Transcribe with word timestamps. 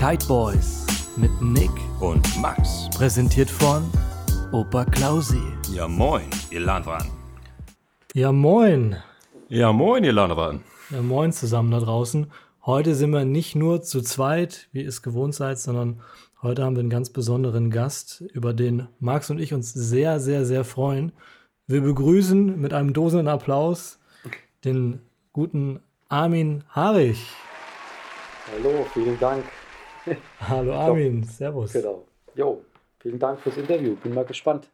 Kite 0.00 0.26
Boys 0.28 0.86
mit 1.18 1.30
Nick 1.42 1.70
und 2.00 2.26
Max. 2.40 2.88
Präsentiert 2.96 3.50
von 3.50 3.84
Opa 4.50 4.86
Klausi. 4.86 5.42
Ja 5.74 5.88
moin, 5.88 6.24
ihr 6.50 6.60
Landwan. 6.60 7.06
Ja 8.14 8.32
moin. 8.32 8.96
Ja 9.50 9.74
moin, 9.74 10.02
ihr 10.02 10.14
Landwan. 10.14 10.64
Ja 10.88 11.02
moin 11.02 11.32
zusammen 11.32 11.70
da 11.70 11.80
draußen. 11.80 12.32
Heute 12.64 12.94
sind 12.94 13.10
wir 13.10 13.26
nicht 13.26 13.54
nur 13.56 13.82
zu 13.82 14.00
zweit, 14.00 14.70
wie 14.72 14.84
ihr 14.84 14.88
es 14.88 15.02
gewohnt 15.02 15.34
seid, 15.34 15.58
sondern 15.58 16.00
heute 16.40 16.64
haben 16.64 16.76
wir 16.76 16.80
einen 16.80 16.88
ganz 16.88 17.10
besonderen 17.10 17.70
Gast, 17.70 18.22
über 18.32 18.54
den 18.54 18.88
Max 19.00 19.28
und 19.28 19.38
ich 19.38 19.52
uns 19.52 19.74
sehr, 19.74 20.18
sehr, 20.18 20.46
sehr 20.46 20.64
freuen. 20.64 21.12
Wir 21.66 21.82
begrüßen 21.82 22.58
mit 22.58 22.72
einem 22.72 22.94
dosenden 22.94 23.28
Applaus 23.28 23.98
den 24.64 25.02
guten 25.34 25.80
Armin 26.08 26.64
Harich. 26.70 27.26
Hallo, 28.50 28.86
vielen 28.94 29.20
Dank. 29.20 29.44
Hallo 30.48 30.74
Armin, 30.74 31.24
servus. 31.24 31.72
Genau. 31.72 32.06
Jo, 32.34 32.62
vielen 32.98 33.18
Dank 33.18 33.40
fürs 33.40 33.56
Interview. 33.56 33.96
Bin 33.96 34.14
mal 34.14 34.24
gespannt. 34.24 34.70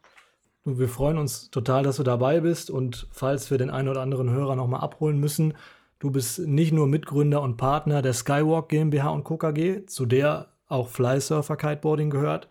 Wir 0.65 0.89
freuen 0.89 1.17
uns 1.17 1.49
total, 1.49 1.83
dass 1.83 1.97
du 1.97 2.03
dabei 2.03 2.41
bist 2.41 2.69
und 2.69 3.07
falls 3.11 3.49
wir 3.51 3.57
den 3.57 3.69
einen 3.69 3.87
oder 3.87 4.01
anderen 4.01 4.29
Hörer 4.29 4.55
nochmal 4.55 4.81
abholen 4.81 5.17
müssen, 5.17 5.53
du 5.99 6.11
bist 6.11 6.39
nicht 6.39 6.73
nur 6.73 6.87
Mitgründer 6.87 7.41
und 7.41 7.55
Partner 7.55 8.01
der 8.01 8.13
Skywalk 8.13 8.67
GmbH 8.67 9.09
und 9.09 9.23
Co. 9.23 9.37
KG, 9.37 9.85
zu 9.85 10.05
der 10.05 10.47
auch 10.67 10.89
Flysurfer 10.89 11.55
Kiteboarding 11.55 12.09
gehört, 12.09 12.49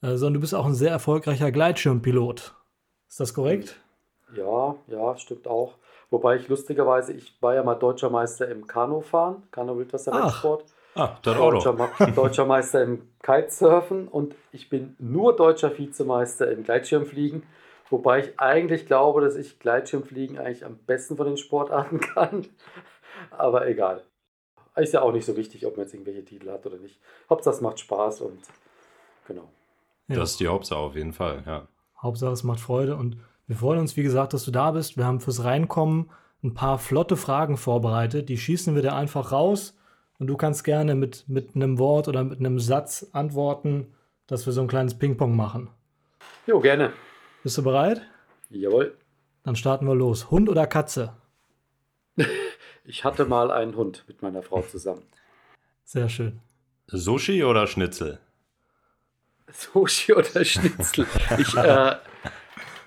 äh, 0.00 0.14
sondern 0.14 0.34
du 0.34 0.40
bist 0.40 0.54
auch 0.54 0.66
ein 0.66 0.74
sehr 0.74 0.90
erfolgreicher 0.90 1.50
Gleitschirmpilot. 1.50 2.54
Ist 3.08 3.18
das 3.18 3.34
korrekt? 3.34 3.80
Ja, 4.36 4.76
ja, 4.86 5.16
stimmt 5.16 5.48
auch. 5.48 5.74
Wobei 6.10 6.36
ich 6.36 6.46
lustigerweise, 6.46 7.12
ich 7.12 7.34
war 7.42 7.54
ja 7.54 7.64
mal 7.64 7.74
deutscher 7.74 8.10
Meister 8.10 8.48
im 8.48 8.68
Kanufahren, 8.68 9.42
Kanu-Wildwasser-Rennsport. 9.50 10.64
Ah, 10.96 11.18
dann 11.22 11.36
Deutscher, 11.36 11.70
auch 11.70 11.76
noch. 11.76 11.98
Ma- 11.98 12.06
deutscher 12.06 12.44
Meister 12.46 12.82
im 12.82 13.02
Kitesurfen 13.22 14.08
und 14.08 14.34
ich 14.52 14.68
bin 14.68 14.96
nur 14.98 15.36
deutscher 15.36 15.76
Vizemeister 15.76 16.50
im 16.50 16.64
Gleitschirmfliegen. 16.64 17.42
Wobei 17.90 18.20
ich 18.20 18.40
eigentlich 18.40 18.86
glaube, 18.86 19.20
dass 19.20 19.36
ich 19.36 19.58
Gleitschirmfliegen 19.60 20.38
eigentlich 20.38 20.64
am 20.64 20.76
besten 20.78 21.16
von 21.16 21.26
den 21.26 21.36
Sportarten 21.36 22.00
kann. 22.14 22.46
Aber 23.30 23.66
egal. 23.68 24.02
Ist 24.74 24.92
ja 24.92 25.00
auch 25.02 25.12
nicht 25.12 25.24
so 25.24 25.36
wichtig, 25.36 25.64
ob 25.66 25.76
man 25.76 25.86
jetzt 25.86 25.94
irgendwelche 25.94 26.24
Titel 26.24 26.50
hat 26.50 26.66
oder 26.66 26.76
nicht. 26.76 26.98
Hauptsache 27.30 27.54
es 27.54 27.60
macht 27.62 27.78
Spaß 27.80 28.20
und 28.22 28.38
genau. 29.26 29.48
Ja. 30.08 30.16
Das 30.16 30.32
ist 30.32 30.40
die 30.40 30.48
Hauptsache 30.48 30.78
auf 30.80 30.94
jeden 30.96 31.12
Fall, 31.14 31.42
ja. 31.46 31.66
Hauptsache 32.02 32.32
es 32.32 32.44
macht 32.44 32.60
Freude 32.60 32.96
und 32.96 33.16
wir 33.46 33.56
freuen 33.56 33.78
uns, 33.80 33.96
wie 33.96 34.02
gesagt, 34.02 34.34
dass 34.34 34.44
du 34.44 34.50
da 34.50 34.72
bist. 34.72 34.96
Wir 34.96 35.06
haben 35.06 35.20
fürs 35.20 35.44
Reinkommen 35.44 36.10
ein 36.42 36.52
paar 36.52 36.78
flotte 36.78 37.16
Fragen 37.16 37.56
vorbereitet. 37.56 38.28
Die 38.28 38.36
schießen 38.36 38.74
wir 38.74 38.82
dir 38.82 38.94
einfach 38.94 39.32
raus 39.32 39.75
und 40.18 40.26
du 40.26 40.36
kannst 40.36 40.64
gerne 40.64 40.94
mit, 40.94 41.28
mit 41.28 41.54
einem 41.54 41.78
Wort 41.78 42.08
oder 42.08 42.24
mit 42.24 42.38
einem 42.38 42.58
Satz 42.58 43.08
antworten, 43.12 43.94
dass 44.26 44.46
wir 44.46 44.52
so 44.52 44.60
ein 44.60 44.68
kleines 44.68 44.98
Ping-Pong 44.98 45.36
machen. 45.36 45.70
Jo, 46.46 46.60
gerne. 46.60 46.92
Bist 47.42 47.58
du 47.58 47.62
bereit? 47.62 48.02
Jawohl. 48.50 48.96
Dann 49.42 49.56
starten 49.56 49.86
wir 49.86 49.94
los. 49.94 50.30
Hund 50.30 50.48
oder 50.48 50.66
Katze? 50.66 51.14
Ich 52.88 53.02
hatte 53.02 53.24
mal 53.24 53.50
einen 53.50 53.74
Hund 53.74 54.04
mit 54.06 54.22
meiner 54.22 54.44
Frau 54.44 54.62
zusammen. 54.62 55.02
Sehr 55.82 56.08
schön. 56.08 56.38
Sushi 56.86 57.42
oder 57.42 57.66
Schnitzel? 57.66 58.20
Sushi 59.50 60.12
oder 60.14 60.44
Schnitzel. 60.44 61.04
Ich 61.36 61.56
äh, 61.56 61.96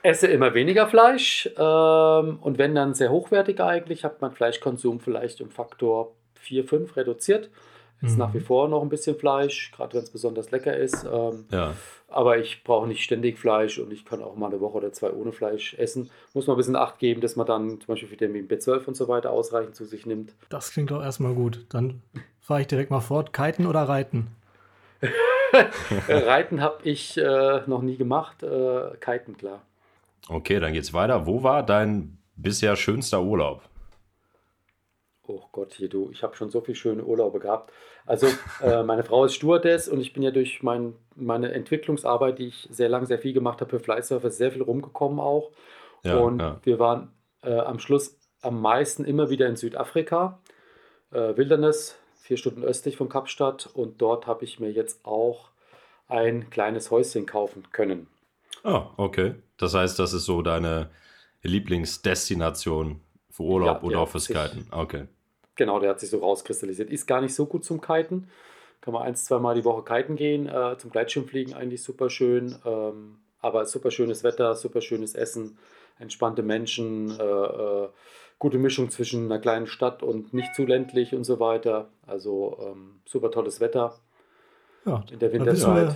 esse 0.04 0.28
immer 0.28 0.54
weniger 0.54 0.88
Fleisch 0.88 1.50
ähm, 1.58 2.40
und 2.40 2.58
wenn 2.58 2.76
dann 2.76 2.94
sehr 2.94 3.12
hochwertig 3.12 3.60
eigentlich, 3.60 4.06
hat 4.06 4.22
mein 4.22 4.32
Fleischkonsum 4.32 5.02
vielleicht 5.02 5.42
um 5.42 5.52
Faktor 5.52 6.16
4, 6.40 6.66
5 6.66 6.96
reduziert. 6.96 7.50
Ist 8.02 8.14
Mhm. 8.14 8.20
nach 8.20 8.34
wie 8.34 8.40
vor 8.40 8.70
noch 8.70 8.82
ein 8.82 8.88
bisschen 8.90 9.18
Fleisch, 9.18 9.72
gerade 9.76 9.94
wenn 9.96 10.04
es 10.04 10.10
besonders 10.10 10.52
lecker 10.52 10.76
ist. 10.78 11.04
Ähm, 11.04 11.46
Ja. 11.52 11.74
aber 12.08 12.38
ich 12.38 12.64
brauche 12.64 12.88
nicht 12.88 13.04
ständig 13.04 13.38
Fleisch 13.38 13.78
und 13.78 13.92
ich 13.92 14.06
kann 14.06 14.24
auch 14.24 14.38
mal 14.38 14.48
eine 14.48 14.62
Woche 14.62 14.78
oder 14.78 14.94
zwei 14.94 15.12
ohne 15.12 15.34
Fleisch 15.34 15.74
essen. 15.74 16.10
Muss 16.34 16.48
man 16.48 16.56
ein 16.56 16.58
bisschen 16.60 16.78
Acht 16.78 16.98
geben, 17.00 17.20
dass 17.20 17.36
man 17.36 17.46
dann 17.46 17.70
zum 17.82 17.88
Beispiel 17.88 18.10
Vitamin 18.10 18.48
B12 18.48 18.88
und 18.88 18.96
so 18.96 19.10
weiter 19.10 19.32
ausreichend 19.32 19.76
zu 19.76 19.84
sich 19.84 20.06
nimmt. 20.06 20.34
Das 20.48 20.72
klingt 20.72 20.92
doch 20.92 21.04
erstmal 21.04 21.34
gut. 21.34 21.66
Dann 21.70 22.02
fahre 22.40 22.62
ich 22.62 22.68
direkt 22.68 22.90
mal 22.90 23.02
fort. 23.02 23.34
Kiten 23.34 23.66
oder 23.66 23.82
Reiten? 23.84 24.28
Äh, 26.08 26.14
Reiten 26.14 26.62
habe 26.62 26.78
ich 26.88 27.18
äh, 27.18 27.62
noch 27.66 27.82
nie 27.82 27.98
gemacht. 27.98 28.44
Äh, 28.44 28.92
Kiten, 29.00 29.36
klar. 29.36 29.62
Okay, 30.30 30.60
dann 30.60 30.74
geht's 30.74 30.94
weiter. 30.94 31.26
Wo 31.26 31.42
war 31.42 31.64
dein 31.66 32.18
bisher 32.36 32.76
schönster 32.76 33.24
Urlaub? 33.24 33.64
Oh 35.30 35.44
Gott, 35.52 35.76
hier 35.76 35.90
du, 35.90 36.10
ich 36.12 36.24
habe 36.24 36.36
schon 36.36 36.50
so 36.50 36.60
viele 36.60 36.76
schöne 36.76 37.04
Urlaube 37.04 37.40
gehabt. 37.40 37.72
Also 38.08 38.26
äh, 38.64 38.82
meine 38.82 39.04
Frau 39.04 39.26
ist 39.26 39.36
Stewardess 39.36 39.88
und 39.88 40.02
ich 40.02 40.12
bin 40.12 40.24
ja 40.24 40.32
durch 40.32 40.64
mein, 40.64 40.96
meine 41.16 41.52
Entwicklungsarbeit, 41.52 42.40
die 42.40 42.48
ich 42.48 42.68
sehr 42.72 42.90
lang, 42.90 43.06
sehr 43.06 43.20
viel 43.20 43.34
gemacht 43.34 43.62
habe 43.62 43.70
für 43.70 43.80
Flysurfer, 43.80 44.32
sehr 44.32 44.52
viel 44.52 44.64
rumgekommen 44.64 45.20
auch. 45.20 45.52
Ja, 46.04 46.18
und 46.18 46.40
ja. 46.40 46.60
wir 46.64 46.80
waren 46.80 47.12
äh, 47.44 47.60
am 47.60 47.78
Schluss 47.78 48.18
am 48.42 48.60
meisten 48.60 49.06
immer 49.06 49.30
wieder 49.30 49.48
in 49.48 49.56
Südafrika, 49.56 50.40
äh, 51.12 51.38
Wilderness, 51.38 52.00
vier 52.22 52.38
Stunden 52.38 52.64
östlich 52.64 52.98
von 52.98 53.08
Kapstadt. 53.08 53.70
Und 53.72 54.02
dort 54.02 54.26
habe 54.26 54.44
ich 54.46 54.60
mir 54.60 54.72
jetzt 54.72 55.06
auch 55.06 55.50
ein 56.08 56.50
kleines 56.50 56.90
Häuschen 56.90 57.28
kaufen 57.28 57.68
können. 57.72 58.08
Ah, 58.64 58.88
okay. 58.98 59.36
Das 59.58 59.76
heißt, 59.76 60.00
das 60.00 60.14
ist 60.14 60.26
so 60.26 60.42
deine 60.42 60.90
Lieblingsdestination 61.44 63.02
für 63.30 63.44
Urlaub 63.44 63.78
Ja, 63.78 63.84
oder 63.84 63.96
ja, 63.98 64.02
auch 64.02 64.10
fürs 64.10 64.26
Kiten. 64.26 64.66
Okay. 64.72 65.06
Genau, 65.60 65.78
der 65.82 65.90
hat 65.90 66.00
sich 66.00 66.10
so 66.10 66.20
rauskristallisiert. 66.20 66.90
Ist 66.90 67.06
gar 67.06 67.20
nicht 67.20 67.36
so 67.36 67.46
gut 67.46 67.66
zum 67.66 67.82
Kiten. 67.82 68.30
Kann 68.80 68.94
man 68.94 69.04
eins, 69.04 69.26
zweimal 69.26 69.56
die 69.56 69.66
Woche 69.66 69.84
kiten 69.84 70.16
gehen. 70.16 70.48
Äh, 70.48 70.78
zum 70.78 70.90
Gleitschirmfliegen 70.90 71.54
eigentlich 71.54 71.84
super 71.84 72.10
schön. 72.10 72.56
Ähm, 72.66 73.18
aber 73.42 73.66
super 73.66 73.92
schönes 73.92 74.24
Wetter, 74.24 74.56
super 74.56 74.80
schönes 74.80 75.16
Essen, 75.16 75.58
entspannte 75.98 76.44
Menschen, 76.44 77.12
äh, 77.20 77.24
äh, 77.24 77.90
gute 78.38 78.58
Mischung 78.58 78.90
zwischen 78.90 79.26
einer 79.26 79.42
kleinen 79.42 79.68
Stadt 79.68 80.02
und 80.02 80.34
nicht 80.34 80.56
zu 80.56 80.66
ländlich 80.66 81.14
und 81.14 81.26
so 81.26 81.42
weiter. 81.42 81.90
Also 82.08 82.58
ähm, 82.62 83.02
super 83.04 83.30
tolles 83.30 83.60
Wetter 83.60 84.00
Ja, 84.86 85.04
in 85.12 85.20
der 85.20 85.34
Winterzeit. 85.34 85.94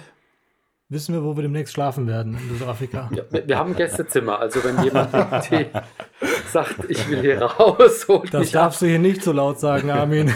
Wissen 0.93 1.13
wir, 1.13 1.23
wo 1.23 1.35
wir 1.35 1.41
demnächst 1.43 1.73
schlafen 1.73 2.07
werden 2.07 2.37
in 2.37 2.57
Südafrika. 2.57 3.09
Ja, 3.13 3.23
wir 3.47 3.57
haben 3.57 3.71
ein 3.71 3.75
Gästezimmer, 3.75 4.39
also 4.39 4.63
wenn 4.63 4.81
jemand 4.83 5.11
sagt, 6.51 6.89
ich 6.89 7.09
will 7.09 7.21
hier 7.21 7.41
raus, 7.41 8.07
Das 8.31 8.41
mich 8.41 8.55
ab, 8.57 8.63
darfst 8.65 8.81
du 8.81 8.85
hier 8.85 8.99
nicht 8.99 9.21
so 9.23 9.31
laut 9.31 9.59
sagen, 9.59 9.89
Armin. 9.89 10.31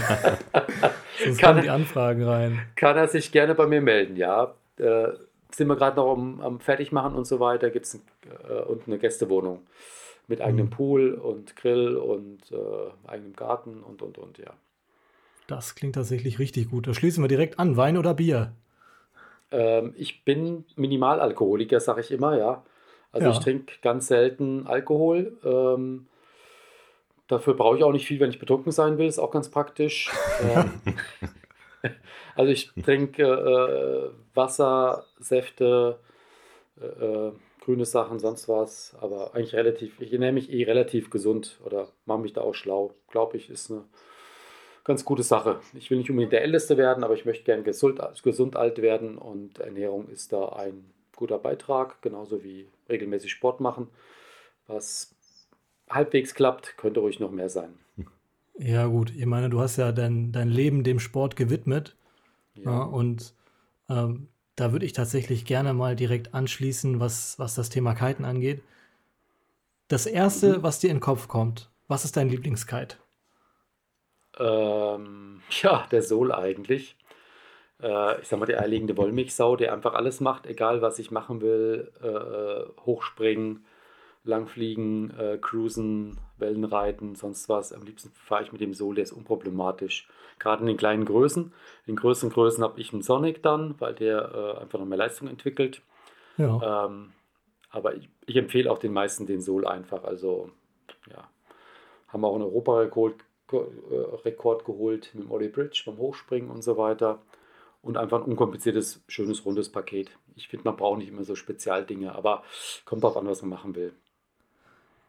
Sonst 1.24 1.38
Kann- 1.38 1.50
kommen 1.54 1.62
die 1.62 1.70
Anfragen 1.70 2.22
rein. 2.24 2.60
kann 2.76 2.96
er 2.96 3.08
sich 3.08 3.32
gerne 3.32 3.54
bei 3.54 3.66
mir 3.66 3.80
melden, 3.80 4.16
ja. 4.16 4.54
Äh, 4.78 5.08
sind 5.50 5.66
wir 5.68 5.76
gerade 5.76 5.96
noch 5.96 6.12
am, 6.12 6.40
am 6.40 6.60
Fertigmachen 6.60 7.14
und 7.14 7.26
so 7.26 7.40
weiter, 7.40 7.70
gibt 7.70 7.86
es 7.86 7.94
äh, 7.94 8.52
und 8.68 8.86
eine 8.86 8.98
Gästewohnung 8.98 9.60
mit 10.28 10.40
eigenem 10.42 10.66
Mhm. 10.66 10.70
Pool 10.70 11.14
und 11.14 11.56
Grill 11.56 11.96
und 11.96 12.40
äh, 12.52 13.08
eigenem 13.10 13.34
Garten 13.34 13.82
und 13.82 14.02
und 14.02 14.18
und, 14.18 14.38
ja. 14.38 14.52
Das 15.46 15.74
klingt 15.74 15.94
tatsächlich 15.94 16.38
richtig 16.38 16.68
gut. 16.70 16.86
Da 16.86 16.92
schließen 16.92 17.24
wir 17.24 17.28
direkt 17.28 17.58
an. 17.58 17.76
Wein 17.78 17.96
oder 17.96 18.12
Bier? 18.12 18.52
Ähm, 19.50 19.94
ich 19.96 20.24
bin 20.24 20.64
Minimalalkoholiker, 20.76 21.80
sage 21.80 22.00
ich 22.00 22.10
immer, 22.10 22.36
ja. 22.36 22.64
Also 23.12 23.26
Ja. 23.26 23.32
ich 23.32 23.40
trinke 23.40 23.74
ganz 23.82 24.08
selten 24.08 24.66
Alkohol. 24.66 25.38
Ähm, 25.44 26.06
dafür 27.26 27.54
brauche 27.54 27.78
ich 27.78 27.84
auch 27.84 27.92
nicht 27.92 28.06
viel, 28.06 28.20
wenn 28.20 28.30
ich 28.30 28.38
betrunken 28.38 28.72
sein 28.72 28.98
will, 28.98 29.06
ist 29.06 29.18
auch 29.18 29.30
ganz 29.30 29.48
praktisch. 29.50 30.10
ähm, 30.42 30.80
also 32.36 32.50
ich 32.52 32.70
trinke 32.82 33.22
äh, 33.22 34.36
Wasser, 34.36 35.04
Säfte, 35.18 35.98
äh, 36.80 36.86
äh, 36.86 37.32
grüne 37.60 37.84
Sachen, 37.84 38.18
sonst 38.18 38.48
was, 38.48 38.96
aber 39.00 39.34
eigentlich 39.34 39.54
relativ, 39.54 40.00
ich 40.00 40.12
ernähre 40.12 40.32
mich 40.32 40.50
eh 40.50 40.64
relativ 40.64 41.10
gesund 41.10 41.58
oder 41.64 41.88
mache 42.06 42.20
mich 42.20 42.32
da 42.32 42.40
auch 42.40 42.54
schlau. 42.54 42.94
Glaube 43.10 43.36
ich, 43.36 43.50
ist 43.50 43.70
eine 43.70 43.84
ganz 44.88 45.04
gute 45.04 45.22
Sache. 45.22 45.60
Ich 45.74 45.90
will 45.90 45.98
nicht 45.98 46.08
unbedingt 46.10 46.32
der 46.32 46.42
Älteste 46.42 46.78
werden, 46.78 47.04
aber 47.04 47.14
ich 47.14 47.26
möchte 47.26 47.44
gern 47.44 47.62
gesund, 47.62 48.00
gesund 48.22 48.56
alt 48.56 48.80
werden 48.80 49.18
und 49.18 49.60
Ernährung 49.60 50.08
ist 50.08 50.32
da 50.32 50.48
ein 50.48 50.82
guter 51.14 51.38
Beitrag, 51.38 52.00
genauso 52.00 52.42
wie 52.42 52.66
regelmäßig 52.88 53.30
Sport 53.30 53.60
machen. 53.60 53.88
Was 54.66 55.14
halbwegs 55.90 56.34
klappt, 56.34 56.78
könnte 56.78 57.00
ruhig 57.00 57.20
noch 57.20 57.30
mehr 57.30 57.50
sein. 57.50 57.74
Ja, 58.58 58.86
gut. 58.86 59.12
Ich 59.14 59.26
meine, 59.26 59.50
du 59.50 59.60
hast 59.60 59.76
ja 59.76 59.92
dein, 59.92 60.32
dein 60.32 60.48
Leben 60.48 60.84
dem 60.84 61.00
Sport 61.00 61.36
gewidmet. 61.36 61.94
Ja, 62.54 62.82
und 62.82 63.34
ähm, 63.90 64.28
da 64.56 64.72
würde 64.72 64.86
ich 64.86 64.94
tatsächlich 64.94 65.44
gerne 65.44 65.74
mal 65.74 65.96
direkt 65.96 66.34
anschließen, 66.34 66.98
was, 66.98 67.38
was 67.38 67.54
das 67.54 67.68
Thema 67.68 67.94
Kiten 67.94 68.24
angeht. 68.24 68.62
Das 69.88 70.06
erste, 70.06 70.62
was 70.62 70.80
dir 70.80 70.90
in 70.90 70.96
den 70.96 71.02
Kopf 71.02 71.28
kommt, 71.28 71.70
was 71.88 72.04
ist 72.04 72.16
dein 72.16 72.28
Lieblingskite? 72.30 72.96
Ähm, 74.38 75.40
ja, 75.62 75.86
der 75.90 76.02
Sol 76.02 76.32
eigentlich. 76.32 76.96
Äh, 77.82 78.20
ich 78.20 78.28
sag 78.28 78.38
mal, 78.38 78.46
die 78.46 78.56
eierlegende 78.56 78.96
Wollmilchsau, 78.96 79.56
der 79.56 79.72
einfach 79.72 79.94
alles 79.94 80.20
macht, 80.20 80.46
egal 80.46 80.82
was 80.82 80.98
ich 80.98 81.10
machen 81.10 81.40
will. 81.40 81.92
Äh, 82.02 82.82
hochspringen, 82.84 83.64
Langfliegen, 84.24 85.16
äh, 85.18 85.38
Cruisen, 85.40 86.18
Wellenreiten, 86.38 87.14
sonst 87.14 87.48
was. 87.48 87.72
Am 87.72 87.82
liebsten 87.82 88.10
fahre 88.12 88.42
ich 88.42 88.52
mit 88.52 88.60
dem 88.60 88.74
Soul, 88.74 88.96
der 88.96 89.04
ist 89.04 89.12
unproblematisch. 89.12 90.08
Gerade 90.38 90.60
in 90.60 90.66
den 90.66 90.76
kleinen 90.76 91.04
Größen. 91.04 91.52
In 91.86 91.96
größeren 91.96 92.30
Größen 92.30 92.62
habe 92.62 92.80
ich 92.80 92.92
einen 92.92 93.02
Sonic 93.02 93.42
dann, 93.42 93.74
weil 93.80 93.94
der 93.94 94.32
äh, 94.34 94.60
einfach 94.60 94.78
noch 94.78 94.86
mehr 94.86 94.98
Leistung 94.98 95.28
entwickelt. 95.28 95.82
Ja. 96.36 96.86
Ähm, 96.86 97.12
aber 97.70 97.96
ich, 97.96 98.08
ich, 98.26 98.36
empfehle 98.36 98.70
auch 98.70 98.78
den 98.78 98.92
meisten 98.92 99.26
den 99.26 99.40
Soul 99.40 99.66
einfach. 99.66 100.04
Also, 100.04 100.50
ja, 101.10 101.28
haben 102.08 102.24
auch 102.24 102.34
einen 102.34 102.44
Europarekord 102.44 103.14
äh, 103.14 103.24
Rekord 103.52 104.64
geholt 104.64 105.10
mit 105.14 105.24
dem 105.24 105.30
Ollie 105.30 105.48
Bridge 105.48 105.82
beim 105.86 105.98
Hochspringen 105.98 106.50
und 106.50 106.62
so 106.62 106.76
weiter. 106.76 107.20
Und 107.80 107.96
einfach 107.96 108.18
ein 108.18 108.30
unkompliziertes, 108.30 109.02
schönes, 109.08 109.44
rundes 109.44 109.70
Paket. 109.70 110.10
Ich 110.36 110.48
finde, 110.48 110.64
man 110.64 110.76
braucht 110.76 110.98
nicht 110.98 111.08
immer 111.08 111.24
so 111.24 111.34
Spezialdinge, 111.34 112.14
aber 112.14 112.42
kommt 112.84 113.04
darauf 113.04 113.16
an, 113.16 113.26
was 113.26 113.40
man 113.42 113.50
machen 113.50 113.74
will. 113.76 113.92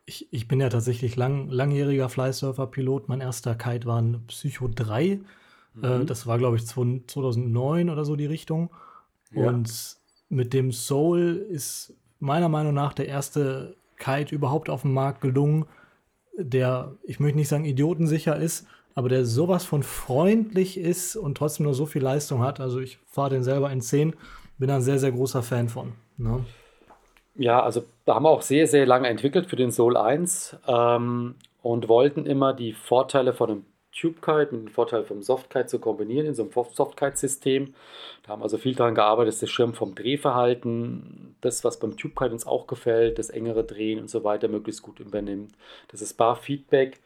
Ich, 0.06 0.27
ich 0.31 0.47
bin 0.47 0.59
ja 0.59 0.69
tatsächlich 0.69 1.15
lang, 1.15 1.50
langjähriger 1.50 2.09
Flysurfer-Pilot. 2.09 3.09
Mein 3.09 3.21
erster 3.21 3.56
Kite 3.56 3.86
war 3.86 4.01
ein 4.01 4.24
Psycho 4.27 4.68
3. 4.74 5.03
Äh, 5.03 5.18
mhm. 5.74 5.83
Äh, 5.83 6.06
das 6.06 6.27
war, 6.27 6.38
glaube 6.38 6.57
ich, 6.57 6.65
2009 6.65 7.89
oder 7.89 8.06
so 8.06 8.15
die 8.15 8.25
Richtung. 8.25 8.69
Ja. 9.31 9.50
Und 9.50 9.97
mit 10.30 10.53
dem 10.53 10.71
Soul 10.71 11.45
ist 11.50 11.94
meiner 12.19 12.50
Meinung 12.50 12.74
nach 12.74 12.94
der 12.94 13.07
erste 13.07 13.75
Kite 13.97 14.33
überhaupt 14.33 14.69
auf 14.69 14.81
dem 14.83 14.94
Markt 14.94 15.21
gelungen, 15.21 15.65
der, 16.39 16.94
ich 17.03 17.19
möchte 17.19 17.38
nicht 17.38 17.50
sagen 17.50 17.65
idiotensicher 17.65 18.36
ist, 18.36 18.68
aber 18.95 19.09
der 19.09 19.25
sowas 19.25 19.65
von 19.65 19.83
freundlich 19.83 20.77
ist 20.77 21.15
und 21.15 21.38
trotzdem 21.38 21.65
nur 21.65 21.74
so 21.74 21.86
viel 21.86 22.01
Leistung 22.01 22.41
hat. 22.41 22.59
Also 22.59 22.80
ich 22.80 23.00
fahre 23.06 23.30
den 23.30 23.44
selber 23.44 23.71
in 23.71 23.81
10, 23.81 24.13
bin 24.57 24.69
ein 24.69 24.81
sehr, 24.81 25.00
sehr 25.00 25.12
großer 25.12 25.44
Fan 25.44 25.69
von. 25.69 25.94
Ne? 26.18 26.45
Ja, 27.36 27.63
also 27.63 27.83
da 28.06 28.15
haben 28.15 28.24
wir 28.24 28.30
auch 28.30 28.41
sehr, 28.41 28.68
sehr 28.68 28.86
lange 28.86 29.07
entwickelt 29.07 29.47
für 29.47 29.56
den 29.56 29.71
Soul 29.71 29.95
1 29.95 30.57
ähm, 30.68 31.36
und 31.62 31.88
wollten 31.88 32.25
immer 32.25 32.53
die 32.53 32.74
Vorteile 32.74 33.33
von 33.33 33.50
einem 33.50 33.65
TubeKite 34.00 34.54
mit 34.54 34.68
dem 34.68 34.68
Vorteil 34.68 35.04
vom 35.04 35.22
SoftKite 35.22 35.68
zu 35.68 35.80
kombinieren 35.80 36.28
in 36.28 36.36
so 36.36 36.44
einem 36.44 36.51
SoftKite-System. 36.51 37.74
Da 38.24 38.30
haben 38.30 38.44
also 38.44 38.57
viel 38.57 38.75
daran 38.75 38.96
gearbeitet, 38.96 39.34
dass 39.34 39.40
der 39.40 39.48
Schirm 39.48 39.74
vom 39.74 39.96
Drehverhalten, 39.96 41.36
das, 41.42 41.63
was 41.63 41.80
beim 41.80 41.98
TubeKite 41.98 42.31
uns 42.31 42.48
auch 42.48 42.68
gefällt, 42.68 43.19
das 43.19 43.30
engere 43.30 43.63
Drehen 43.63 44.00
und 44.00 44.10
so 44.10 44.24
weiter 44.24 44.48
möglichst 44.48 44.81
gut 44.81 45.00
übernimmt. 45.00 45.51
Dass 45.90 46.00
das 46.00 46.13
Bar-Feedback 46.13 47.00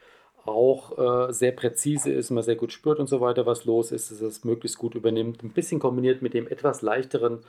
auch 0.46 1.30
äh, 1.30 1.34
sehr 1.34 1.54
präzise 1.54 2.12
ist, 2.12 2.30
man 2.30 2.44
sehr 2.44 2.56
gut 2.56 2.74
spürt 2.74 3.00
und 3.00 3.08
so 3.08 3.22
weiter, 3.22 3.46
was 3.46 3.66
los 3.66 3.92
ist, 3.92 4.12
dass 4.12 4.22
es 4.22 4.44
möglichst 4.44 4.78
gut 4.78 4.96
übernimmt. 4.96 5.42
Ein 5.44 5.52
bisschen 5.52 5.80
kombiniert 5.80 6.22
mit 6.22 6.34
dem 6.34 6.48
etwas 6.48 6.82
leichteren 6.82 7.40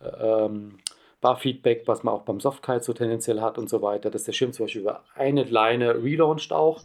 äh, 0.00 0.08
ähm, 0.08 0.78
Bar-Feedback, 1.20 1.82
was 1.86 2.02
man 2.02 2.14
auch 2.14 2.22
beim 2.22 2.40
Softkite 2.40 2.82
so 2.82 2.92
tendenziell 2.92 3.40
hat 3.40 3.58
und 3.58 3.68
so 3.68 3.82
weiter, 3.82 4.10
dass 4.10 4.24
der 4.24 4.32
Schirm 4.32 4.52
zum 4.52 4.64
Beispiel 4.64 4.82
über 4.82 5.02
eine 5.14 5.44
Leine 5.44 6.02
relauncht 6.02 6.52
auch. 6.52 6.80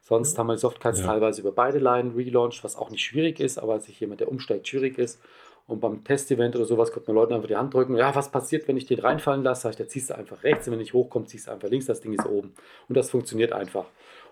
Sonst 0.00 0.38
haben 0.38 0.46
wir 0.46 0.58
Softkites 0.58 1.00
ja. 1.00 1.06
teilweise 1.06 1.40
über 1.40 1.52
beide 1.52 1.78
Leinen 1.78 2.14
relaunched, 2.14 2.64
was 2.64 2.76
auch 2.76 2.90
nicht 2.90 3.02
schwierig 3.02 3.40
ist, 3.40 3.58
aber 3.58 3.80
sich 3.80 3.98
jemand, 4.00 4.20
der 4.20 4.28
umsteigt, 4.28 4.68
schwierig 4.68 4.98
ist. 4.98 5.20
Und 5.66 5.80
beim 5.80 6.02
Testevent 6.02 6.56
oder 6.56 6.64
sowas 6.64 6.90
kommt 6.90 7.06
man 7.06 7.14
Leuten 7.14 7.32
einfach 7.32 7.46
die 7.46 7.56
Hand 7.56 7.74
drücken. 7.74 7.96
Ja, 7.96 8.12
was 8.14 8.32
passiert, 8.32 8.66
wenn 8.66 8.76
ich 8.76 8.86
den 8.86 8.98
reinfallen 8.98 9.44
lasse? 9.44 9.62
Sag 9.62 9.70
ich, 9.70 9.76
da 9.76 9.86
ziehst 9.86 10.10
du 10.10 10.16
einfach 10.16 10.42
rechts 10.42 10.66
und 10.66 10.72
wenn 10.72 10.80
ich 10.80 10.94
hochkomme, 10.94 11.26
ziehst 11.26 11.46
du 11.46 11.52
einfach 11.52 11.68
links, 11.68 11.86
das 11.86 12.00
Ding 12.00 12.12
ist 12.12 12.26
oben. 12.26 12.54
Und 12.88 12.96
das 12.96 13.10
funktioniert 13.10 13.52
einfach. 13.52 13.84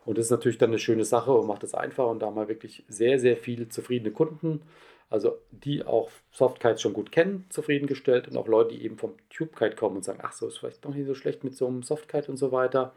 Und 0.05 0.19
das 0.19 0.27
ist 0.27 0.31
natürlich 0.31 0.59
dann 0.59 0.71
eine 0.71 0.81
schöne 0.81 1.05
Sache 1.05 1.31
und 1.31 1.47
macht 1.47 1.63
es 1.63 1.75
einfach. 1.75 2.09
Und 2.09 2.21
da 2.21 2.27
haben 2.27 2.37
wir 2.37 2.49
wirklich 2.49 2.83
sehr, 2.89 3.21
sehr 3.21 3.37
viele 3.37 3.69
zufriedene 3.69 4.11
Kunden 4.11 4.63
also 5.11 5.39
die 5.51 5.85
auch 5.85 6.11
Softkites 6.33 6.83
schon 6.83 6.93
gut 6.93 7.13
kennen, 7.13 7.47
zufriedengestellt 7.49 8.29
und 8.29 8.37
auch 8.37 8.47
Leute, 8.47 8.75
die 8.75 8.85
eben 8.85 8.99
vom 8.99 9.15
TubeKite 9.31 9.77
kommen 9.77 9.97
und 9.97 10.05
sagen, 10.05 10.21
ach 10.23 10.33
so, 10.33 10.47
ist 10.47 10.59
vielleicht 10.59 10.85
doch 10.85 10.95
nicht 10.95 11.07
so 11.07 11.15
schlecht 11.15 11.45
mit 11.45 11.55
so 11.55 11.67
einem 11.67 11.83
Softkite 11.83 12.31
und 12.31 12.37
so 12.37 12.53
weiter. 12.53 12.93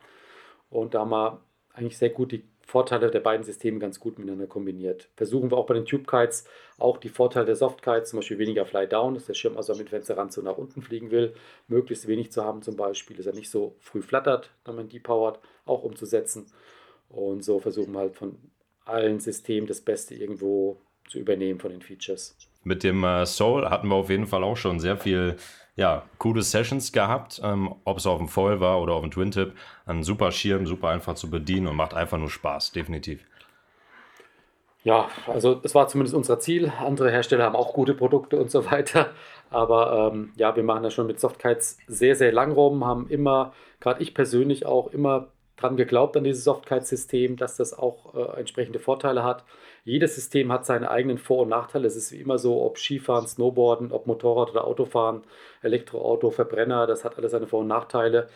Und 0.70 0.94
da 0.94 1.02
haben 1.02 1.12
wir 1.12 1.42
eigentlich 1.74 1.98
sehr 1.98 2.10
gut 2.10 2.32
die 2.32 2.44
Vorteile 2.66 3.12
der 3.12 3.20
beiden 3.20 3.44
Systeme 3.44 3.80
ganz 3.80 4.00
gut 4.00 4.18
miteinander 4.18 4.48
kombiniert. 4.48 5.10
Versuchen 5.16 5.52
wir 5.52 5.58
auch 5.58 5.66
bei 5.66 5.74
den 5.74 5.86
TubeKites 5.86 6.46
auch 6.78 6.98
die 6.98 7.10
Vorteile 7.10 7.46
der 7.46 7.56
Softkites, 7.56 8.10
zum 8.10 8.20
Beispiel 8.20 8.38
weniger 8.38 8.66
Fly-Down, 8.66 9.14
dass 9.14 9.26
der 9.26 9.34
Schirm 9.34 9.58
also 9.58 9.76
mit 9.76 9.90
Fensterrand 9.90 10.32
so 10.32 10.42
nach 10.42 10.58
unten 10.58 10.82
fliegen 10.82 11.12
will, 11.12 11.34
möglichst 11.68 12.08
wenig 12.08 12.32
zu 12.32 12.44
haben 12.44 12.62
zum 12.62 12.76
Beispiel, 12.76 13.18
dass 13.18 13.26
er 13.26 13.34
nicht 13.34 13.50
so 13.50 13.76
früh 13.80 14.02
flattert, 14.02 14.52
wenn 14.66 14.76
man 14.76 14.90
depowert, 14.90 15.40
auch 15.66 15.84
umzusetzen. 15.84 16.48
Und 17.10 17.44
so 17.44 17.60
versuchen 17.60 17.94
wir 17.94 18.00
halt 18.00 18.16
von 18.16 18.38
allen 18.86 19.20
Systemen 19.20 19.68
das 19.68 19.82
Beste 19.82 20.16
irgendwo 20.16 20.78
zu 21.12 21.20
übernehmen 21.20 21.60
von 21.60 21.72
den 21.72 21.82
Features. 21.82 22.36
Mit 22.64 22.84
dem 22.84 23.04
äh, 23.04 23.26
Soul 23.26 23.70
hatten 23.70 23.88
wir 23.90 23.96
auf 23.96 24.10
jeden 24.10 24.28
Fall 24.28 24.44
auch 24.44 24.58
schon 24.58 24.80
sehr 24.80 24.98
viel 24.98 25.36
ja, 25.76 26.04
coole 26.18 26.42
Sessions 26.42 26.92
gehabt, 26.92 27.42
ähm, 27.44 27.76
ob 27.86 27.98
es 27.98 28.08
auf 28.08 28.18
dem 28.18 28.28
Foil 28.28 28.60
war 28.60 28.82
oder 28.82 28.94
auf 28.94 29.02
dem 29.02 29.12
Twin 29.12 29.32
Tip. 29.32 29.54
Ein 29.86 30.04
super 30.04 30.32
Schirm, 30.32 30.66
super 30.66 30.90
einfach 30.90 31.16
zu 31.16 31.30
bedienen 31.30 31.68
und 31.68 31.76
macht 31.76 31.94
einfach 31.94 32.18
nur 32.18 32.30
Spaß, 32.30 32.72
definitiv. 32.72 33.26
Ja, 34.84 35.10
also 35.28 35.54
das 35.54 35.76
war 35.76 35.88
zumindest 35.88 36.16
unser 36.16 36.40
Ziel. 36.40 36.72
Andere 36.80 37.12
Hersteller 37.12 37.44
haben 37.44 37.56
auch 37.56 37.74
gute 37.74 37.94
Produkte 37.94 38.40
und 38.40 38.50
so 38.50 38.70
weiter. 38.72 39.12
Aber 39.50 40.12
ähm, 40.14 40.32
ja, 40.38 40.56
wir 40.56 40.64
machen 40.64 40.84
das 40.84 40.94
schon 40.94 41.08
mit 41.08 41.20
Softkites 41.20 41.78
sehr, 41.88 42.16
sehr 42.16 42.32
lang 42.32 42.52
rum, 42.52 42.86
haben 42.86 43.08
immer, 43.10 43.54
gerade 43.80 44.02
ich 44.02 44.14
persönlich 44.14 44.66
auch 44.66 44.88
immer 44.88 45.28
dran 45.58 45.78
geglaubt 45.78 46.18
an 46.18 46.24
dieses 46.24 46.44
Softkites-System, 46.44 47.38
dass 47.38 47.58
das 47.58 47.78
auch 47.78 48.16
äh, 48.16 48.40
entsprechende 48.40 48.80
Vorteile 48.80 49.24
hat. 49.24 49.44
Jedes 49.84 50.16
System 50.16 50.52
hat 50.52 50.66
seine 50.66 50.92
eigenen 50.92 51.18
Vor- 51.18 51.44
und 51.44 51.50
Nachteile. 51.50 51.88
Es 51.88 51.96
ist 51.96 52.12
wie 52.12 52.20
immer 52.20 52.38
so, 52.38 52.62
ob 52.62 52.78
Skifahren, 52.78 53.28
Snowboarden, 53.28 53.92
ob 53.92 54.06
Motorrad 54.06 54.52
oder 54.52 54.66
Autofahren, 54.66 55.24
Elektroauto, 55.62 56.30
Verbrenner, 56.30 56.86
das 56.86 57.04
hat 57.04 57.18
alles 57.18 57.32
seine 57.32 57.48
Vor- 57.48 57.62
und 57.62 57.68
Nachteile. 57.68 58.28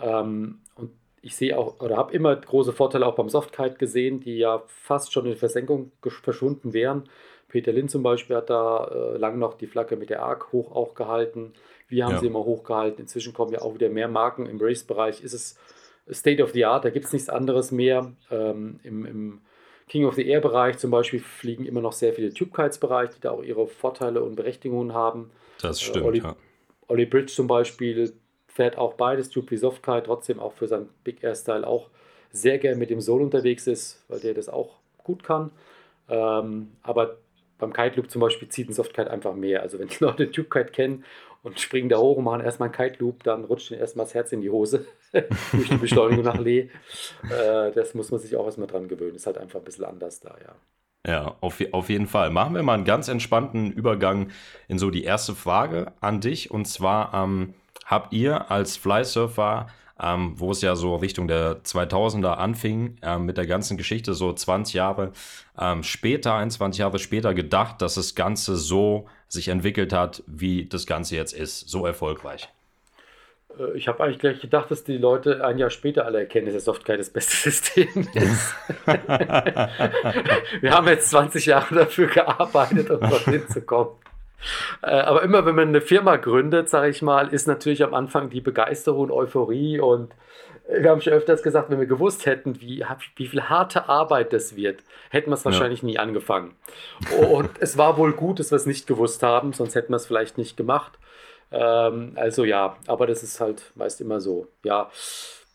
Ähm, 0.00 0.60
und 0.74 0.90
ich 1.22 1.36
sehe 1.36 1.56
auch 1.58 1.80
oder 1.80 1.96
habe 1.96 2.12
immer 2.12 2.34
große 2.36 2.72
Vorteile 2.72 3.06
auch 3.06 3.14
beim 3.14 3.28
Softkite 3.28 3.76
gesehen, 3.76 4.20
die 4.20 4.38
ja 4.38 4.62
fast 4.66 5.12
schon 5.12 5.26
in 5.26 5.36
Versenkung 5.36 5.92
verschwunden 6.22 6.72
wären. 6.72 7.04
Peter 7.48 7.72
Lind 7.72 7.90
zum 7.90 8.02
Beispiel 8.02 8.36
hat 8.36 8.48
da 8.48 8.84
äh, 8.84 9.16
lang 9.16 9.38
noch 9.38 9.54
die 9.54 9.66
Flagge 9.66 9.96
mit 9.96 10.10
der 10.10 10.22
ARC 10.22 10.52
hoch 10.52 10.70
auch 10.72 10.94
gehalten. 10.94 11.52
Wir 11.88 12.04
haben 12.04 12.12
ja. 12.12 12.18
sie 12.20 12.26
immer 12.28 12.44
hochgehalten. 12.44 13.00
Inzwischen 13.00 13.34
kommen 13.34 13.52
ja 13.52 13.62
auch 13.62 13.74
wieder 13.74 13.88
mehr 13.88 14.08
Marken. 14.08 14.46
Im 14.46 14.60
Race-Bereich 14.60 15.22
ist 15.22 15.32
es 15.32 15.58
State 16.10 16.42
of 16.42 16.52
the 16.52 16.64
Art, 16.64 16.84
da 16.84 16.90
gibt 16.90 17.06
es 17.06 17.12
nichts 17.12 17.28
anderes 17.28 17.72
mehr. 17.72 18.12
Ähm, 18.30 18.80
im, 18.82 19.04
im 19.04 19.40
King 19.90 20.04
of 20.04 20.14
the 20.14 20.24
Air 20.24 20.40
Bereich 20.40 20.78
zum 20.78 20.92
Beispiel 20.92 21.18
fliegen 21.18 21.66
immer 21.66 21.80
noch 21.80 21.92
sehr 21.92 22.12
viele 22.12 22.32
Tube 22.32 22.54
Kites 22.54 22.78
Bereich, 22.78 23.10
die 23.10 23.20
da 23.20 23.32
auch 23.32 23.42
ihre 23.42 23.66
Vorteile 23.66 24.22
und 24.22 24.36
Berechtigungen 24.36 24.94
haben. 24.94 25.32
Das 25.60 25.80
äh, 25.80 25.84
stimmt. 25.84 26.04
Äh, 26.04 26.08
Olli, 26.08 26.18
ja. 26.20 26.36
Olli 26.86 27.06
Bridge 27.06 27.32
zum 27.32 27.48
Beispiel 27.48 28.12
fährt 28.46 28.78
auch 28.78 28.94
beides, 28.94 29.30
Tube 29.30 29.50
wie 29.50 29.56
Soft 29.56 29.82
Kite, 29.82 30.04
trotzdem 30.04 30.38
auch 30.38 30.52
für 30.52 30.68
seinen 30.68 30.88
Big 31.02 31.24
Air 31.24 31.34
Style 31.34 31.66
auch 31.66 31.90
sehr 32.30 32.58
gern 32.58 32.78
mit 32.78 32.90
dem 32.90 33.00
Soul 33.00 33.20
unterwegs 33.20 33.66
ist, 33.66 34.04
weil 34.06 34.20
der 34.20 34.32
das 34.32 34.48
auch 34.48 34.76
gut 35.02 35.24
kann. 35.24 35.50
Ähm, 36.08 36.68
aber 36.84 37.16
beim 37.58 37.72
Kite 37.72 37.96
Loop 37.96 38.12
zum 38.12 38.20
Beispiel 38.20 38.48
zieht 38.48 38.70
ein 38.70 38.72
Soft 38.72 38.94
Kite 38.94 39.10
einfach 39.10 39.34
mehr. 39.34 39.60
Also 39.60 39.80
wenn 39.80 39.88
die 39.88 39.96
Leute 40.04 40.30
Tube 40.30 40.50
Kite 40.50 40.70
kennen 40.70 41.04
und 41.42 41.58
springen 41.58 41.88
da 41.88 41.98
hoch 41.98 42.16
und 42.16 42.24
machen 42.24 42.40
erstmal 42.40 42.68
einen 42.68 42.76
Kite 42.76 43.02
Loop, 43.02 43.22
dann 43.24 43.44
rutscht 43.44 43.70
ihnen 43.70 43.80
erstmal 43.80 44.06
das 44.06 44.14
Herz 44.14 44.32
in 44.32 44.40
die 44.40 44.50
Hose 44.50 44.86
durch 45.12 45.68
die 45.68 45.76
Beschleunigung 45.76 46.24
nach 46.24 46.38
Lee. 46.38 46.68
Äh, 47.30 47.72
das 47.72 47.94
muss 47.94 48.10
man 48.10 48.20
sich 48.20 48.36
auch 48.36 48.44
erstmal 48.44 48.66
dran 48.66 48.88
gewöhnen. 48.88 49.16
Ist 49.16 49.26
halt 49.26 49.38
einfach 49.38 49.60
ein 49.60 49.64
bisschen 49.64 49.84
anders 49.84 50.20
da, 50.20 50.36
ja. 50.44 50.54
Ja, 51.06 51.36
auf, 51.40 51.62
auf 51.72 51.88
jeden 51.88 52.06
Fall. 52.06 52.30
Machen 52.30 52.54
wir 52.54 52.62
mal 52.62 52.74
einen 52.74 52.84
ganz 52.84 53.08
entspannten 53.08 53.72
Übergang 53.72 54.30
in 54.68 54.78
so 54.78 54.90
die 54.90 55.04
erste 55.04 55.34
Frage 55.34 55.92
an 56.00 56.20
dich. 56.20 56.50
Und 56.50 56.66
zwar 56.66 57.14
ähm, 57.14 57.54
habt 57.86 58.12
ihr 58.12 58.50
als 58.50 58.76
Flysurfer 58.76 59.68
ähm, 60.02 60.34
wo 60.36 60.50
es 60.50 60.62
ja 60.62 60.76
so 60.76 60.96
Richtung 60.96 61.28
der 61.28 61.62
2000er 61.62 62.34
anfing, 62.34 62.96
ähm, 63.02 63.26
mit 63.26 63.36
der 63.36 63.46
ganzen 63.46 63.76
Geschichte, 63.76 64.14
so 64.14 64.32
20 64.32 64.74
Jahre 64.74 65.12
ähm, 65.58 65.82
später, 65.82 66.34
21 66.34 66.80
Jahre 66.80 66.98
später 66.98 67.34
gedacht, 67.34 67.82
dass 67.82 67.94
das 67.94 68.14
Ganze 68.14 68.56
so 68.56 69.06
sich 69.28 69.48
entwickelt 69.48 69.92
hat, 69.92 70.22
wie 70.26 70.66
das 70.66 70.86
Ganze 70.86 71.16
jetzt 71.16 71.32
ist, 71.32 71.68
so 71.68 71.86
erfolgreich? 71.86 72.48
Äh, 73.58 73.76
ich 73.76 73.88
habe 73.88 74.02
eigentlich 74.02 74.18
gleich 74.18 74.40
gedacht, 74.40 74.70
dass 74.70 74.84
die 74.84 74.96
Leute 74.96 75.44
ein 75.44 75.58
Jahr 75.58 75.70
später 75.70 76.04
alle 76.06 76.20
erkennen, 76.20 76.46
dass 76.46 76.54
das 76.54 76.64
Software 76.64 76.96
das 76.96 77.10
beste 77.10 77.36
System 77.50 78.08
ist. 78.14 78.54
Wir 80.60 80.72
haben 80.72 80.88
jetzt 80.88 81.10
20 81.10 81.46
Jahre 81.46 81.74
dafür 81.74 82.08
gearbeitet, 82.08 82.90
um 82.90 83.00
dorthin 83.00 83.46
zu 83.48 83.62
kommen. 83.62 83.90
Äh, 84.82 84.90
aber 84.90 85.22
immer, 85.22 85.44
wenn 85.46 85.54
man 85.54 85.68
eine 85.68 85.80
Firma 85.80 86.16
gründet, 86.16 86.68
sage 86.68 86.90
ich 86.90 87.02
mal, 87.02 87.28
ist 87.28 87.46
natürlich 87.46 87.82
am 87.82 87.94
Anfang 87.94 88.30
die 88.30 88.40
Begeisterung, 88.40 89.10
Euphorie 89.10 89.80
und 89.80 90.14
wir 90.72 90.90
haben 90.90 91.00
schon 91.00 91.12
öfters 91.12 91.42
gesagt, 91.42 91.70
wenn 91.70 91.80
wir 91.80 91.86
gewusst 91.86 92.26
hätten, 92.26 92.60
wie, 92.60 92.84
wie 93.16 93.26
viel 93.26 93.42
harte 93.42 93.88
Arbeit 93.88 94.32
das 94.32 94.56
wird, 94.56 94.82
hätten 95.10 95.30
wir 95.30 95.34
es 95.34 95.44
wahrscheinlich 95.44 95.82
ja. 95.82 95.86
nie 95.86 95.98
angefangen. 95.98 96.54
Und 97.32 97.50
es 97.58 97.76
war 97.76 97.96
wohl 97.96 98.12
gut, 98.12 98.38
dass 98.38 98.52
wir 98.52 98.56
es 98.56 98.66
nicht 98.66 98.86
gewusst 98.86 99.22
haben, 99.22 99.52
sonst 99.52 99.74
hätten 99.74 99.92
wir 99.92 99.96
es 99.96 100.06
vielleicht 100.06 100.38
nicht 100.38 100.56
gemacht. 100.56 100.98
Ähm, 101.50 102.12
also 102.14 102.44
ja, 102.44 102.76
aber 102.86 103.06
das 103.06 103.22
ist 103.22 103.40
halt 103.40 103.72
meist 103.74 104.00
immer 104.00 104.20
so. 104.20 104.46
Ja, 104.62 104.90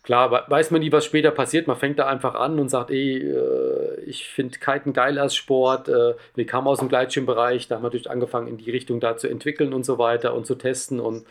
klar, 0.05 0.45
weiß 0.47 0.71
man 0.71 0.79
nie, 0.79 0.91
was 0.93 1.03
später 1.03 1.31
passiert. 1.31 1.67
Man 1.67 1.75
fängt 1.75 1.99
da 1.99 2.07
einfach 2.07 2.35
an 2.35 2.59
und 2.59 2.69
sagt, 2.69 2.91
ey, 2.91 3.17
äh, 3.17 4.01
ich 4.05 4.29
finde 4.29 4.57
Kiten 4.59 4.93
geil 4.93 5.19
als 5.19 5.35
Sport. 5.35 5.89
Äh, 5.89 6.13
wir 6.35 6.45
kamen 6.45 6.67
aus 6.67 6.79
dem 6.79 6.87
Gleitschirmbereich, 6.87 7.67
da 7.67 7.75
haben 7.75 7.83
wir 7.83 7.87
natürlich 7.87 8.09
angefangen, 8.09 8.47
in 8.47 8.57
die 8.57 8.71
Richtung 8.71 9.01
da 9.01 9.17
zu 9.17 9.27
entwickeln 9.27 9.73
und 9.73 9.85
so 9.85 9.97
weiter 9.97 10.33
und 10.33 10.45
zu 10.45 10.55
testen 10.55 10.99
und 11.01 11.25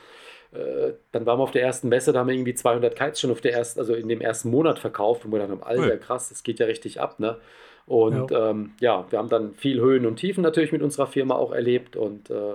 Äh, 0.54 0.92
dann 1.10 1.26
waren 1.26 1.40
wir 1.40 1.42
auf 1.42 1.50
der 1.50 1.62
ersten 1.64 1.88
Messe, 1.88 2.12
da 2.12 2.20
haben 2.20 2.28
wir 2.28 2.34
irgendwie 2.36 2.54
200 2.54 2.94
Kites 2.94 3.20
schon 3.20 3.32
auf 3.32 3.40
der 3.40 3.54
ersten, 3.54 3.80
also 3.80 3.92
in 3.92 4.08
dem 4.08 4.20
ersten 4.20 4.50
Monat 4.50 4.78
verkauft, 4.78 5.24
und 5.24 5.32
wir 5.32 5.40
dann 5.40 5.50
haben, 5.50 5.64
Alter, 5.64 5.96
krass, 5.96 6.28
das 6.28 6.44
geht 6.44 6.60
ja 6.60 6.66
richtig 6.66 7.00
ab, 7.00 7.18
ne? 7.18 7.38
Und 7.86 8.30
ja. 8.30 8.50
Ähm, 8.50 8.70
ja, 8.80 9.04
wir 9.10 9.18
haben 9.18 9.28
dann 9.28 9.54
viel 9.54 9.80
Höhen 9.80 10.06
und 10.06 10.14
Tiefen 10.14 10.42
natürlich 10.42 10.70
mit 10.70 10.80
unserer 10.80 11.08
Firma 11.08 11.34
auch 11.34 11.50
erlebt 11.50 11.96
und 11.96 12.30
äh, 12.30 12.54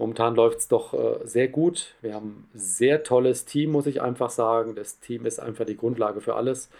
momentan 0.00 0.34
läuft 0.34 0.58
es 0.58 0.68
doch 0.68 0.94
äh, 0.94 1.26
sehr 1.26 1.46
gut. 1.48 1.94
Wir 2.00 2.14
haben 2.14 2.48
ein 2.54 2.58
sehr 2.58 3.02
tolles 3.02 3.44
Team, 3.44 3.70
muss 3.70 3.86
ich 3.86 4.00
einfach 4.00 4.30
sagen. 4.30 4.74
Das 4.74 4.98
Team 4.98 5.26
ist 5.26 5.38
einfach 5.38 5.66
die 5.66 5.76
Grundlage 5.76 6.22
für 6.22 6.34
alles, 6.34 6.70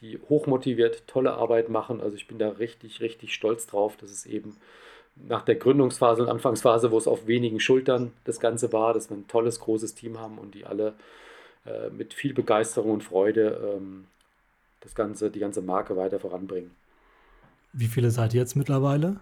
die 0.00 0.18
hochmotiviert 0.28 1.06
tolle 1.06 1.34
Arbeit 1.34 1.68
machen. 1.68 2.00
Also 2.00 2.16
ich 2.16 2.26
bin 2.26 2.38
da 2.38 2.48
richtig, 2.48 3.00
richtig 3.00 3.32
stolz 3.32 3.68
drauf, 3.68 3.96
dass 3.96 4.10
es 4.10 4.26
eben 4.26 4.56
nach 5.14 5.44
der 5.44 5.54
Gründungsphase 5.54 6.22
und 6.22 6.28
Anfangsphase, 6.28 6.90
wo 6.90 6.98
es 6.98 7.06
auf 7.06 7.28
wenigen 7.28 7.60
Schultern 7.60 8.12
das 8.24 8.40
Ganze 8.40 8.72
war, 8.72 8.92
dass 8.92 9.08
wir 9.08 9.16
ein 9.16 9.28
tolles, 9.28 9.60
großes 9.60 9.94
Team 9.94 10.18
haben 10.18 10.38
und 10.38 10.56
die 10.56 10.66
alle 10.66 10.94
äh, 11.64 11.90
mit 11.90 12.12
viel 12.12 12.34
Begeisterung 12.34 12.90
und 12.90 13.04
Freude 13.04 13.76
ähm, 13.76 14.06
das 14.80 14.96
Ganze, 14.96 15.30
die 15.30 15.38
ganze 15.38 15.62
Marke 15.62 15.96
weiter 15.96 16.18
voranbringen. 16.18 16.72
Wie 17.72 17.86
viele 17.86 18.10
seid 18.10 18.34
ihr 18.34 18.40
jetzt 18.40 18.56
mittlerweile? 18.56 19.20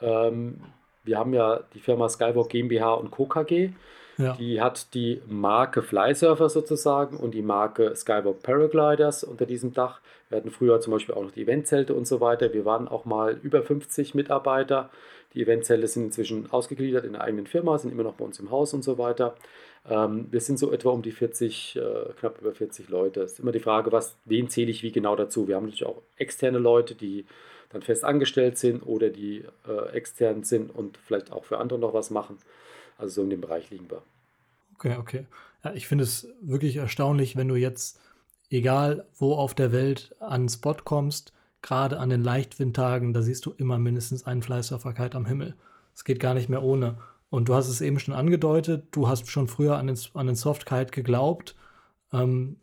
Ähm, 0.00 0.60
wir 1.06 1.18
haben 1.18 1.32
ja 1.32 1.60
die 1.74 1.80
Firma 1.80 2.08
Skywalk 2.08 2.48
GmbH 2.50 2.94
und 2.94 3.10
Co. 3.10 3.26
KG. 3.26 3.70
Ja. 4.18 4.32
Die 4.32 4.60
hat 4.60 4.94
die 4.94 5.20
Marke 5.26 5.82
Flysurfer 5.82 6.48
sozusagen 6.48 7.18
und 7.18 7.32
die 7.32 7.42
Marke 7.42 7.94
Skywalk 7.94 8.42
Paragliders 8.42 9.24
unter 9.24 9.44
diesem 9.44 9.74
Dach. 9.74 10.00
Wir 10.28 10.38
hatten 10.38 10.50
früher 10.50 10.80
zum 10.80 10.92
Beispiel 10.92 11.14
auch 11.14 11.22
noch 11.22 11.32
die 11.32 11.42
Eventzelte 11.42 11.94
und 11.94 12.06
so 12.06 12.20
weiter. 12.20 12.52
Wir 12.52 12.64
waren 12.64 12.88
auch 12.88 13.04
mal 13.04 13.38
über 13.42 13.62
50 13.62 14.14
Mitarbeiter. 14.14 14.90
Die 15.34 15.42
Eventzelte 15.42 15.86
sind 15.86 16.04
inzwischen 16.04 16.50
ausgegliedert 16.50 17.04
in 17.04 17.12
der 17.12 17.22
eigenen 17.22 17.46
Firma, 17.46 17.76
sind 17.76 17.92
immer 17.92 18.04
noch 18.04 18.14
bei 18.14 18.24
uns 18.24 18.40
im 18.40 18.50
Haus 18.50 18.72
und 18.72 18.82
so 18.82 18.96
weiter. 18.96 19.34
Ähm, 19.88 20.26
wir 20.30 20.40
sind 20.40 20.58
so 20.58 20.72
etwa 20.72 20.90
um 20.90 21.02
die 21.02 21.12
40, 21.12 21.76
äh, 21.76 22.12
knapp 22.18 22.40
über 22.40 22.52
40 22.52 22.88
Leute. 22.88 23.22
Es 23.22 23.32
ist 23.32 23.40
immer 23.40 23.52
die 23.52 23.60
Frage, 23.60 23.92
was, 23.92 24.16
wen 24.24 24.48
zähle 24.48 24.70
ich 24.70 24.82
wie 24.82 24.92
genau 24.92 25.16
dazu. 25.16 25.46
Wir 25.48 25.56
haben 25.56 25.64
natürlich 25.64 25.86
auch 25.86 26.02
externe 26.16 26.58
Leute, 26.58 26.94
die 26.94 27.26
dann 27.70 27.82
fest 27.82 28.04
angestellt 28.04 28.58
sind 28.58 28.82
oder 28.82 29.10
die 29.10 29.44
äh, 29.68 29.90
extern 29.92 30.44
sind 30.44 30.74
und 30.74 30.98
vielleicht 30.98 31.32
auch 31.32 31.44
für 31.44 31.58
andere 31.58 31.78
noch 31.78 31.94
was 31.94 32.10
machen. 32.10 32.38
Also 32.98 33.16
so 33.16 33.22
in 33.22 33.30
dem 33.30 33.40
Bereich 33.40 33.70
liegen 33.70 33.90
wir. 33.90 34.02
Okay, 34.74 34.96
okay. 34.98 35.26
Ja, 35.64 35.72
ich 35.72 35.86
finde 35.86 36.04
es 36.04 36.28
wirklich 36.40 36.76
erstaunlich, 36.76 37.36
wenn 37.36 37.48
du 37.48 37.56
jetzt, 37.56 38.00
egal 38.50 39.06
wo 39.16 39.34
auf 39.34 39.54
der 39.54 39.72
Welt, 39.72 40.14
an 40.20 40.42
den 40.42 40.48
Spot 40.48 40.76
kommst, 40.84 41.32
gerade 41.62 41.98
an 41.98 42.10
den 42.10 42.22
Leichtwindtagen, 42.22 43.12
da 43.12 43.22
siehst 43.22 43.46
du 43.46 43.52
immer 43.56 43.78
mindestens 43.78 44.26
einen 44.26 44.42
Fleißsurferkeit 44.42 45.14
am 45.14 45.26
Himmel. 45.26 45.54
Es 45.94 46.04
geht 46.04 46.20
gar 46.20 46.34
nicht 46.34 46.48
mehr 46.48 46.62
ohne. 46.62 46.98
Und 47.30 47.48
du 47.48 47.54
hast 47.54 47.68
es 47.68 47.80
eben 47.80 47.98
schon 47.98 48.14
angedeutet, 48.14 48.88
du 48.92 49.08
hast 49.08 49.28
schon 49.30 49.48
früher 49.48 49.76
an 49.76 49.88
den, 49.88 49.98
an 50.14 50.26
den 50.26 50.36
Softkite 50.36 50.92
geglaubt. 50.92 51.56
Ähm, 52.12 52.60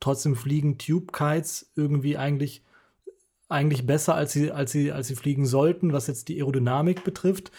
trotzdem 0.00 0.36
fliegen 0.36 0.78
Tube 0.78 1.12
Kites 1.12 1.72
irgendwie 1.74 2.16
eigentlich, 2.16 2.62
eigentlich 3.48 3.86
besser, 3.86 4.14
als 4.14 4.32
sie, 4.32 4.52
als, 4.52 4.72
sie, 4.72 4.92
als 4.92 5.08
sie 5.08 5.16
fliegen 5.16 5.46
sollten, 5.46 5.92
was 5.92 6.06
jetzt 6.06 6.28
die 6.28 6.36
Aerodynamik 6.40 7.02
betrifft. 7.02 7.50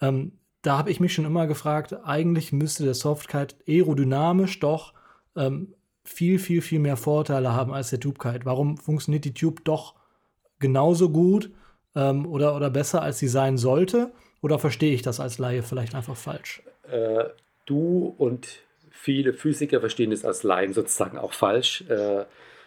Ähm, 0.00 0.32
da 0.62 0.76
habe 0.76 0.90
ich 0.90 1.00
mich 1.00 1.14
schon 1.14 1.24
immer 1.24 1.46
gefragt, 1.46 1.94
eigentlich 2.04 2.52
müsste 2.52 2.84
der 2.84 2.94
Softkite 2.94 3.56
aerodynamisch 3.66 4.58
doch 4.60 4.92
ähm, 5.36 5.74
viel, 6.04 6.38
viel, 6.38 6.62
viel 6.62 6.80
mehr 6.80 6.96
Vorteile 6.96 7.52
haben 7.52 7.72
als 7.72 7.90
der 7.90 8.00
Tubekite. 8.00 8.44
Warum 8.44 8.76
funktioniert 8.76 9.24
die 9.24 9.34
Tube 9.34 9.64
doch 9.64 9.94
genauso 10.58 11.10
gut 11.10 11.50
ähm, 11.94 12.26
oder, 12.26 12.56
oder 12.56 12.70
besser, 12.70 13.02
als 13.02 13.18
sie 13.18 13.28
sein 13.28 13.56
sollte? 13.56 14.12
Oder 14.40 14.58
verstehe 14.58 14.94
ich 14.94 15.02
das 15.02 15.20
als 15.20 15.38
Laie 15.38 15.62
vielleicht 15.62 15.94
einfach 15.94 16.16
falsch? 16.16 16.62
Äh, 16.90 17.24
du 17.66 18.14
und 18.18 18.48
viele 18.90 19.32
Physiker 19.32 19.80
verstehen 19.80 20.12
es 20.12 20.24
als 20.24 20.42
Laien 20.42 20.72
sozusagen 20.72 21.18
auch 21.18 21.32
falsch. 21.32 21.84
Äh, 21.88 22.24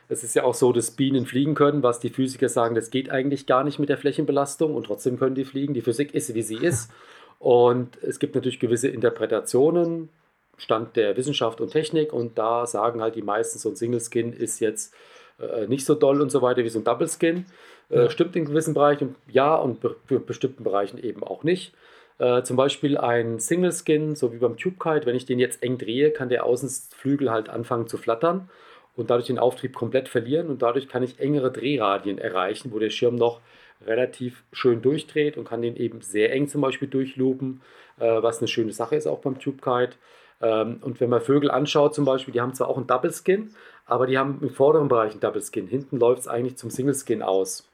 es 0.10 0.26
ist 0.26 0.36
ja 0.36 0.44
auch 0.44 0.54
so, 0.54 0.74
dass 0.74 0.92
Bienen 0.92 1.26
fliegen 1.26 1.56
können, 1.56 1.84
was 1.84 2.02
die 2.02 2.10
Physiker 2.10 2.50
sagen, 2.50 2.76
das 2.76 2.90
geht 2.90 3.10
eigentlich 3.10 3.46
gar 3.46 3.64
nicht 3.64 3.80
mit 3.80 3.88
der 3.88 3.98
Flächenbelastung 3.98 4.76
und 4.76 4.86
trotzdem 4.86 5.18
können 5.18 5.36
die 5.36 5.46
fliegen. 5.46 5.74
Die 5.74 5.82
Physik 5.82 6.14
ist, 6.14 6.34
wie 6.34 6.42
sie 6.42 6.58
ist. 6.62 6.92
Und 7.40 7.98
es 8.04 8.20
gibt 8.20 8.36
natürlich 8.36 8.60
gewisse 8.60 8.90
Interpretationen, 8.90 10.10
Stand 10.58 10.96
der 10.96 11.18
Wissenschaft 11.18 11.60
und 11.60 11.72
Technik. 11.72 12.14
Und 12.14 12.38
da 12.38 12.68
sagen 12.68 13.02
halt 13.02 13.16
die 13.16 13.22
meisten, 13.22 13.58
so 13.58 13.70
ein 13.70 13.76
Single 13.76 14.02
Skin 14.02 14.34
ist 14.34 14.60
jetzt 14.60 14.94
äh, 15.40 15.66
nicht 15.68 15.86
so 15.86 15.96
doll 15.96 16.22
und 16.22 16.30
so 16.30 16.42
weiter 16.42 16.64
wie 16.64 16.70
so 16.70 16.80
ein 16.80 16.84
Double 16.84 17.08
Skin. 17.08 17.46
Äh, 17.92 18.10
stimmt 18.10 18.36
in 18.36 18.46
gewissen 18.46 18.74
Bereichen 18.74 19.16
ja 19.28 19.56
und 19.56 19.80
für 20.06 20.20
bestimmten 20.20 20.64
Bereichen 20.64 20.98
eben 20.98 21.24
auch 21.24 21.44
nicht. 21.44 21.74
Äh, 22.20 22.44
zum 22.44 22.56
Beispiel 22.56 22.98
ein 22.98 23.40
Single 23.40 23.74
Skin, 23.74 24.16
so 24.16 24.32
wie 24.32 24.38
beim 24.38 24.56
Tube 24.56 24.80
Kite, 24.80 25.06
wenn 25.06 25.16
ich 25.16 25.26
den 25.26 25.40
jetzt 25.40 25.62
eng 25.62 25.78
drehe, 25.78 26.12
kann 26.12 26.30
der 26.30 26.46
Außenflügel 26.46 27.32
halt 27.32 27.50
anfangen 27.50 27.88
zu 27.88 27.98
flattern 27.98 28.50
und 28.96 29.10
dadurch 29.10 29.28
den 29.28 29.40
Auftrieb 29.40 29.74
komplett 29.74 30.08
verlieren 30.08 30.48
und 30.48 30.62
dadurch 30.62 30.88
kann 30.88 31.04
ich 31.04 31.20
engere 31.20 31.52
Drehradien 31.52 32.18
erreichen, 32.18 32.72
wo 32.72 32.80
der 32.80 32.92
Schirm 32.92 33.16
noch 33.16 33.42
relativ 33.86 34.44
schön 34.54 34.82
durchdreht 34.82 35.36
und 35.38 35.46
kann 35.46 35.62
den 35.62 35.76
eben 35.76 36.02
sehr 36.02 36.32
eng 36.32 36.48
zum 36.48 36.62
Beispiel 36.62 36.88
durchloopen, 36.88 37.62
äh, 38.00 38.22
was 38.22 38.40
eine 38.40 38.48
schöne 38.48 38.72
Sache 38.72 38.96
ist 38.96 39.08
auch 39.08 39.20
beim 39.20 39.40
Tube 39.40 39.62
Kite. 39.62 39.98
Ähm, 40.42 40.80
und 40.82 41.00
wenn 41.00 41.10
man 41.10 41.22
Vögel 41.22 41.52
anschaut 41.52 41.96
zum 41.96 42.06
Beispiel, 42.06 42.34
die 42.34 42.42
haben 42.42 42.54
zwar 42.54 42.68
auch 42.68 42.78
einen 42.78 42.88
Double 42.88 43.12
Skin, 43.12 43.54
aber 43.86 44.08
die 44.08 44.18
haben 44.18 44.40
im 44.42 44.50
vorderen 44.50 44.88
Bereich 44.88 45.12
einen 45.12 45.22
Double 45.22 45.42
Skin. 45.42 45.68
Hinten 45.68 46.00
läuft 46.00 46.22
es 46.22 46.28
eigentlich 46.28 46.58
zum 46.58 46.70
Single 46.70 46.96
Skin 46.96 47.22
aus. 47.22 47.70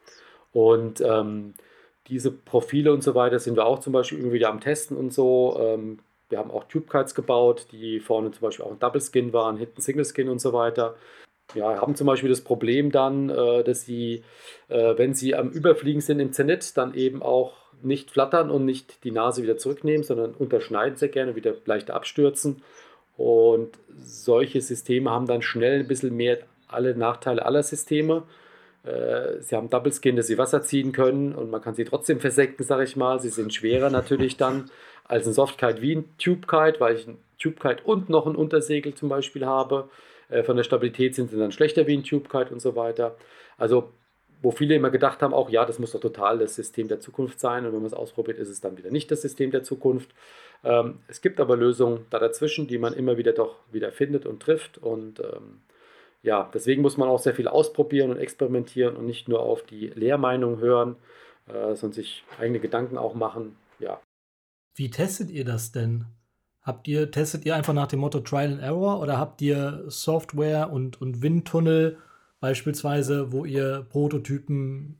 Und 0.51 1.01
ähm, 1.01 1.53
diese 2.07 2.31
Profile 2.31 2.93
und 2.93 3.03
so 3.03 3.15
weiter 3.15 3.39
sind 3.39 3.55
wir 3.55 3.65
auch 3.65 3.79
zum 3.79 3.93
Beispiel 3.93 4.19
irgendwie 4.19 4.35
wieder 4.35 4.49
am 4.49 4.61
Testen 4.61 4.97
und 4.97 5.13
so. 5.13 5.57
Ähm, 5.59 5.99
wir 6.29 6.39
haben 6.39 6.51
auch 6.51 6.65
Tube 6.65 6.89
Kites 6.89 7.15
gebaut, 7.15 7.67
die 7.71 7.99
vorne 7.99 8.31
zum 8.31 8.41
Beispiel 8.41 8.65
auch 8.65 8.71
ein 8.71 8.79
Double 8.79 9.01
Skin 9.01 9.33
waren, 9.33 9.57
hinten 9.57 9.81
Single 9.81 10.05
Skin 10.05 10.29
und 10.29 10.39
so 10.39 10.53
weiter 10.53 10.95
ja, 11.55 11.79
haben 11.79 11.95
zum 11.95 12.07
Beispiel 12.07 12.29
das 12.29 12.41
Problem 12.41 12.91
dann, 12.91 13.29
äh, 13.29 13.63
dass 13.63 13.85
sie, 13.85 14.23
äh, 14.67 14.97
wenn 14.97 15.13
sie 15.13 15.35
am 15.35 15.49
Überfliegen 15.49 16.01
sind 16.01 16.19
im 16.19 16.33
Zenit, 16.33 16.75
dann 16.77 16.93
eben 16.93 17.21
auch 17.21 17.53
nicht 17.81 18.11
flattern 18.11 18.49
und 18.49 18.65
nicht 18.65 19.03
die 19.03 19.11
Nase 19.11 19.43
wieder 19.43 19.57
zurücknehmen, 19.57 20.03
sondern 20.03 20.33
unterschneiden 20.33 20.97
sehr 20.97 21.09
gerne, 21.09 21.35
wieder 21.35 21.53
leicht 21.65 21.91
abstürzen. 21.91 22.61
Und 23.17 23.77
solche 23.97 24.61
Systeme 24.61 25.09
haben 25.09 25.27
dann 25.27 25.41
schnell 25.41 25.79
ein 25.79 25.87
bisschen 25.87 26.15
mehr 26.15 26.39
alle 26.67 26.95
Nachteile 26.95 27.45
aller 27.45 27.63
Systeme. 27.63 28.23
Äh, 28.83 29.41
sie 29.41 29.55
haben 29.55 29.69
Double 29.69 29.91
Skin, 29.91 30.15
dass 30.15 30.27
sie 30.27 30.37
Wasser 30.37 30.61
ziehen 30.61 30.91
können 30.91 31.33
und 31.33 31.49
man 31.49 31.61
kann 31.61 31.75
sie 31.75 31.83
trotzdem 31.83 32.19
versenken, 32.19 32.65
sage 32.65 32.83
ich 32.83 32.95
mal. 32.95 33.19
Sie 33.19 33.29
sind 33.29 33.53
schwerer 33.53 33.89
natürlich 33.89 34.37
dann 34.37 34.69
als 35.05 35.25
ein 35.27 35.33
Softkite 35.33 35.81
wie 35.81 35.95
ein 35.95 36.05
Tube 36.17 36.47
Kite, 36.47 36.79
weil 36.79 36.95
ich 36.95 37.07
ein 37.07 37.17
Tube 37.39 37.59
Kite 37.59 37.83
und 37.83 38.09
noch 38.09 38.27
ein 38.27 38.35
Untersegel 38.35 38.93
zum 38.93 39.09
Beispiel 39.09 39.45
habe. 39.45 39.89
Äh, 40.29 40.43
von 40.43 40.55
der 40.55 40.63
Stabilität 40.63 41.15
sind 41.15 41.31
sie 41.31 41.37
dann 41.37 41.51
schlechter 41.51 41.87
wie 41.87 41.97
ein 41.97 42.03
Tube 42.03 42.29
Kite 42.29 42.53
und 42.53 42.61
so 42.61 42.75
weiter. 42.75 43.15
Also 43.57 43.91
wo 44.41 44.51
viele 44.51 44.75
immer 44.75 44.89
gedacht 44.89 45.21
haben, 45.21 45.33
auch 45.33 45.49
ja, 45.49 45.65
das 45.65 45.79
muss 45.79 45.91
doch 45.91 45.99
total 45.99 46.39
das 46.39 46.55
System 46.55 46.87
der 46.87 46.99
Zukunft 46.99 47.39
sein 47.39 47.65
und 47.65 47.73
wenn 47.73 47.79
man 47.79 47.87
es 47.87 47.93
ausprobiert, 47.93 48.37
ist 48.37 48.49
es 48.49 48.61
dann 48.61 48.77
wieder 48.77 48.91
nicht 48.91 49.09
das 49.11 49.21
System 49.21 49.51
der 49.51 49.63
Zukunft. 49.63 50.13
Ähm, 50.63 50.99
es 51.07 51.21
gibt 51.21 51.39
aber 51.39 51.55
Lösungen 51.55 52.05
da 52.09 52.19
dazwischen, 52.19 52.67
die 52.67 52.77
man 52.77 52.93
immer 52.93 53.17
wieder 53.17 53.33
doch 53.33 53.55
wieder 53.71 53.91
findet 53.91 54.25
und 54.25 54.41
trifft 54.41 54.77
und 54.77 55.19
ähm, 55.19 55.61
ja, 56.23 56.49
deswegen 56.53 56.81
muss 56.81 56.97
man 56.97 57.09
auch 57.09 57.19
sehr 57.19 57.35
viel 57.35 57.47
ausprobieren 57.47 58.11
und 58.11 58.17
experimentieren 58.17 58.95
und 58.95 59.05
nicht 59.05 59.27
nur 59.27 59.39
auf 59.41 59.63
die 59.63 59.87
Lehrmeinung 59.87 60.59
hören, 60.59 60.95
äh, 61.47 61.75
sondern 61.75 61.93
sich 61.93 62.23
eigene 62.39 62.59
Gedanken 62.59 62.97
auch 62.97 63.13
machen. 63.13 63.55
Ja. 63.79 64.01
Wie 64.75 64.89
testet 64.89 65.29
ihr 65.31 65.45
das 65.45 65.71
denn? 65.71 66.05
Habt 66.61 66.87
ihr, 66.87 67.09
testet 67.11 67.45
ihr 67.45 67.55
einfach 67.55 67.73
nach 67.73 67.87
dem 67.87 67.99
Motto 67.99 68.19
Trial 68.19 68.51
and 68.51 68.61
Error 68.61 68.99
oder 68.99 69.17
habt 69.17 69.41
ihr 69.41 69.85
Software 69.87 70.69
und, 70.69 70.99
und 70.99 71.21
Windtunnel 71.21 71.97
beispielsweise, 72.39 73.31
wo 73.31 73.45
ihr 73.45 73.85
Prototypen 73.89 74.99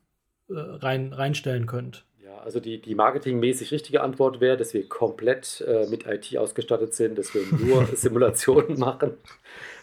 äh, 0.50 0.54
rein, 0.56 1.14
reinstellen 1.14 1.66
könnt? 1.66 2.06
Ja, 2.24 2.40
also 2.40 2.60
die, 2.60 2.82
die 2.82 2.96
marketingmäßig 2.96 3.72
richtige 3.72 4.02
Antwort 4.02 4.42
wäre, 4.42 4.58
dass 4.58 4.74
wir 4.74 4.88
komplett 4.88 5.64
äh, 5.68 5.86
mit 5.88 6.06
IT 6.06 6.38
ausgestattet 6.38 6.94
sind, 6.94 7.18
dass 7.18 7.34
wir 7.34 7.44
nur 7.58 7.86
Simulationen 7.96 8.80
machen. 8.80 9.14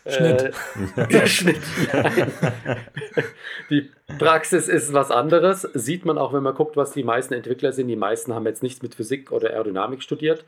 Schnitt. 0.06 0.52
Äh, 0.96 1.26
Schnitt. 1.26 1.62
die 3.70 3.90
Praxis 4.18 4.68
ist 4.68 4.92
was 4.92 5.10
anderes. 5.10 5.62
Sieht 5.72 6.04
man 6.04 6.18
auch, 6.18 6.34
wenn 6.34 6.42
man 6.42 6.54
guckt, 6.54 6.76
was 6.76 6.92
die 6.92 7.04
meisten 7.04 7.32
Entwickler 7.32 7.72
sind. 7.72 7.88
Die 7.88 7.96
meisten 7.96 8.34
haben 8.34 8.44
jetzt 8.44 8.62
nichts 8.62 8.82
mit 8.82 8.94
Physik 8.94 9.32
oder 9.32 9.50
Aerodynamik 9.50 10.02
studiert, 10.02 10.44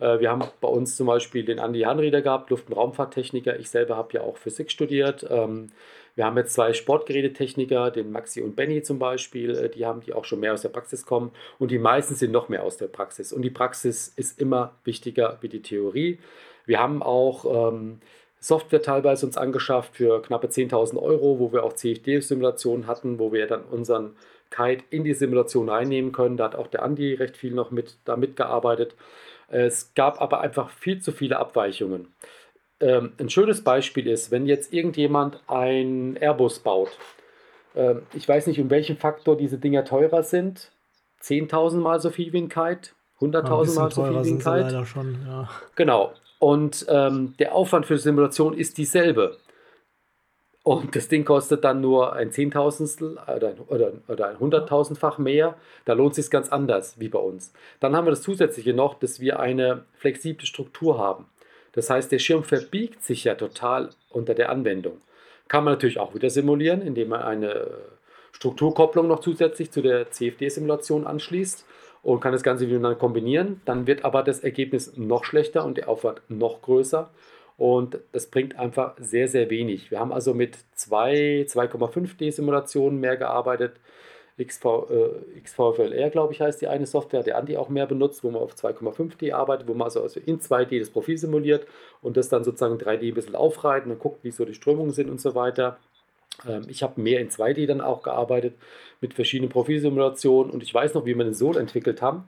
äh, 0.00 0.18
wir 0.18 0.30
haben 0.30 0.42
bei 0.60 0.68
uns 0.68 0.96
zum 0.96 1.06
Beispiel 1.06 1.44
den 1.44 1.60
Andi 1.60 1.82
Hanrieder 1.82 2.22
gehabt, 2.22 2.50
Luft- 2.50 2.68
und 2.68 2.76
Raumfahrttechniker. 2.76 3.58
Ich 3.58 3.70
selber 3.70 3.96
habe 3.96 4.12
ja 4.14 4.22
auch 4.22 4.36
Physik 4.36 4.70
studiert. 4.70 5.26
Ähm, 5.28 5.70
wir 6.20 6.26
haben 6.26 6.36
jetzt 6.36 6.52
zwei 6.52 6.74
Sportgerätetechniker, 6.74 7.90
den 7.90 8.12
Maxi 8.12 8.42
und 8.42 8.54
Benny 8.54 8.82
zum 8.82 8.98
Beispiel, 8.98 9.56
äh, 9.56 9.70
die 9.70 9.86
haben, 9.86 10.02
die 10.02 10.12
auch 10.12 10.26
schon 10.26 10.40
mehr 10.40 10.52
aus 10.52 10.60
der 10.60 10.68
Praxis 10.68 11.06
kommen. 11.06 11.30
Und 11.58 11.70
die 11.70 11.78
meisten 11.78 12.14
sind 12.14 12.30
noch 12.30 12.50
mehr 12.50 12.62
aus 12.62 12.76
der 12.76 12.88
Praxis. 12.88 13.32
Und 13.32 13.40
die 13.40 13.48
Praxis 13.48 14.12
ist 14.16 14.38
immer 14.38 14.74
wichtiger 14.84 15.38
wie 15.40 15.48
die 15.48 15.62
Theorie. 15.62 16.18
Wir 16.66 16.78
haben 16.78 17.02
auch 17.02 17.72
ähm, 17.72 18.00
Software 18.38 18.82
teilweise 18.82 19.24
uns 19.24 19.38
angeschafft 19.38 19.96
für 19.96 20.20
knappe 20.20 20.48
10.000 20.48 21.00
Euro, 21.00 21.38
wo 21.38 21.54
wir 21.54 21.64
auch 21.64 21.72
CFD-Simulationen 21.72 22.86
hatten, 22.86 23.18
wo 23.18 23.32
wir 23.32 23.46
dann 23.46 23.64
unseren 23.64 24.14
Kite 24.50 24.84
in 24.90 25.04
die 25.04 25.14
Simulation 25.14 25.70
reinnehmen 25.70 26.12
können. 26.12 26.36
Da 26.36 26.44
hat 26.44 26.54
auch 26.54 26.66
der 26.66 26.82
Andi 26.82 27.14
recht 27.14 27.38
viel 27.38 27.54
noch 27.54 27.70
mit 27.70 27.96
da 28.04 28.18
mitgearbeitet. 28.18 28.94
Es 29.48 29.94
gab 29.94 30.20
aber 30.20 30.42
einfach 30.42 30.68
viel 30.68 31.00
zu 31.00 31.12
viele 31.12 31.38
Abweichungen. 31.38 32.08
Ähm, 32.80 33.12
ein 33.18 33.30
schönes 33.30 33.62
Beispiel 33.62 34.06
ist, 34.06 34.30
wenn 34.30 34.46
jetzt 34.46 34.72
irgendjemand 34.72 35.40
ein 35.46 36.16
Airbus 36.16 36.60
baut. 36.60 36.90
Ähm, 37.74 38.02
ich 38.14 38.28
weiß 38.28 38.46
nicht, 38.46 38.60
um 38.60 38.70
welchen 38.70 38.96
Faktor 38.96 39.36
diese 39.36 39.58
Dinger 39.58 39.84
teurer 39.84 40.22
sind. 40.22 40.72
10.000 41.22 41.76
Mal 41.78 42.00
so 42.00 42.10
viel 42.10 42.32
wie 42.32 42.38
ein 42.38 42.48
Kite, 42.48 42.90
100.000 43.20 43.74
Mal 43.74 43.90
so 43.90 44.04
viel 44.04 44.24
wie 44.24 44.30
ein 44.30 44.38
Kite. 44.38 44.86
Schon, 44.86 45.18
ja. 45.26 45.48
Genau. 45.76 46.12
Und 46.38 46.86
ähm, 46.88 47.34
der 47.38 47.54
Aufwand 47.54 47.84
für 47.84 47.94
die 47.94 48.00
Simulation 48.00 48.54
ist 48.54 48.78
dieselbe. 48.78 49.36
Und 50.62 50.94
das 50.94 51.08
Ding 51.08 51.24
kostet 51.24 51.64
dann 51.64 51.80
nur 51.80 52.14
ein 52.14 52.32
Zehntausendstel 52.32 53.18
oder, 53.34 53.54
oder, 53.68 53.92
oder 54.08 54.28
ein 54.28 54.38
Hunderttausendfach 54.38 55.18
mehr. 55.18 55.56
Da 55.84 55.94
lohnt 55.94 56.12
es 56.12 56.16
sich 56.16 56.30
ganz 56.30 56.50
anders 56.50 56.98
wie 56.98 57.08
bei 57.08 57.18
uns. 57.18 57.52
Dann 57.80 57.96
haben 57.96 58.06
wir 58.06 58.10
das 58.10 58.22
Zusätzliche 58.22 58.74
noch, 58.74 58.94
dass 58.94 59.20
wir 59.20 59.40
eine 59.40 59.84
flexible 59.94 60.46
Struktur 60.46 60.98
haben. 60.98 61.26
Das 61.72 61.90
heißt, 61.90 62.10
der 62.10 62.18
Schirm 62.18 62.44
verbiegt 62.44 63.02
sich 63.02 63.24
ja 63.24 63.34
total 63.34 63.90
unter 64.10 64.34
der 64.34 64.50
Anwendung. 64.50 65.00
Kann 65.48 65.64
man 65.64 65.74
natürlich 65.74 65.98
auch 65.98 66.14
wieder 66.14 66.30
simulieren, 66.30 66.82
indem 66.82 67.08
man 67.08 67.22
eine 67.22 67.66
Strukturkopplung 68.32 69.08
noch 69.08 69.20
zusätzlich 69.20 69.70
zu 69.70 69.82
der 69.82 70.10
CFD-Simulation 70.10 71.06
anschließt 71.06 71.64
und 72.02 72.20
kann 72.20 72.32
das 72.32 72.42
Ganze 72.42 72.66
miteinander 72.66 72.98
kombinieren. 72.98 73.60
Dann 73.64 73.86
wird 73.86 74.04
aber 74.04 74.22
das 74.22 74.40
Ergebnis 74.40 74.96
noch 74.96 75.24
schlechter 75.24 75.64
und 75.64 75.76
der 75.76 75.88
Aufwand 75.88 76.22
noch 76.28 76.62
größer. 76.62 77.10
Und 77.56 77.98
das 78.12 78.26
bringt 78.26 78.56
einfach 78.58 78.94
sehr, 78.98 79.28
sehr 79.28 79.50
wenig. 79.50 79.90
Wir 79.90 80.00
haben 80.00 80.12
also 80.12 80.32
mit 80.32 80.56
2,5D-Simulationen 80.78 82.98
mehr 82.98 83.18
gearbeitet 83.18 83.72
XV, 84.44 84.64
äh, 84.90 85.40
XVFLR, 85.40 86.10
glaube 86.10 86.32
ich, 86.32 86.40
heißt 86.40 86.60
die 86.60 86.68
eine 86.68 86.86
Software, 86.86 87.22
der 87.22 87.38
Andi 87.38 87.56
auch 87.56 87.68
mehr 87.68 87.86
benutzt, 87.86 88.24
wo 88.24 88.30
man 88.30 88.42
auf 88.42 88.54
2,5D 88.54 89.32
arbeitet, 89.32 89.68
wo 89.68 89.74
man 89.74 89.86
also, 89.86 90.02
also 90.02 90.20
in 90.24 90.40
2D 90.40 90.78
das 90.78 90.90
Profil 90.90 91.18
simuliert 91.18 91.66
und 92.02 92.16
das 92.16 92.28
dann 92.28 92.44
sozusagen 92.44 92.76
3D 92.76 93.08
ein 93.08 93.14
bisschen 93.14 93.34
aufreiten 93.34 93.90
und 93.90 93.98
guckt, 93.98 94.24
wie 94.24 94.30
so 94.30 94.44
die 94.44 94.54
Strömungen 94.54 94.92
sind 94.92 95.10
und 95.10 95.20
so 95.20 95.34
weiter. 95.34 95.78
Ähm, 96.48 96.62
ich 96.68 96.82
habe 96.82 97.00
mehr 97.00 97.20
in 97.20 97.30
2D 97.30 97.66
dann 97.66 97.80
auch 97.80 98.02
gearbeitet 98.02 98.54
mit 99.00 99.14
verschiedenen 99.14 99.50
Profilsimulationen 99.50 100.52
und 100.52 100.62
ich 100.62 100.72
weiß 100.72 100.94
noch, 100.94 101.04
wie 101.04 101.14
wir 101.14 101.24
den 101.24 101.34
Sol 101.34 101.56
entwickelt 101.56 102.02
haben. 102.02 102.24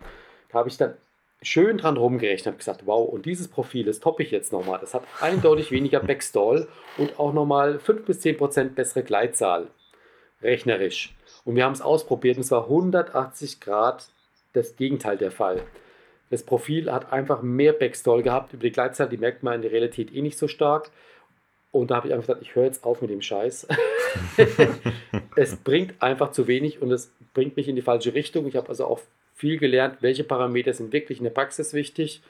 Da 0.51 0.59
habe 0.59 0.69
ich 0.69 0.77
dann 0.77 0.95
schön 1.43 1.79
dran 1.79 1.97
rumgerechnet 1.97 2.55
und 2.55 2.59
gesagt, 2.59 2.83
wow, 2.87 3.09
und 3.09 3.27
dieses 3.27 3.49
Profil, 3.49 3.85
das 3.85 4.01
toppe 4.01 4.23
ich 4.23 4.31
jetzt 4.31 4.53
nochmal. 4.53 4.79
Das 4.81 4.95
hat 4.95 5.03
eindeutig 5.21 5.71
weniger 5.71 6.01
Backstall 6.01 6.69
und 6.99 7.19
auch 7.19 7.33
nochmal 7.33 7.79
5 7.79 8.05
bis 8.05 8.21
10 8.21 8.37
Prozent 8.37 8.75
bessere 8.75 9.03
Gleitzahl, 9.03 9.69
rechnerisch. 10.41 11.15
Und 11.45 11.57
wir 11.57 11.65
haben 11.65 11.73
es 11.73 11.83
ausprobiert 11.83 12.37
und 12.37 12.43
es 12.43 12.51
war 12.51 12.65
180 12.65 13.61
Grad 13.61 14.09
das 14.53 14.77
Gegenteil 14.77 15.17
der 15.17 15.31
Fall. 15.31 15.63
Das 16.31 16.43
Profil 16.43 16.91
hat 16.91 17.13
einfach 17.13 17.43
mehr 17.43 17.73
Backstall 17.73 18.23
gehabt 18.23 18.55
über 18.55 18.63
die 18.63 18.73
Gleitzeit, 18.73 19.13
die 19.13 19.19
merkt 19.19 19.43
man 19.43 19.55
in 19.55 19.63
der 19.63 19.73
Realität 19.73 20.15
eh 20.15 20.23
nicht 20.23 20.39
so 20.39 20.49
stark. 20.49 20.91
Und 21.73 21.91
da 21.91 21.97
habe 21.97 22.09
ich 22.09 22.15
einfach 22.15 22.27
gesagt, 22.27 22.43
ich 22.43 22.55
höre 22.55 22.65
jetzt 22.65 22.85
auf 22.85 23.01
mit 23.01 23.11
dem 23.11 23.23
Scheiß. 23.23 23.67
es 25.37 25.57
bringt 25.57 26.01
einfach 26.03 26.33
zu 26.33 26.47
wenig 26.47 26.83
und 26.83 26.91
es 26.91 27.13
bringt 27.35 27.57
mich 27.57 27.69
in 27.69 27.77
die 27.77 27.83
falsche 27.83 28.15
Richtung. 28.15 28.47
Ich 28.47 28.57
habe 28.57 28.69
also 28.69 28.87
auch 28.87 29.01
viel 29.35 29.59
gelernt, 29.59 29.99
welche 30.01 30.25
Parameter 30.25 30.73
sind 30.75 30.93
wirklich 30.93 31.19
in 31.19 31.25
der 31.25 31.31
Praxis 31.31 31.73
wichtig, 31.73 32.23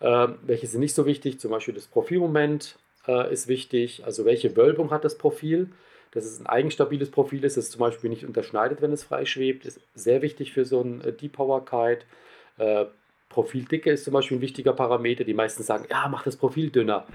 äh, 0.00 0.28
welche 0.42 0.66
sind 0.66 0.80
nicht 0.80 0.94
so 0.94 1.06
wichtig. 1.06 1.40
Zum 1.40 1.50
Beispiel 1.50 1.74
das 1.74 1.86
Profilmoment 1.86 2.76
äh, 3.06 3.32
ist 3.32 3.48
wichtig, 3.48 4.04
also 4.04 4.24
welche 4.24 4.56
Wölbung 4.56 4.90
hat 4.90 5.04
das 5.04 5.18
Profil 5.18 5.70
dass 6.12 6.24
es 6.24 6.40
ein 6.40 6.46
eigenstabiles 6.46 7.10
Profil 7.10 7.44
ist, 7.44 7.56
das 7.56 7.70
zum 7.70 7.80
Beispiel 7.80 8.10
nicht 8.10 8.24
unterschneidet, 8.24 8.80
wenn 8.82 8.92
es 8.92 9.04
frei 9.04 9.24
schwebt, 9.24 9.66
ist 9.66 9.80
sehr 9.94 10.22
wichtig 10.22 10.52
für 10.52 10.64
so 10.64 10.80
ein 10.80 11.00
äh, 11.02 11.12
Deep 11.12 11.32
Power 11.32 11.64
Kite. 11.64 12.04
Äh, 12.58 12.86
Profildicke 13.28 13.90
ist 13.90 14.04
zum 14.04 14.14
Beispiel 14.14 14.38
ein 14.38 14.40
wichtiger 14.40 14.72
Parameter. 14.72 15.24
Die 15.24 15.34
meisten 15.34 15.62
sagen, 15.62 15.86
ja, 15.90 16.08
mach 16.08 16.24
das 16.24 16.36
Profil 16.36 16.70
dünner. 16.70 17.06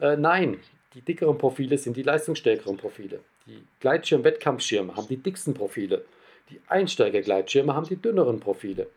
Äh, 0.00 0.16
nein, 0.16 0.58
die 0.94 1.00
dickeren 1.00 1.38
Profile 1.38 1.78
sind 1.78 1.96
die 1.96 2.02
leistungsstärkeren 2.02 2.76
Profile. 2.76 3.20
Die 3.46 3.62
Gleitschirm-Wettkampfschirme 3.80 4.96
haben 4.96 5.08
die 5.08 5.16
dicksten 5.16 5.54
Profile. 5.54 6.04
Die 6.50 6.60
Einsteiger-Gleitschirme 6.68 7.74
haben 7.74 7.86
die 7.86 7.96
dünneren 7.96 8.40
Profile. 8.40 8.88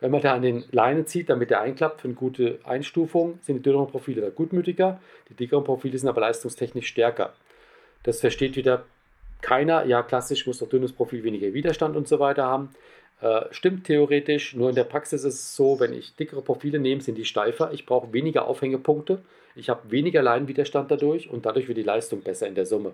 Wenn 0.00 0.10
man 0.10 0.20
da 0.20 0.34
an 0.34 0.42
den 0.42 0.64
Leinen 0.72 1.06
zieht, 1.06 1.30
damit 1.30 1.50
der 1.50 1.60
einklappt 1.60 2.02
für 2.02 2.08
eine 2.08 2.14
gute 2.14 2.58
Einstufung, 2.64 3.38
sind 3.42 3.56
die 3.56 3.62
dünneren 3.62 3.88
Profile 3.88 4.20
da 4.20 4.28
gutmütiger. 4.28 5.00
Die 5.28 5.34
dickeren 5.34 5.64
Profile 5.64 5.98
sind 5.98 6.08
aber 6.08 6.20
leistungstechnisch 6.20 6.86
stärker. 6.86 7.34
Das 8.02 8.20
versteht 8.20 8.56
wieder 8.56 8.84
keiner. 9.40 9.84
Ja, 9.84 10.02
klassisch 10.02 10.46
muss 10.46 10.58
doch 10.58 10.68
dünnes 10.68 10.92
Profil 10.92 11.22
weniger 11.24 11.52
Widerstand 11.52 11.96
und 11.96 12.08
so 12.08 12.18
weiter 12.18 12.44
haben. 12.44 12.70
Äh, 13.20 13.42
stimmt 13.50 13.84
theoretisch, 13.84 14.54
nur 14.54 14.68
in 14.68 14.74
der 14.74 14.84
Praxis 14.84 15.24
ist 15.24 15.34
es 15.34 15.56
so, 15.56 15.80
wenn 15.80 15.94
ich 15.94 16.14
dickere 16.16 16.42
Profile 16.42 16.78
nehme, 16.78 17.00
sind 17.00 17.16
die 17.16 17.24
steifer. 17.24 17.72
Ich 17.72 17.86
brauche 17.86 18.12
weniger 18.12 18.46
Aufhängepunkte. 18.46 19.22
Ich 19.54 19.70
habe 19.70 19.90
weniger 19.90 20.22
Leinenwiderstand 20.22 20.90
dadurch 20.90 21.30
und 21.30 21.46
dadurch 21.46 21.66
wird 21.66 21.78
die 21.78 21.82
Leistung 21.82 22.20
besser 22.20 22.46
in 22.46 22.54
der 22.54 22.66
Summe. 22.66 22.92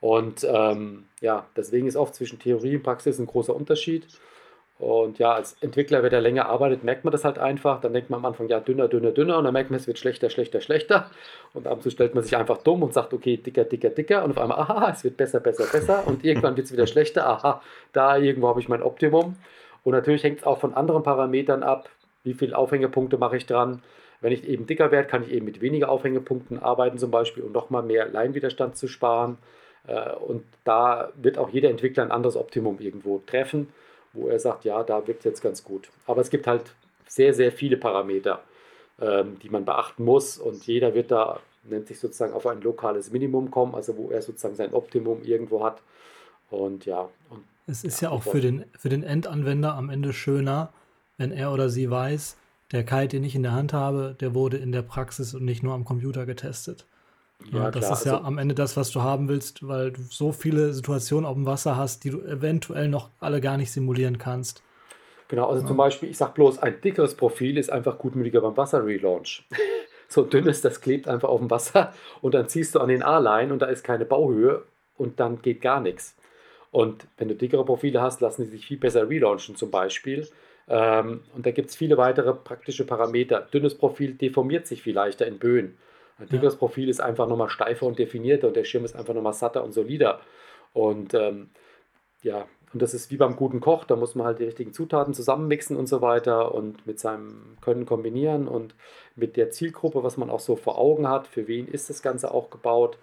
Und 0.00 0.44
ähm, 0.44 1.04
ja, 1.22 1.46
deswegen 1.56 1.86
ist 1.86 1.96
oft 1.96 2.14
zwischen 2.14 2.38
Theorie 2.38 2.76
und 2.76 2.82
Praxis 2.82 3.18
ein 3.18 3.26
großer 3.26 3.56
Unterschied. 3.56 4.06
Und 4.84 5.18
ja, 5.18 5.32
als 5.32 5.56
Entwickler, 5.62 6.02
wer 6.02 6.10
da 6.10 6.18
länger 6.18 6.44
arbeitet, 6.44 6.84
merkt 6.84 7.04
man 7.04 7.12
das 7.12 7.24
halt 7.24 7.38
einfach. 7.38 7.80
Dann 7.80 7.94
denkt 7.94 8.10
man 8.10 8.18
am 8.18 8.26
Anfang, 8.26 8.48
ja, 8.48 8.60
dünner, 8.60 8.86
dünner, 8.86 9.12
dünner. 9.12 9.38
Und 9.38 9.44
dann 9.44 9.54
merkt 9.54 9.70
man, 9.70 9.80
es 9.80 9.86
wird 9.86 9.98
schlechter, 9.98 10.28
schlechter, 10.28 10.60
schlechter. 10.60 11.10
Und 11.54 11.66
ab 11.66 11.76
und 11.76 11.82
zu 11.82 11.88
stellt 11.88 12.14
man 12.14 12.22
sich 12.22 12.36
einfach 12.36 12.58
dumm 12.58 12.82
und 12.82 12.92
sagt, 12.92 13.14
okay, 13.14 13.38
dicker, 13.38 13.64
dicker, 13.64 13.88
dicker. 13.88 14.22
Und 14.22 14.32
auf 14.32 14.38
einmal, 14.38 14.58
aha, 14.58 14.90
es 14.90 15.02
wird 15.02 15.16
besser, 15.16 15.40
besser, 15.40 15.64
besser. 15.72 16.06
Und 16.06 16.22
irgendwann 16.22 16.54
wird 16.58 16.66
es 16.66 16.72
wieder 16.74 16.86
schlechter. 16.86 17.26
Aha, 17.26 17.62
da 17.94 18.18
irgendwo 18.18 18.46
habe 18.48 18.60
ich 18.60 18.68
mein 18.68 18.82
Optimum. 18.82 19.36
Und 19.84 19.92
natürlich 19.94 20.22
hängt 20.22 20.40
es 20.40 20.44
auch 20.44 20.58
von 20.58 20.74
anderen 20.74 21.02
Parametern 21.02 21.62
ab. 21.62 21.88
Wie 22.22 22.34
viele 22.34 22.54
Aufhängepunkte 22.54 23.16
mache 23.16 23.38
ich 23.38 23.46
dran? 23.46 23.80
Wenn 24.20 24.32
ich 24.32 24.46
eben 24.46 24.66
dicker 24.66 24.90
werde, 24.90 25.08
kann 25.08 25.22
ich 25.22 25.30
eben 25.30 25.46
mit 25.46 25.62
weniger 25.62 25.88
Aufhängepunkten 25.88 26.62
arbeiten, 26.62 26.98
zum 26.98 27.10
Beispiel, 27.10 27.42
um 27.42 27.52
nochmal 27.52 27.84
mehr 27.84 28.06
Leinwiderstand 28.06 28.76
zu 28.76 28.86
sparen. 28.86 29.38
Äh, 29.86 30.12
und 30.12 30.44
da 30.64 31.10
wird 31.16 31.38
auch 31.38 31.48
jeder 31.48 31.70
Entwickler 31.70 32.02
ein 32.02 32.12
anderes 32.12 32.36
Optimum 32.36 32.80
irgendwo 32.80 33.22
treffen 33.24 33.68
wo 34.14 34.28
er 34.28 34.38
sagt, 34.38 34.64
ja, 34.64 34.82
da 34.82 35.06
wirkt 35.06 35.20
es 35.20 35.24
jetzt 35.24 35.42
ganz 35.42 35.62
gut. 35.62 35.90
Aber 36.06 36.20
es 36.20 36.30
gibt 36.30 36.46
halt 36.46 36.74
sehr, 37.06 37.34
sehr 37.34 37.52
viele 37.52 37.76
Parameter, 37.76 38.42
ähm, 39.00 39.38
die 39.42 39.50
man 39.50 39.64
beachten 39.64 40.04
muss 40.04 40.38
und 40.38 40.66
jeder 40.66 40.94
wird 40.94 41.10
da, 41.10 41.40
nennt 41.64 41.88
sich 41.88 41.98
sozusagen, 41.98 42.32
auf 42.32 42.46
ein 42.46 42.60
lokales 42.60 43.10
Minimum 43.10 43.50
kommen, 43.50 43.74
also 43.74 43.96
wo 43.96 44.10
er 44.10 44.22
sozusagen 44.22 44.54
sein 44.54 44.72
Optimum 44.72 45.22
irgendwo 45.22 45.64
hat. 45.64 45.82
Und 46.50 46.86
ja. 46.86 47.08
Und, 47.30 47.44
es 47.66 47.84
ist 47.84 48.00
ja, 48.00 48.08
ja 48.08 48.14
auch 48.14 48.22
für 48.22 48.40
den, 48.40 48.64
für 48.78 48.88
den 48.88 49.02
Endanwender 49.02 49.74
am 49.74 49.90
Ende 49.90 50.12
schöner, 50.12 50.72
wenn 51.16 51.32
er 51.32 51.52
oder 51.52 51.68
sie 51.68 51.90
weiß, 51.90 52.36
der 52.72 52.84
Kite, 52.84 53.08
den 53.08 53.24
ich 53.24 53.34
in 53.34 53.42
der 53.42 53.52
Hand 53.52 53.72
habe, 53.72 54.16
der 54.20 54.34
wurde 54.34 54.56
in 54.56 54.72
der 54.72 54.82
Praxis 54.82 55.34
und 55.34 55.44
nicht 55.44 55.62
nur 55.62 55.74
am 55.74 55.84
Computer 55.84 56.26
getestet. 56.26 56.86
Ja, 57.52 57.70
das 57.70 57.84
klar, 57.84 57.98
ist 57.98 58.06
ja 58.06 58.12
also, 58.14 58.24
am 58.24 58.38
Ende 58.38 58.54
das, 58.54 58.76
was 58.76 58.90
du 58.90 59.02
haben 59.02 59.28
willst, 59.28 59.66
weil 59.66 59.92
du 59.92 60.02
so 60.02 60.32
viele 60.32 60.72
Situationen 60.72 61.26
auf 61.26 61.34
dem 61.34 61.46
Wasser 61.46 61.76
hast, 61.76 62.04
die 62.04 62.10
du 62.10 62.20
eventuell 62.22 62.88
noch 62.88 63.10
alle 63.20 63.40
gar 63.40 63.56
nicht 63.56 63.70
simulieren 63.70 64.18
kannst. 64.18 64.62
Genau, 65.28 65.48
also 65.48 65.62
ja. 65.62 65.66
zum 65.66 65.76
Beispiel, 65.76 66.10
ich 66.10 66.16
sage 66.16 66.32
bloß, 66.34 66.58
ein 66.58 66.80
dickeres 66.80 67.14
Profil 67.14 67.58
ist 67.58 67.70
einfach 67.70 67.98
gutmütiger 67.98 68.40
beim 68.40 68.56
Wasser-Relaunch. 68.56 69.44
so 70.08 70.22
dünnes, 70.22 70.60
das 70.60 70.80
klebt 70.80 71.08
einfach 71.08 71.28
auf 71.28 71.40
dem 71.40 71.50
Wasser 71.50 71.92
und 72.20 72.34
dann 72.34 72.48
ziehst 72.48 72.74
du 72.74 72.80
an 72.80 72.88
den 72.88 73.02
A-Line 73.02 73.52
und 73.52 73.60
da 73.60 73.66
ist 73.66 73.84
keine 73.84 74.04
Bauhöhe 74.04 74.62
und 74.96 75.20
dann 75.20 75.42
geht 75.42 75.60
gar 75.60 75.80
nichts. 75.80 76.14
Und 76.70 77.06
wenn 77.18 77.28
du 77.28 77.34
dickere 77.34 77.64
Profile 77.64 78.00
hast, 78.00 78.20
lassen 78.20 78.44
sie 78.44 78.50
sich 78.50 78.66
viel 78.66 78.78
besser 78.78 79.08
relaunchen 79.08 79.56
zum 79.56 79.70
Beispiel. 79.70 80.28
Ähm, 80.68 81.20
und 81.34 81.46
da 81.46 81.50
gibt 81.50 81.70
es 81.70 81.76
viele 81.76 81.96
weitere 81.96 82.34
praktische 82.34 82.84
Parameter. 82.84 83.46
Dünnes 83.52 83.76
Profil 83.76 84.14
deformiert 84.14 84.66
sich 84.66 84.82
viel 84.82 84.94
leichter 84.94 85.26
in 85.26 85.38
Böen. 85.38 85.76
Ein 86.18 86.28
ja. 86.30 86.50
Profil 86.50 86.88
ist 86.88 87.00
einfach 87.00 87.26
nochmal 87.26 87.48
steifer 87.48 87.86
und 87.86 87.98
definierter 87.98 88.48
und 88.48 88.56
der 88.56 88.64
Schirm 88.64 88.84
ist 88.84 88.94
einfach 88.94 89.14
nochmal 89.14 89.32
satter 89.32 89.64
und 89.64 89.72
solider. 89.72 90.20
Und 90.72 91.14
ähm, 91.14 91.50
ja, 92.22 92.46
und 92.72 92.82
das 92.82 92.92
ist 92.92 93.12
wie 93.12 93.16
beim 93.16 93.36
guten 93.36 93.60
Koch, 93.60 93.84
da 93.84 93.94
muss 93.94 94.16
man 94.16 94.26
halt 94.26 94.40
die 94.40 94.44
richtigen 94.44 94.72
Zutaten 94.72 95.14
zusammenmixen 95.14 95.76
und 95.76 95.86
so 95.86 96.02
weiter 96.02 96.54
und 96.54 96.84
mit 96.86 96.98
seinem 96.98 97.56
Können 97.60 97.86
kombinieren 97.86 98.48
und 98.48 98.74
mit 99.14 99.36
der 99.36 99.50
Zielgruppe, 99.50 100.02
was 100.02 100.16
man 100.16 100.28
auch 100.28 100.40
so 100.40 100.56
vor 100.56 100.76
Augen 100.76 101.08
hat, 101.08 101.28
für 101.28 101.46
wen 101.46 101.68
ist 101.68 101.88
das 101.88 102.02
Ganze 102.02 102.32
auch 102.32 102.50
gebaut, 102.50 102.98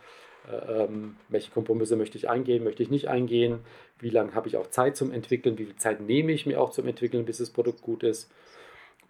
äh, 0.51 0.83
ähm, 0.83 1.15
welche 1.29 1.51
Kompromisse 1.51 1.95
möchte 1.95 2.17
ich 2.17 2.29
eingehen, 2.29 2.65
möchte 2.65 2.83
ich 2.83 2.89
nicht 2.89 3.07
eingehen, 3.07 3.59
wie 3.99 4.09
lange 4.09 4.35
habe 4.35 4.49
ich 4.49 4.57
auch 4.57 4.67
Zeit 4.67 4.97
zum 4.97 5.11
Entwickeln, 5.11 5.57
wie 5.57 5.65
viel 5.65 5.77
Zeit 5.77 6.01
nehme 6.01 6.33
ich 6.33 6.45
mir 6.45 6.59
auch 6.59 6.71
zum 6.71 6.87
Entwickeln, 6.87 7.23
bis 7.23 7.37
das 7.37 7.51
Produkt 7.51 7.81
gut 7.81 8.03
ist. 8.03 8.29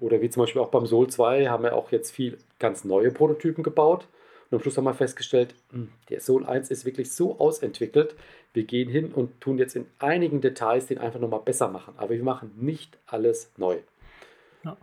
Oder 0.02 0.20
wie 0.20 0.30
zum 0.30 0.44
Beispiel 0.44 0.62
auch 0.62 0.70
beim 0.70 0.88
Sol 0.88 1.08
2 1.08 1.48
haben 1.48 1.64
wir 1.64 1.76
auch 1.76 1.92
jetzt 1.92 2.12
viel 2.12 2.38
ganz 2.60 2.84
neue 2.84 3.12
Prototypen 3.12 3.64
gebaut. 3.64 4.08
Und 4.50 4.58
am 4.58 4.62
Schluss 4.62 4.76
haben 4.76 4.84
wir 4.84 4.96
festgestellt, 4.96 5.54
hm, 5.70 5.90
der 6.10 6.20
Sol 6.20 6.46
1 6.46 6.72
ist 6.72 6.86
wirklich 6.86 7.14
so 7.14 7.40
ausentwickelt. 7.40 8.16
Wir 8.52 8.64
gehen 8.64 8.90
hin 8.90 9.14
und 9.14 9.40
tun 9.40 9.60
jetzt 9.60 9.76
in 9.76 9.86
einigen 10.00 10.42
Details 10.42 10.88
den 10.88 10.98
einfach 10.98 11.20
nochmal 11.20 11.42
besser 11.46 11.70
machen. 11.70 11.94
Aber 11.98 12.10
wir 12.10 12.24
machen 12.24 12.52
nicht 12.58 12.98
alles 13.06 13.52
neu. 13.58 13.78
Ja. 14.64 14.76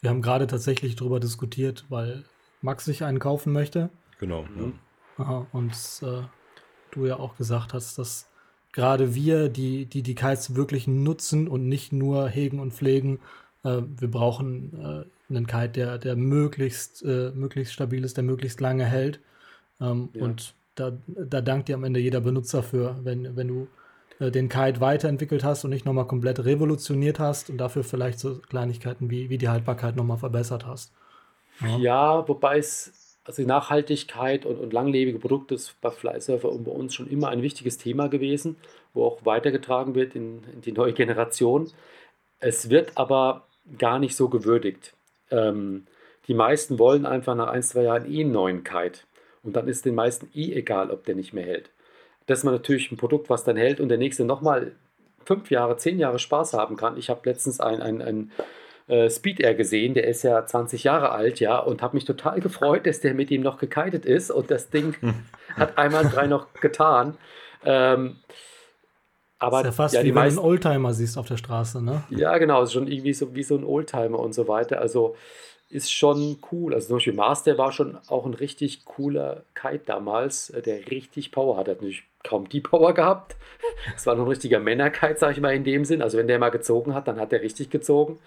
Wir 0.00 0.10
haben 0.10 0.22
gerade 0.22 0.46
tatsächlich 0.46 0.94
darüber 0.94 1.18
diskutiert, 1.18 1.84
weil 1.88 2.22
Max 2.62 2.84
sich 2.84 3.02
einen 3.02 3.18
kaufen 3.18 3.52
möchte. 3.52 3.90
Genau. 4.20 4.44
Mhm. 4.44 4.78
Aha, 5.18 5.46
und 5.52 5.72
äh, 6.02 6.22
du 6.92 7.06
ja 7.06 7.18
auch 7.18 7.36
gesagt 7.36 7.74
hast, 7.74 7.98
dass 7.98 8.30
gerade 8.72 9.14
wir, 9.16 9.48
die, 9.48 9.86
die 9.86 10.02
die 10.02 10.14
Kites 10.14 10.54
wirklich 10.54 10.86
nutzen 10.86 11.48
und 11.48 11.68
nicht 11.68 11.92
nur 11.92 12.28
hegen 12.28 12.60
und 12.60 12.72
pflegen, 12.72 13.20
äh, 13.64 13.82
wir 13.98 14.10
brauchen 14.10 15.06
äh, 15.28 15.32
einen 15.32 15.46
Kite, 15.46 15.68
der, 15.70 15.98
der 15.98 16.16
möglichst, 16.16 17.02
äh, 17.02 17.30
möglichst 17.34 17.72
stabil 17.72 18.04
ist, 18.04 18.16
der 18.16 18.24
möglichst 18.24 18.60
lange 18.60 18.84
hält. 18.84 19.20
Ähm, 19.80 20.10
ja. 20.12 20.24
Und 20.24 20.54
da, 20.74 20.92
da 21.06 21.40
dankt 21.40 21.68
dir 21.68 21.76
am 21.76 21.84
Ende 21.84 22.00
jeder 22.00 22.20
Benutzer 22.20 22.62
für, 22.62 22.96
wenn, 23.02 23.36
wenn 23.36 23.48
du 23.48 23.68
äh, 24.20 24.30
den 24.30 24.48
Kite 24.48 24.80
weiterentwickelt 24.80 25.44
hast 25.44 25.64
und 25.64 25.70
nicht 25.70 25.86
nochmal 25.86 26.06
komplett 26.06 26.44
revolutioniert 26.44 27.18
hast 27.18 27.50
und 27.50 27.58
dafür 27.58 27.84
vielleicht 27.84 28.18
so 28.18 28.38
Kleinigkeiten 28.38 29.10
wie, 29.10 29.30
wie 29.30 29.38
die 29.38 29.48
Haltbarkeit 29.48 29.96
nochmal 29.96 30.18
verbessert 30.18 30.66
hast. 30.66 30.92
Ja, 31.60 31.78
ja 31.78 32.28
wobei 32.28 32.58
es 32.58 33.18
also 33.24 33.40
die 33.40 33.48
Nachhaltigkeit 33.48 34.44
und, 34.44 34.58
und 34.58 34.72
langlebige 34.72 35.18
Produkte 35.18 35.54
ist 35.54 35.80
bei 35.80 35.90
Flysurfer 35.90 36.50
und 36.50 36.64
bei 36.64 36.72
uns 36.72 36.94
schon 36.94 37.08
immer 37.08 37.28
ein 37.28 37.40
wichtiges 37.40 37.78
Thema 37.78 38.08
gewesen, 38.08 38.56
wo 38.92 39.04
auch 39.04 39.24
weitergetragen 39.24 39.94
wird 39.94 40.14
in, 40.14 40.42
in 40.52 40.60
die 40.60 40.72
neue 40.72 40.92
Generation. 40.92 41.70
Es 42.38 42.68
wird 42.68 42.92
aber 42.96 43.46
gar 43.78 43.98
nicht 43.98 44.16
so 44.16 44.28
gewürdigt. 44.28 44.94
Ähm, 45.30 45.86
die 46.28 46.34
meisten 46.34 46.78
wollen 46.78 47.06
einfach 47.06 47.34
nach 47.34 47.48
ein, 47.48 47.62
zwei 47.62 47.82
Jahren 47.82 48.10
eh 48.10 48.22
einen 48.22 48.32
neuen 48.32 48.64
Kite. 48.64 49.00
Und 49.42 49.56
dann 49.56 49.68
ist 49.68 49.84
den 49.84 49.94
meisten 49.94 50.30
eh 50.34 50.54
egal, 50.54 50.90
ob 50.90 51.04
der 51.04 51.14
nicht 51.14 51.32
mehr 51.32 51.44
hält. 51.44 51.70
Dass 52.26 52.44
man 52.44 52.54
natürlich 52.54 52.90
ein 52.90 52.96
Produkt, 52.96 53.28
was 53.28 53.44
dann 53.44 53.56
hält 53.56 53.80
und 53.80 53.88
der 53.88 53.98
nächste 53.98 54.24
nochmal 54.24 54.72
fünf 55.24 55.50
Jahre, 55.50 55.76
zehn 55.76 55.98
Jahre 55.98 56.18
Spaß 56.18 56.54
haben 56.54 56.76
kann. 56.76 56.96
Ich 56.96 57.10
habe 57.10 57.28
letztens 57.28 57.60
ein, 57.60 57.82
ein, 57.82 58.00
ein 58.00 58.32
äh, 58.86 59.10
Speed 59.10 59.40
Air 59.40 59.54
gesehen, 59.54 59.94
der 59.94 60.06
ist 60.06 60.22
ja 60.22 60.44
20 60.44 60.84
Jahre 60.84 61.10
alt, 61.10 61.40
ja, 61.40 61.58
und 61.58 61.82
habe 61.82 61.96
mich 61.96 62.04
total 62.04 62.40
gefreut, 62.40 62.86
dass 62.86 63.00
der 63.00 63.14
mit 63.14 63.30
ihm 63.30 63.42
noch 63.42 63.58
gekitet 63.58 64.04
ist 64.04 64.30
und 64.30 64.50
das 64.50 64.70
Ding 64.70 64.94
hat 65.56 65.78
einmal 65.78 66.04
drei 66.04 66.26
noch 66.26 66.52
getan. 66.54 67.16
Ähm, 67.64 68.16
aber 69.38 69.60
ist 69.60 69.66
ja 69.66 69.72
fast 69.72 69.94
ja, 69.94 70.02
wie 70.02 70.08
wenn 70.08 70.14
meisten, 70.14 70.36
du 70.36 70.42
einen 70.42 70.50
Oldtimer 70.50 70.94
siehst 70.94 71.18
auf 71.18 71.26
der 71.26 71.36
Straße, 71.36 71.82
ne? 71.82 72.04
Ja, 72.10 72.38
genau, 72.38 72.62
ist 72.62 72.72
schon 72.72 72.86
irgendwie 72.86 73.12
so 73.14 73.34
wie 73.34 73.42
so 73.42 73.56
ein 73.56 73.64
Oldtimer 73.64 74.18
und 74.18 74.34
so 74.34 74.48
weiter. 74.48 74.80
Also 74.80 75.16
ist 75.74 75.92
schon 75.92 76.38
cool. 76.52 76.74
Also 76.74 76.88
zum 76.88 76.96
Beispiel 76.96 77.14
Master 77.14 77.58
war 77.58 77.72
schon 77.72 77.98
auch 78.06 78.26
ein 78.26 78.34
richtig 78.34 78.84
cooler 78.84 79.42
Kite 79.54 79.82
damals, 79.86 80.50
äh, 80.50 80.62
der 80.62 80.90
richtig 80.90 81.32
Power 81.32 81.56
hat. 81.56 81.68
Er 81.68 81.72
hat 81.72 81.80
natürlich 81.80 82.04
kaum 82.22 82.48
die 82.48 82.60
Power 82.60 82.94
gehabt. 82.94 83.36
Es 83.96 84.06
war 84.06 84.14
noch 84.14 84.24
ein 84.24 84.28
richtiger 84.28 84.60
Männerkite, 84.60 85.18
sag 85.18 85.32
ich 85.32 85.40
mal, 85.40 85.54
in 85.54 85.64
dem 85.64 85.84
Sinn. 85.84 86.02
Also 86.02 86.16
wenn 86.18 86.28
der 86.28 86.38
mal 86.38 86.50
gezogen 86.50 86.94
hat, 86.94 87.08
dann 87.08 87.18
hat 87.18 87.32
er 87.32 87.40
richtig 87.40 87.70
gezogen. 87.70 88.18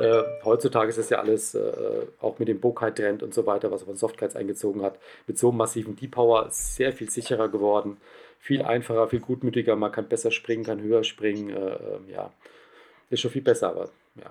Äh, 0.00 0.22
heutzutage 0.44 0.88
ist 0.88 0.98
es 0.98 1.10
ja 1.10 1.18
alles, 1.18 1.54
äh, 1.54 2.06
auch 2.20 2.38
mit 2.38 2.48
dem 2.48 2.60
Bokite-Trend 2.60 3.22
und 3.22 3.34
so 3.34 3.46
weiter, 3.46 3.70
was 3.70 3.86
man 3.86 3.96
Softkites 3.96 4.36
eingezogen 4.36 4.82
hat, 4.82 4.98
mit 5.26 5.38
so 5.38 5.48
einem 5.48 5.58
massiven 5.58 5.96
Deep-Power 5.96 6.48
sehr 6.50 6.92
viel 6.92 7.10
sicherer 7.10 7.48
geworden, 7.48 7.98
viel 8.46 8.62
einfacher, 8.62 9.08
viel 9.08 9.18
gutmütiger, 9.18 9.74
man 9.74 9.90
kann 9.90 10.08
besser 10.08 10.30
springen, 10.30 10.64
kann 10.64 10.80
höher 10.80 11.02
springen, 11.02 11.50
äh, 11.50 11.54
ähm, 11.56 12.08
ja, 12.08 12.30
ist 13.10 13.20
schon 13.20 13.32
viel 13.32 13.42
besser, 13.42 13.70
aber 13.70 13.88
ja. 14.14 14.30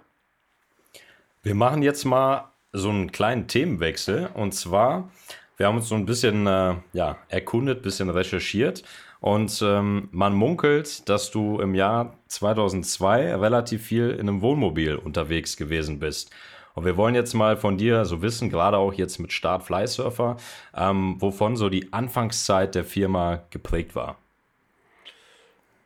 Wir 1.43 1.54
machen 1.54 1.84
jetzt 1.84 2.06
mal 2.06 2.49
so 2.71 2.89
einen 2.89 3.12
kleinen 3.12 3.47
Themenwechsel 3.49 4.30
und 4.34 4.54
zwar, 4.54 5.12
wir 5.58 5.67
haben 5.67 5.75
uns 5.75 5.89
so 5.89 5.95
ein 5.95 6.06
bisschen 6.06 6.47
äh, 6.47 6.75
ja, 6.93 7.17
erkundet, 7.28 7.82
bisschen 7.82 8.10
recherchiert 8.10 8.84
und 9.19 9.62
ähm, 9.62 10.08
man 10.12 10.34
munkelt, 10.34 11.10
dass 11.10 11.30
du 11.32 11.60
im 11.60 11.75
Jahr 11.75 12.17
2002 12.30 13.36
relativ 13.36 13.84
viel 13.84 14.12
in 14.12 14.30
einem 14.30 14.41
Wohnmobil 14.41 14.95
unterwegs 14.95 15.58
gewesen 15.58 15.99
bist. 15.99 16.32
Und 16.75 16.83
wir 16.83 16.97
wollen 16.97 17.15
jetzt 17.15 17.33
mal 17.33 17.55
von 17.55 17.77
dir 17.77 18.03
so 18.03 18.21
wissen, 18.21 18.49
gerade 18.49 18.77
auch 18.77 18.93
jetzt 18.93 19.17
mit 19.17 19.31
Start 19.31 19.63
Flysurfer, 19.63 20.35
ähm, 20.75 21.15
wovon 21.19 21.55
so 21.55 21.69
die 21.69 21.91
Anfangszeit 21.93 22.75
der 22.75 22.83
Firma 22.83 23.43
geprägt 23.49 23.95
war. 23.95 24.17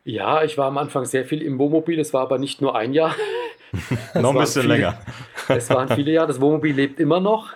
Ja, 0.04 0.42
ich 0.42 0.58
war 0.58 0.66
am 0.66 0.78
Anfang 0.78 1.04
sehr 1.04 1.24
viel 1.24 1.42
im 1.42 1.58
Wohnmobil. 1.58 2.00
Es 2.00 2.12
war 2.12 2.22
aber 2.22 2.38
nicht 2.38 2.60
nur 2.60 2.76
ein 2.76 2.92
Jahr. 2.92 3.14
noch 4.14 4.34
ein 4.34 4.38
bisschen 4.40 4.62
viele, 4.62 4.74
länger. 4.74 4.98
Es 5.46 5.70
waren 5.70 5.88
viele 5.88 6.10
Jahre. 6.10 6.26
Das 6.26 6.40
Wohnmobil 6.40 6.74
lebt 6.74 6.98
immer 6.98 7.20
noch. 7.20 7.52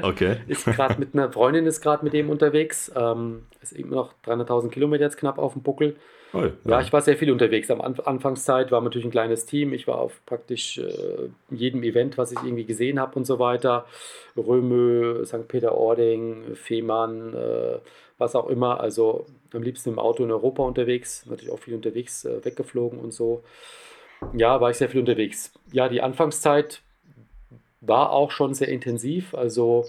Okay. 0.00 0.38
ist 0.48 0.64
gerade 0.64 0.98
mit 0.98 1.14
einer 1.14 1.30
Freundin 1.30 1.66
ist 1.66 1.80
gerade 1.80 2.02
mit 2.04 2.14
dem 2.14 2.30
unterwegs. 2.30 2.90
Ähm, 2.96 3.46
ist 3.60 3.72
immer 3.72 3.94
noch 3.94 4.14
300.000 4.26 4.70
Kilometer 4.70 5.04
jetzt 5.04 5.18
knapp 5.18 5.38
auf 5.38 5.52
dem 5.52 5.62
Buckel. 5.62 5.96
Oh, 6.34 6.40
ja. 6.40 6.50
ja. 6.64 6.80
ich 6.80 6.92
war 6.92 7.02
sehr 7.02 7.16
viel 7.16 7.30
unterwegs. 7.30 7.70
Am 7.70 7.80
An 7.80 7.98
Anfangszeit 8.04 8.72
war 8.72 8.80
natürlich 8.80 9.06
ein 9.06 9.10
kleines 9.10 9.46
Team. 9.46 9.72
Ich 9.72 9.86
war 9.86 9.98
auf 9.98 10.20
praktisch 10.26 10.78
äh, 10.78 11.28
jedem 11.50 11.82
Event, 11.82 12.16
was 12.18 12.32
ich 12.32 12.38
irgendwie 12.42 12.64
gesehen 12.64 12.98
habe 12.98 13.16
und 13.16 13.26
so 13.26 13.38
weiter. 13.38 13.86
Römö, 14.36 15.24
St. 15.24 15.46
Peter-Ording, 15.48 16.54
Fehmarn, 16.54 17.34
äh, 17.34 17.78
was 18.18 18.34
auch 18.34 18.48
immer. 18.48 18.80
Also 18.80 19.26
am 19.52 19.62
liebsten 19.62 19.90
im 19.90 19.98
Auto 19.98 20.24
in 20.24 20.30
Europa 20.30 20.62
unterwegs. 20.62 21.26
Natürlich 21.26 21.52
auch 21.52 21.58
viel 21.58 21.74
unterwegs 21.74 22.24
äh, 22.24 22.44
weggeflogen 22.44 22.98
und 22.98 23.12
so. 23.12 23.42
Ja, 24.34 24.60
war 24.60 24.70
ich 24.70 24.76
sehr 24.76 24.88
viel 24.88 25.00
unterwegs. 25.00 25.52
Ja, 25.72 25.88
die 25.88 26.00
Anfangszeit 26.00 26.80
war 27.80 28.10
auch 28.10 28.30
schon 28.30 28.54
sehr 28.54 28.68
intensiv. 28.68 29.34
Also 29.34 29.86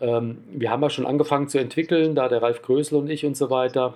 ähm, 0.00 0.42
wir 0.50 0.70
haben 0.70 0.82
ja 0.82 0.90
schon 0.90 1.06
angefangen 1.06 1.48
zu 1.48 1.58
entwickeln, 1.58 2.14
da 2.14 2.28
der 2.28 2.42
Ralf 2.42 2.62
Grösel 2.62 2.96
und 2.98 3.08
ich 3.08 3.24
und 3.24 3.36
so 3.36 3.50
weiter, 3.50 3.94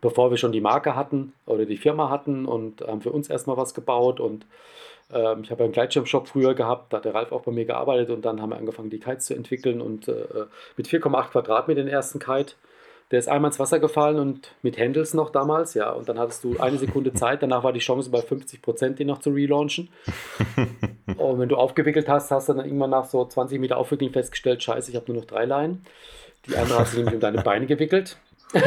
bevor 0.00 0.30
wir 0.30 0.38
schon 0.38 0.52
die 0.52 0.60
Marke 0.60 0.94
hatten 0.94 1.32
oder 1.46 1.64
die 1.64 1.76
Firma 1.76 2.10
hatten 2.10 2.46
und 2.46 2.80
haben 2.82 3.00
für 3.00 3.10
uns 3.10 3.28
erstmal 3.28 3.56
was 3.56 3.74
gebaut 3.74 4.20
und 4.20 4.46
ähm, 5.12 5.42
ich 5.42 5.50
habe 5.50 5.64
einen 5.64 5.72
Gleitschirmshop 5.72 6.28
früher 6.28 6.54
gehabt, 6.54 6.92
da 6.92 6.98
hat 6.98 7.04
der 7.04 7.14
Ralf 7.14 7.32
auch 7.32 7.42
bei 7.42 7.52
mir 7.52 7.64
gearbeitet 7.64 8.10
und 8.10 8.24
dann 8.24 8.42
haben 8.42 8.50
wir 8.50 8.56
angefangen, 8.56 8.90
die 8.90 9.00
Kites 9.00 9.26
zu 9.26 9.34
entwickeln 9.34 9.80
und 9.80 10.08
äh, 10.08 10.46
mit 10.76 10.86
4,8 10.86 11.30
Quadratmeter 11.30 11.82
den 11.82 11.88
ersten 11.88 12.18
Kite 12.18 12.54
der 13.10 13.18
ist 13.18 13.28
einmal 13.28 13.50
ins 13.50 13.58
Wasser 13.58 13.78
gefallen 13.78 14.18
und 14.18 14.52
mit 14.62 14.78
Handles 14.78 15.14
noch 15.14 15.30
damals, 15.30 15.74
ja. 15.74 15.90
Und 15.90 16.08
dann 16.08 16.18
hattest 16.18 16.44
du 16.44 16.58
eine 16.58 16.76
Sekunde 16.76 17.14
Zeit, 17.14 17.42
danach 17.42 17.64
war 17.64 17.72
die 17.72 17.80
Chance 17.80 18.10
bei 18.10 18.20
50 18.20 18.60
Prozent, 18.60 18.98
den 18.98 19.06
noch 19.06 19.20
zu 19.20 19.30
relaunchen. 19.30 19.88
und 21.16 21.38
wenn 21.38 21.48
du 21.48 21.56
aufgewickelt 21.56 22.08
hast, 22.08 22.30
hast 22.30 22.48
du 22.48 22.54
dann 22.54 22.66
irgendwann 22.66 22.90
nach 22.90 23.06
so 23.06 23.24
20 23.24 23.60
Meter 23.60 23.78
Aufwickeln 23.78 24.12
festgestellt, 24.12 24.62
scheiße, 24.62 24.90
ich 24.90 24.96
habe 24.96 25.10
nur 25.10 25.22
noch 25.22 25.28
drei 25.28 25.46
Leinen. 25.46 25.86
Die 26.46 26.56
andere 26.56 26.80
hast 26.80 26.92
du 26.92 26.98
nämlich 26.98 27.14
um 27.14 27.20
deine 27.20 27.42
Beine 27.42 27.66
gewickelt. 27.66 28.18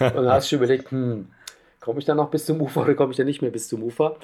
und 0.00 0.14
dann 0.14 0.28
hast 0.28 0.50
du 0.50 0.56
überlegt, 0.56 0.90
hm, 0.90 1.28
komme 1.80 1.98
ich 1.98 2.04
dann 2.04 2.16
noch 2.16 2.30
bis 2.30 2.46
zum 2.46 2.60
Ufer 2.60 2.82
oder 2.82 2.94
komme 2.94 3.12
ich 3.12 3.16
dann 3.16 3.26
nicht 3.26 3.42
mehr 3.42 3.50
bis 3.50 3.68
zum 3.68 3.82
Ufer? 3.82 4.16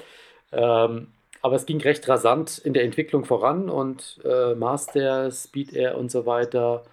Ähm, 0.51 1.07
aber 1.41 1.55
es 1.55 1.65
ging 1.65 1.79
recht 1.81 2.07
rasant 2.09 2.57
in 2.59 2.73
der 2.73 2.83
Entwicklung 2.83 3.25
voran 3.25 3.69
und 3.69 4.19
äh, 4.23 4.55
Master, 4.55 5.31
Speed 5.31 5.73
Air 5.73 5.97
und 5.97 6.09
so 6.11 6.25
weiter 6.25 6.83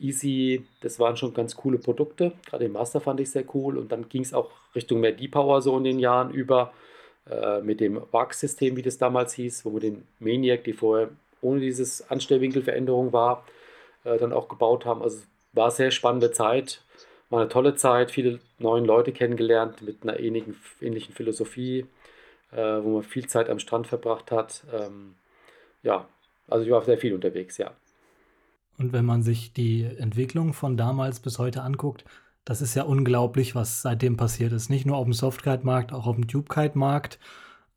Easy, 0.00 0.66
das 0.80 0.98
waren 0.98 1.16
schon 1.16 1.34
ganz 1.34 1.54
coole 1.54 1.78
Produkte. 1.78 2.32
Gerade 2.46 2.64
den 2.64 2.72
Master 2.72 3.00
fand 3.00 3.20
ich 3.20 3.30
sehr 3.30 3.44
cool. 3.54 3.78
Und 3.78 3.92
dann 3.92 4.08
ging 4.08 4.22
es 4.22 4.34
auch 4.34 4.50
Richtung 4.74 4.98
mehr 4.98 5.12
Deep 5.12 5.30
Power 5.30 5.62
so 5.62 5.76
in 5.76 5.84
den 5.84 6.00
Jahren 6.00 6.30
über. 6.30 6.72
Äh, 7.30 7.62
mit 7.62 7.80
dem 7.80 8.02
WAG-System, 8.10 8.76
wie 8.76 8.82
das 8.82 8.98
damals 8.98 9.32
hieß, 9.32 9.64
wo 9.64 9.72
wir 9.72 9.80
den 9.80 10.06
Maniac, 10.18 10.64
die 10.64 10.74
vorher 10.74 11.08
ohne 11.40 11.60
dieses 11.60 12.10
Anstellwinkelveränderung 12.10 13.12
war, 13.14 13.46
äh, 14.04 14.18
dann 14.18 14.32
auch 14.32 14.48
gebaut 14.48 14.84
haben. 14.84 15.02
Also 15.02 15.20
war 15.52 15.70
sehr 15.70 15.90
spannende 15.90 16.32
Zeit. 16.32 16.82
War 17.34 17.40
eine 17.40 17.48
tolle 17.48 17.74
Zeit, 17.74 18.12
viele 18.12 18.38
neue 18.60 18.84
Leute 18.84 19.10
kennengelernt 19.10 19.82
mit 19.82 20.04
einer 20.04 20.20
ähnlichen, 20.20 20.54
ähnlichen 20.80 21.12
Philosophie, 21.16 21.84
äh, 22.52 22.56
wo 22.56 22.94
man 22.94 23.02
viel 23.02 23.26
Zeit 23.26 23.50
am 23.50 23.58
Strand 23.58 23.88
verbracht 23.88 24.30
hat. 24.30 24.62
Ähm, 24.72 25.16
ja, 25.82 26.06
also 26.46 26.64
ich 26.64 26.70
war 26.70 26.84
sehr 26.84 26.96
viel 26.96 27.12
unterwegs, 27.12 27.58
ja. 27.58 27.72
Und 28.78 28.92
wenn 28.92 29.04
man 29.04 29.24
sich 29.24 29.52
die 29.52 29.82
Entwicklung 29.82 30.52
von 30.52 30.76
damals 30.76 31.18
bis 31.18 31.40
heute 31.40 31.62
anguckt, 31.62 32.04
das 32.44 32.62
ist 32.62 32.76
ja 32.76 32.84
unglaublich, 32.84 33.56
was 33.56 33.82
seitdem 33.82 34.16
passiert 34.16 34.52
ist. 34.52 34.70
Nicht 34.70 34.86
nur 34.86 34.96
auf 34.96 35.04
dem 35.04 35.12
Softkite-Markt, 35.12 35.92
auch 35.92 36.06
auf 36.06 36.14
dem 36.14 36.28
Tubekite-Markt. 36.28 37.18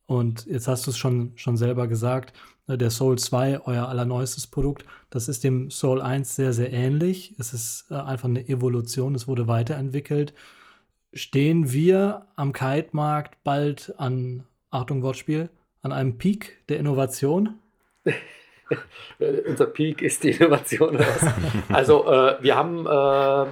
Und 0.07 0.45
jetzt 0.45 0.69
hast 0.69 0.87
du 0.87 0.91
es 0.91 0.97
schon, 0.97 1.33
schon 1.35 1.57
selber 1.57 1.87
gesagt, 1.87 2.33
ne, 2.65 2.77
der 2.77 2.89
Soul 2.89 3.19
2, 3.19 3.61
euer 3.65 3.89
allerneuestes 3.89 4.47
Produkt, 4.47 4.85
das 5.09 5.27
ist 5.27 5.43
dem 5.43 5.69
Soul 5.69 6.01
1 6.01 6.35
sehr, 6.35 6.53
sehr 6.53 6.71
ähnlich. 6.71 7.35
Es 7.37 7.53
ist 7.53 7.87
äh, 7.91 7.95
einfach 7.95 8.29
eine 8.29 8.47
Evolution, 8.47 9.15
es 9.15 9.27
wurde 9.27 9.47
weiterentwickelt. 9.47 10.33
Stehen 11.13 11.73
wir 11.73 12.25
am 12.35 12.53
Kite-Markt 12.53 13.43
bald 13.43 13.93
an, 13.97 14.45
Achtung 14.69 15.03
Wortspiel, 15.03 15.49
an 15.81 15.91
einem 15.91 16.17
Peak 16.17 16.57
der 16.69 16.79
Innovation? 16.79 17.59
Unser 19.47 19.65
Peak 19.67 20.01
ist 20.01 20.23
die 20.23 20.31
Innovation. 20.31 20.97
also 21.69 22.05
äh, 22.05 22.37
wir 22.41 22.55
haben 22.55 22.85
äh, 22.85 23.49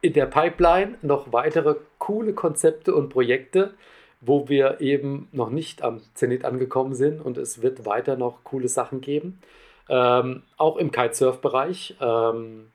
in 0.00 0.14
der 0.14 0.26
Pipeline 0.26 0.96
noch 1.02 1.32
weitere 1.32 1.76
coole 1.98 2.32
Konzepte 2.32 2.94
und 2.94 3.10
Projekte, 3.10 3.74
wo 4.20 4.48
wir 4.48 4.80
eben 4.80 5.28
noch 5.32 5.50
nicht 5.50 5.82
am 5.82 6.00
Zenit 6.14 6.44
angekommen 6.44 6.94
sind 6.94 7.20
und 7.20 7.38
es 7.38 7.62
wird 7.62 7.86
weiter 7.86 8.16
noch 8.16 8.44
coole 8.44 8.68
Sachen 8.68 9.00
geben. 9.00 9.40
Ähm, 9.88 10.42
auch 10.56 10.76
im 10.76 10.90
Kitesurf-Bereich. 10.90 11.96
Ähm, 12.00 12.70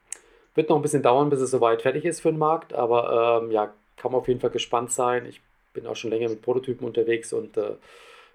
wird 0.55 0.69
noch 0.69 0.77
ein 0.77 0.81
bisschen 0.81 1.03
dauern, 1.03 1.29
bis 1.29 1.41
es 1.41 1.51
soweit 1.51 1.81
fertig 1.81 2.05
ist 2.05 2.21
für 2.21 2.31
den 2.31 2.39
Markt, 2.39 2.73
aber 2.73 3.41
ähm, 3.43 3.51
ja, 3.51 3.73
kann 3.97 4.11
man 4.11 4.21
auf 4.21 4.27
jeden 4.27 4.39
Fall 4.39 4.49
gespannt 4.49 4.91
sein. 4.91 5.25
Ich 5.25 5.41
bin 5.73 5.85
auch 5.85 5.95
schon 5.95 6.09
länger 6.09 6.29
mit 6.29 6.41
Prototypen 6.41 6.87
unterwegs 6.87 7.33
und 7.33 7.57
äh, 7.57 7.71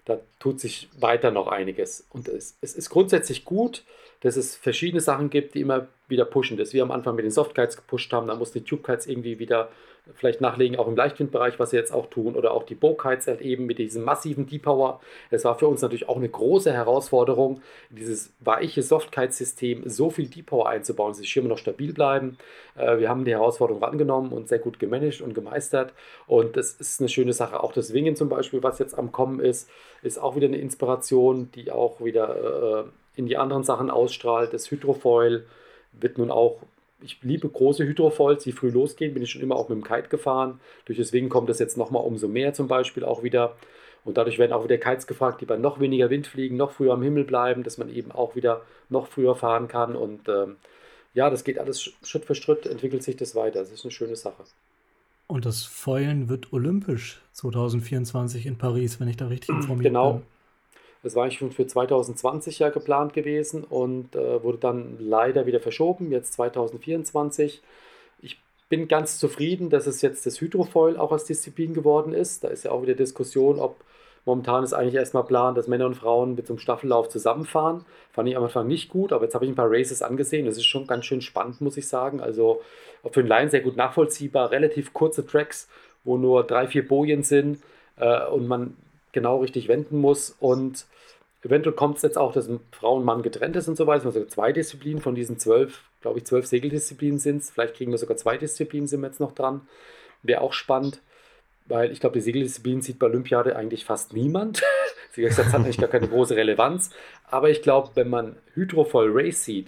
da 0.05 0.19
tut 0.39 0.59
sich 0.59 0.89
weiter 0.99 1.31
noch 1.31 1.47
einiges. 1.47 2.05
Und 2.11 2.27
es, 2.27 2.57
es 2.61 2.75
ist 2.75 2.89
grundsätzlich 2.89 3.45
gut, 3.45 3.83
dass 4.21 4.35
es 4.35 4.55
verschiedene 4.55 5.01
Sachen 5.01 5.29
gibt, 5.29 5.55
die 5.55 5.61
immer 5.61 5.87
wieder 6.11 6.25
pushen. 6.25 6.57
Das 6.57 6.73
wir 6.73 6.83
am 6.83 6.91
Anfang 6.91 7.15
mit 7.15 7.25
den 7.25 7.31
Softkites 7.31 7.77
gepusht 7.77 8.13
haben, 8.13 8.27
da 8.27 8.35
mussten 8.35 8.59
die 8.59 8.65
Tubekites 8.65 9.07
irgendwie 9.07 9.39
wieder 9.39 9.69
vielleicht 10.15 10.41
nachlegen, 10.41 10.77
auch 10.77 10.87
im 10.87 10.95
Leichtwindbereich, 10.95 11.59
was 11.59 11.69
sie 11.71 11.77
jetzt 11.77 11.93
auch 11.93 12.09
tun, 12.09 12.35
oder 12.35 12.53
auch 12.53 12.63
die 12.63 12.75
Bowkites 12.75 13.27
halt 13.27 13.41
eben 13.41 13.65
mit 13.65 13.77
diesem 13.77 14.03
massiven 14.03 14.47
Deep-Power. 14.47 14.99
Es 15.29 15.45
war 15.45 15.57
für 15.57 15.67
uns 15.67 15.81
natürlich 15.81 16.09
auch 16.09 16.17
eine 16.17 16.29
große 16.29 16.73
Herausforderung, 16.73 17.61
dieses 17.89 18.33
weiche 18.39 18.81
Softkite-System 18.81 19.83
so 19.85 20.09
viel 20.09 20.27
Deep-Power 20.27 20.67
einzubauen, 20.67 21.11
dass 21.11 21.21
die 21.21 21.27
Schirme 21.27 21.49
noch 21.49 21.57
stabil 21.57 21.93
bleiben. 21.93 22.37
Äh, 22.75 22.97
wir 22.97 23.09
haben 23.09 23.25
die 23.25 23.31
Herausforderung 23.31 23.83
angenommen 23.83 24.31
und 24.31 24.49
sehr 24.49 24.59
gut 24.59 24.79
gemanagt 24.79 25.21
und 25.21 25.33
gemeistert 25.33 25.93
und 26.27 26.57
das 26.57 26.73
ist 26.73 26.99
eine 26.99 27.09
schöne 27.09 27.33
Sache. 27.33 27.61
Auch 27.61 27.73
das 27.73 27.93
Wingen 27.93 28.15
zum 28.15 28.29
Beispiel, 28.29 28.63
was 28.63 28.79
jetzt 28.79 28.97
am 28.97 29.11
Kommen 29.11 29.39
ist, 29.39 29.69
ist 30.01 30.17
auch 30.17 30.35
wieder 30.35 30.47
eine 30.47 30.57
Inspiration, 30.57 31.51
die 31.53 31.71
auch 31.71 32.03
wieder 32.03 32.83
äh, 32.85 33.19
in 33.19 33.27
die 33.27 33.37
anderen 33.37 33.63
Sachen 33.63 33.91
ausstrahlt. 33.91 34.53
Das 34.53 34.71
Hydrofoil 34.71 35.45
wird 35.93 36.17
nun 36.17 36.31
auch 36.31 36.59
ich 37.03 37.17
liebe 37.21 37.49
große 37.49 37.83
Hydrofoils, 37.83 38.43
die 38.43 38.51
früh 38.51 38.69
losgehen, 38.69 39.13
bin 39.13 39.23
ich 39.23 39.31
schon 39.31 39.41
immer 39.41 39.55
auch 39.55 39.69
mit 39.69 39.77
dem 39.77 39.83
Kite 39.83 40.09
gefahren. 40.09 40.59
Durch 40.85 40.97
deswegen 40.97 41.29
kommt 41.29 41.49
das 41.49 41.59
jetzt 41.59 41.77
nochmal 41.77 42.03
umso 42.03 42.27
mehr 42.27 42.53
zum 42.53 42.67
Beispiel 42.67 43.03
auch 43.03 43.23
wieder. 43.23 43.55
Und 44.03 44.17
dadurch 44.17 44.39
werden 44.39 44.53
auch 44.53 44.63
wieder 44.63 44.77
Kites 44.77 45.07
gefragt, 45.07 45.41
die 45.41 45.45
bei 45.45 45.57
noch 45.57 45.79
weniger 45.79 46.09
Wind 46.09 46.27
fliegen, 46.27 46.57
noch 46.57 46.71
früher 46.71 46.93
am 46.93 47.03
Himmel 47.03 47.23
bleiben, 47.23 47.63
dass 47.63 47.77
man 47.77 47.93
eben 47.93 48.11
auch 48.11 48.35
wieder 48.35 48.61
noch 48.89 49.07
früher 49.07 49.35
fahren 49.35 49.67
kann. 49.67 49.95
Und 49.95 50.27
ähm, 50.27 50.57
ja, 51.13 51.29
das 51.29 51.43
geht 51.43 51.59
alles 51.59 51.91
Schritt 52.03 52.25
für 52.25 52.35
Schritt, 52.35 52.65
entwickelt 52.65 53.03
sich 53.03 53.15
das 53.15 53.35
weiter. 53.35 53.59
Das 53.59 53.71
ist 53.71 53.83
eine 53.83 53.91
schöne 53.91 54.15
Sache. 54.15 54.43
Und 55.27 55.45
das 55.45 55.63
Foilen 55.63 56.29
wird 56.29 56.51
olympisch 56.51 57.21
2024 57.33 58.45
in 58.45 58.57
Paris, 58.57 58.99
wenn 58.99 59.07
ich 59.07 59.17
da 59.17 59.27
richtig 59.27 59.49
informiert 59.49 59.85
genau. 59.85 60.13
bin. 60.13 60.23
Das 61.03 61.15
war 61.15 61.23
eigentlich 61.23 61.39
schon 61.39 61.51
für 61.51 61.65
2020 61.65 62.59
ja 62.59 62.69
geplant 62.69 63.13
gewesen 63.13 63.63
und 63.63 64.15
äh, 64.15 64.43
wurde 64.43 64.59
dann 64.59 64.97
leider 64.99 65.45
wieder 65.45 65.59
verschoben, 65.59 66.11
jetzt 66.11 66.33
2024. 66.33 67.61
Ich 68.21 68.39
bin 68.69 68.87
ganz 68.87 69.17
zufrieden, 69.17 69.69
dass 69.69 69.87
es 69.87 70.01
jetzt 70.01 70.25
das 70.25 70.39
Hydrofoil 70.39 70.97
auch 70.97 71.11
als 71.11 71.25
Disziplin 71.25 71.73
geworden 71.73 72.13
ist. 72.13 72.43
Da 72.43 72.49
ist 72.49 72.63
ja 72.63 72.71
auch 72.71 72.83
wieder 72.83 72.93
Diskussion, 72.93 73.59
ob 73.59 73.83
momentan 74.25 74.63
ist 74.63 74.73
eigentlich 74.73 74.95
erstmal 74.95 75.23
Plan, 75.23 75.55
dass 75.55 75.67
Männer 75.67 75.87
und 75.87 75.95
Frauen 75.95 76.35
mit 76.35 76.45
so 76.45 76.53
einem 76.53 76.59
Staffellauf 76.59 77.09
zusammenfahren. 77.09 77.83
Fand 78.11 78.29
ich 78.29 78.37
am 78.37 78.43
Anfang 78.43 78.67
nicht 78.67 78.89
gut, 78.89 79.11
aber 79.11 79.23
jetzt 79.23 79.33
habe 79.33 79.45
ich 79.45 79.51
ein 79.51 79.55
paar 79.55 79.71
Races 79.71 80.03
angesehen. 80.03 80.45
Das 80.45 80.57
ist 80.57 80.65
schon 80.65 80.85
ganz 80.85 81.05
schön 81.05 81.21
spannend, 81.21 81.61
muss 81.61 81.77
ich 81.77 81.87
sagen. 81.87 82.21
Also 82.21 82.61
für 83.09 83.23
den 83.23 83.27
Laien 83.27 83.49
sehr 83.49 83.61
gut 83.61 83.75
nachvollziehbar, 83.75 84.51
relativ 84.51 84.93
kurze 84.93 85.25
Tracks, 85.25 85.67
wo 86.03 86.17
nur 86.17 86.43
drei, 86.43 86.67
vier 86.67 86.87
Bojen 86.87 87.23
sind 87.23 87.59
äh, 87.97 88.27
und 88.27 88.47
man 88.47 88.75
genau 89.11 89.39
richtig 89.39 89.67
wenden 89.67 89.97
muss. 89.97 90.35
Und 90.39 90.85
eventuell 91.43 91.75
kommt 91.75 91.97
es 91.97 92.03
jetzt 92.03 92.17
auch, 92.17 92.33
dass 92.33 92.49
Frau 92.71 92.97
und 92.97 93.05
Mann 93.05 93.21
getrennt 93.21 93.55
ist 93.55 93.67
und 93.67 93.77
so 93.77 93.87
weiter. 93.87 94.05
Also 94.05 94.25
zwei 94.25 94.51
Disziplinen 94.51 95.01
von 95.01 95.15
diesen 95.15 95.39
zwölf, 95.39 95.83
glaube 96.01 96.19
ich, 96.19 96.25
zwölf 96.25 96.45
Segeldisziplinen 96.45 97.19
sind 97.19 97.41
es. 97.41 97.51
Vielleicht 97.51 97.75
kriegen 97.75 97.91
wir 97.91 97.97
sogar 97.97 98.17
zwei 98.17 98.37
Disziplinen, 98.37 98.87
sind 98.87 99.01
wir 99.01 99.07
jetzt 99.07 99.19
noch 99.19 99.33
dran. 99.33 99.61
Wäre 100.23 100.41
auch 100.41 100.53
spannend, 100.53 101.01
weil 101.65 101.91
ich 101.91 101.99
glaube, 101.99 102.13
die 102.13 102.21
Segeldisziplinen 102.21 102.81
sieht 102.81 102.99
bei 102.99 103.07
Olympiade 103.07 103.55
eigentlich 103.55 103.85
fast 103.85 104.13
niemand. 104.13 104.61
Wie 105.13 105.21
gesagt, 105.21 105.47
das 105.47 105.53
hat 105.53 105.61
eigentlich 105.61 105.77
gar 105.77 105.89
keine 105.89 106.07
große 106.07 106.35
Relevanz. 106.35 106.91
Aber 107.29 107.49
ich 107.49 107.61
glaube, 107.61 107.91
wenn 107.95 108.09
man 108.09 108.37
Hydrofoil 108.53 109.09
Race 109.11 109.43
sieht, 109.43 109.67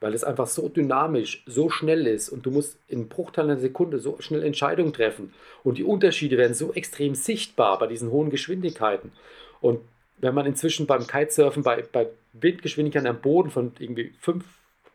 weil 0.00 0.14
es 0.14 0.24
einfach 0.24 0.46
so 0.46 0.68
dynamisch, 0.68 1.42
so 1.46 1.68
schnell 1.68 2.06
ist 2.06 2.30
und 2.30 2.46
du 2.46 2.50
musst 2.50 2.78
in 2.88 3.08
Bruchteilen 3.08 3.50
einer 3.50 3.60
Sekunde 3.60 3.98
so 3.98 4.16
schnell 4.20 4.42
Entscheidungen 4.42 4.92
treffen 4.92 5.32
und 5.62 5.78
die 5.78 5.84
Unterschiede 5.84 6.38
werden 6.38 6.54
so 6.54 6.72
extrem 6.72 7.14
sichtbar 7.14 7.78
bei 7.78 7.86
diesen 7.86 8.10
hohen 8.10 8.30
Geschwindigkeiten. 8.30 9.12
Und 9.60 9.80
wenn 10.18 10.34
man 10.34 10.46
inzwischen 10.46 10.86
beim 10.86 11.06
Kitesurfen 11.06 11.62
bei, 11.62 11.82
bei 11.82 12.08
Windgeschwindigkeiten 12.32 13.08
am 13.08 13.20
Boden 13.20 13.50
von 13.50 13.72
irgendwie 13.78 14.12
5 14.20 14.44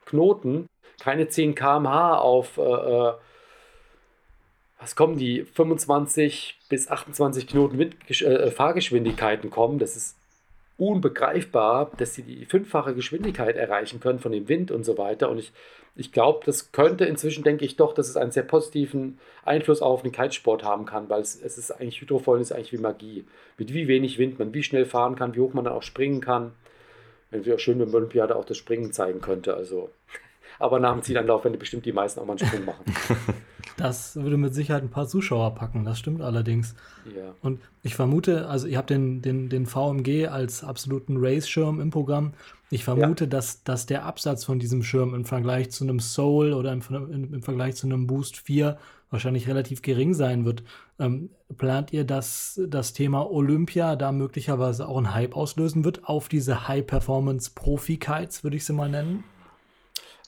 Knoten 0.05 0.67
keine 0.99 1.27
10 1.27 1.55
km/h 1.55 2.17
auf, 2.17 2.57
äh, 2.57 2.61
äh, 2.61 3.13
was 4.79 4.95
kommen 4.95 5.17
die, 5.17 5.43
25 5.43 6.57
bis 6.69 6.89
28 6.89 7.47
Knoten 7.47 7.77
Wind, 7.77 7.95
äh, 8.09 8.51
Fahrgeschwindigkeiten 8.51 9.49
kommen, 9.49 9.79
das 9.79 9.95
ist 9.95 10.15
unbegreifbar, 10.77 11.91
dass 11.97 12.13
sie 12.13 12.23
die 12.23 12.45
fünffache 12.45 12.93
Geschwindigkeit 12.93 13.55
erreichen 13.55 13.99
können 13.99 14.19
von 14.19 14.31
dem 14.31 14.49
Wind 14.49 14.71
und 14.71 14.83
so 14.83 14.97
weiter. 14.97 15.29
Und 15.29 15.37
ich, 15.37 15.53
ich 15.95 16.11
glaube, 16.11 16.41
das 16.45 16.71
könnte 16.73 17.05
inzwischen, 17.05 17.43
denke 17.43 17.63
ich 17.63 17.77
doch, 17.77 17.93
dass 17.93 18.09
es 18.09 18.17
einen 18.17 18.31
sehr 18.31 18.43
positiven 18.43 19.19
Einfluss 19.45 19.81
auf 19.81 20.01
den 20.01 20.11
Kitesport 20.11 20.63
haben 20.63 20.85
kann, 20.85 21.09
weil 21.09 21.21
es, 21.21 21.41
es 21.41 21.57
ist 21.57 21.71
eigentlich, 21.71 22.01
Hydrofoilen 22.01 22.41
ist 22.41 22.51
eigentlich 22.51 22.73
wie 22.73 22.77
Magie. 22.77 23.25
Mit 23.57 23.73
wie 23.73 23.87
wenig 23.87 24.17
Wind 24.17 24.37
man 24.37 24.53
wie 24.53 24.63
schnell 24.63 24.85
fahren 24.85 25.15
kann, 25.15 25.35
wie 25.35 25.39
hoch 25.39 25.53
man 25.53 25.63
dann 25.63 25.73
auch 25.73 25.83
springen 25.83 26.19
kann. 26.19 26.51
Wenn 27.31 27.45
wir 27.45 27.55
auch 27.55 27.59
schön, 27.59 27.79
wenn 27.79 27.93
Olympiade 27.93 28.35
auch 28.35 28.45
das 28.45 28.57
Springen 28.57 28.91
zeigen 28.91 29.21
könnte. 29.21 29.55
Also, 29.55 29.89
aber 30.59 30.79
nach 30.79 30.93
dem 30.93 31.03
Zielanlauf 31.03 31.45
werden 31.45 31.57
bestimmt 31.57 31.85
die 31.85 31.93
meisten 31.93 32.19
auch 32.19 32.25
mal 32.25 32.37
einen 32.37 32.47
Sprung 32.47 32.65
machen. 32.65 32.85
Das 33.77 34.15
würde 34.15 34.37
mit 34.37 34.53
Sicherheit 34.53 34.83
ein 34.83 34.89
paar 34.89 35.07
Zuschauer 35.07 35.53
packen, 35.55 35.83
das 35.83 35.99
stimmt 35.99 36.21
allerdings. 36.21 36.75
Ja. 37.13 37.33
Und 37.41 37.59
ich 37.83 37.95
vermute, 37.95 38.47
also 38.47 38.67
ihr 38.67 38.77
habt 38.77 38.89
den, 38.89 39.21
den, 39.21 39.49
den 39.49 39.65
VMG 39.65 40.27
als 40.27 40.63
absoluten 40.63 41.17
Race-Schirm 41.17 41.81
im 41.81 41.89
Programm. 41.89 42.33
Ich 42.69 42.83
vermute, 42.83 43.25
ja. 43.25 43.29
dass, 43.29 43.63
dass 43.63 43.85
der 43.85 44.05
Absatz 44.05 44.45
von 44.45 44.59
diesem 44.59 44.81
Schirm 44.81 45.13
im 45.13 45.25
Vergleich 45.25 45.71
zu 45.71 45.83
einem 45.83 45.99
Soul 45.99 46.53
oder 46.53 46.71
im, 46.71 46.81
im, 46.89 47.33
im 47.33 47.43
Vergleich 47.43 47.75
zu 47.75 47.85
einem 47.87 48.07
Boost 48.07 48.37
4 48.37 48.77
wahrscheinlich 49.09 49.47
relativ 49.47 49.81
gering 49.81 50.13
sein 50.13 50.45
wird. 50.45 50.63
Ähm, 50.97 51.29
plant 51.57 51.93
ihr, 51.93 52.05
dass 52.05 52.59
das 52.67 52.93
Thema 52.93 53.29
Olympia 53.29 53.95
da 53.95 54.11
möglicherweise 54.11 54.87
auch 54.87 54.97
einen 54.97 55.13
Hype 55.13 55.35
auslösen 55.35 55.83
wird 55.83 56.05
auf 56.07 56.27
diese 56.29 56.67
High-Performance-Profi-Kites, 56.67 58.43
würde 58.43 58.57
ich 58.57 58.65
sie 58.65 58.73
mal 58.73 58.89
nennen? 58.89 59.23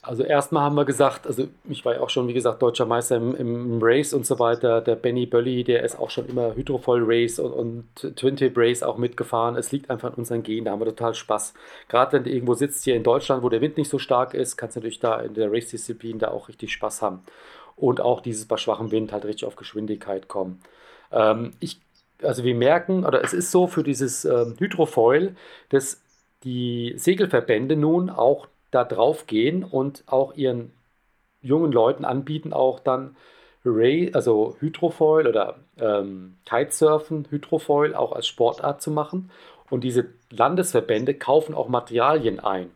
Also 0.02 0.22
erstmal 0.22 0.62
haben 0.62 0.76
wir 0.76 0.84
gesagt, 0.84 1.26
also 1.26 1.48
ich 1.68 1.84
war 1.84 1.94
ja 1.94 2.00
auch 2.00 2.10
schon, 2.10 2.28
wie 2.28 2.32
gesagt, 2.32 2.62
deutscher 2.62 2.86
Meister 2.86 3.16
im, 3.16 3.34
im 3.34 3.78
Race 3.82 4.14
und 4.14 4.24
so 4.24 4.38
weiter. 4.38 4.80
Der 4.80 4.94
Benny 4.94 5.26
Bölli, 5.26 5.64
der 5.64 5.82
ist 5.82 5.98
auch 5.98 6.10
schon 6.10 6.28
immer 6.28 6.54
Hydrofoil 6.54 7.02
Race 7.04 7.40
und, 7.40 7.52
und 7.52 8.16
Twin 8.16 8.36
Tape 8.36 8.52
Race 8.56 8.84
auch 8.84 8.96
mitgefahren. 8.96 9.56
Es 9.56 9.72
liegt 9.72 9.90
einfach 9.90 10.10
an 10.10 10.14
unseren 10.14 10.44
Genen, 10.44 10.66
da 10.66 10.70
haben 10.70 10.80
wir 10.80 10.86
total 10.86 11.14
Spaß. 11.14 11.52
Gerade 11.88 12.12
wenn 12.12 12.24
du 12.24 12.30
irgendwo 12.30 12.54
sitzt 12.54 12.84
hier 12.84 12.94
in 12.94 13.02
Deutschland, 13.02 13.42
wo 13.42 13.48
der 13.48 13.60
Wind 13.60 13.76
nicht 13.76 13.90
so 13.90 13.98
stark 13.98 14.34
ist, 14.34 14.56
kannst 14.56 14.76
du 14.76 14.80
natürlich 14.80 15.00
da 15.00 15.20
in 15.20 15.34
der 15.34 15.50
Race-Disziplin 15.50 16.20
da 16.20 16.28
auch 16.28 16.48
richtig 16.48 16.72
Spaß 16.72 17.02
haben. 17.02 17.22
Und 17.74 18.00
auch 18.00 18.20
dieses 18.20 18.46
bei 18.46 18.56
schwachem 18.56 18.92
Wind 18.92 19.12
halt 19.12 19.24
richtig 19.24 19.46
auf 19.48 19.56
Geschwindigkeit 19.56 20.28
kommen. 20.28 20.60
Ähm, 21.10 21.54
ich, 21.58 21.80
also 22.22 22.44
wir 22.44 22.54
merken, 22.54 23.04
oder 23.04 23.24
es 23.24 23.32
ist 23.32 23.50
so 23.50 23.66
für 23.66 23.82
dieses 23.82 24.24
ähm, 24.24 24.54
Hydrofoil, 24.58 25.34
dass 25.70 26.00
die 26.44 26.94
Segelverbände 26.96 27.74
nun 27.74 28.10
auch 28.10 28.46
da 28.70 28.84
drauf 28.84 29.26
gehen 29.26 29.64
und 29.64 30.04
auch 30.06 30.34
ihren 30.34 30.72
jungen 31.40 31.72
Leuten 31.72 32.04
anbieten, 32.04 32.52
auch 32.52 32.80
dann 32.80 33.16
Ray, 33.64 34.12
also 34.14 34.56
Hydrofoil 34.60 35.26
oder 35.26 35.56
ähm, 35.78 36.36
Kitesurfen, 36.44 37.26
Hydrofoil 37.30 37.94
auch 37.94 38.12
als 38.12 38.26
Sportart 38.26 38.80
zu 38.80 38.90
machen. 38.90 39.30
Und 39.70 39.84
diese 39.84 40.06
Landesverbände 40.30 41.14
kaufen 41.14 41.54
auch 41.54 41.68
Materialien 41.68 42.40
ein. 42.40 42.70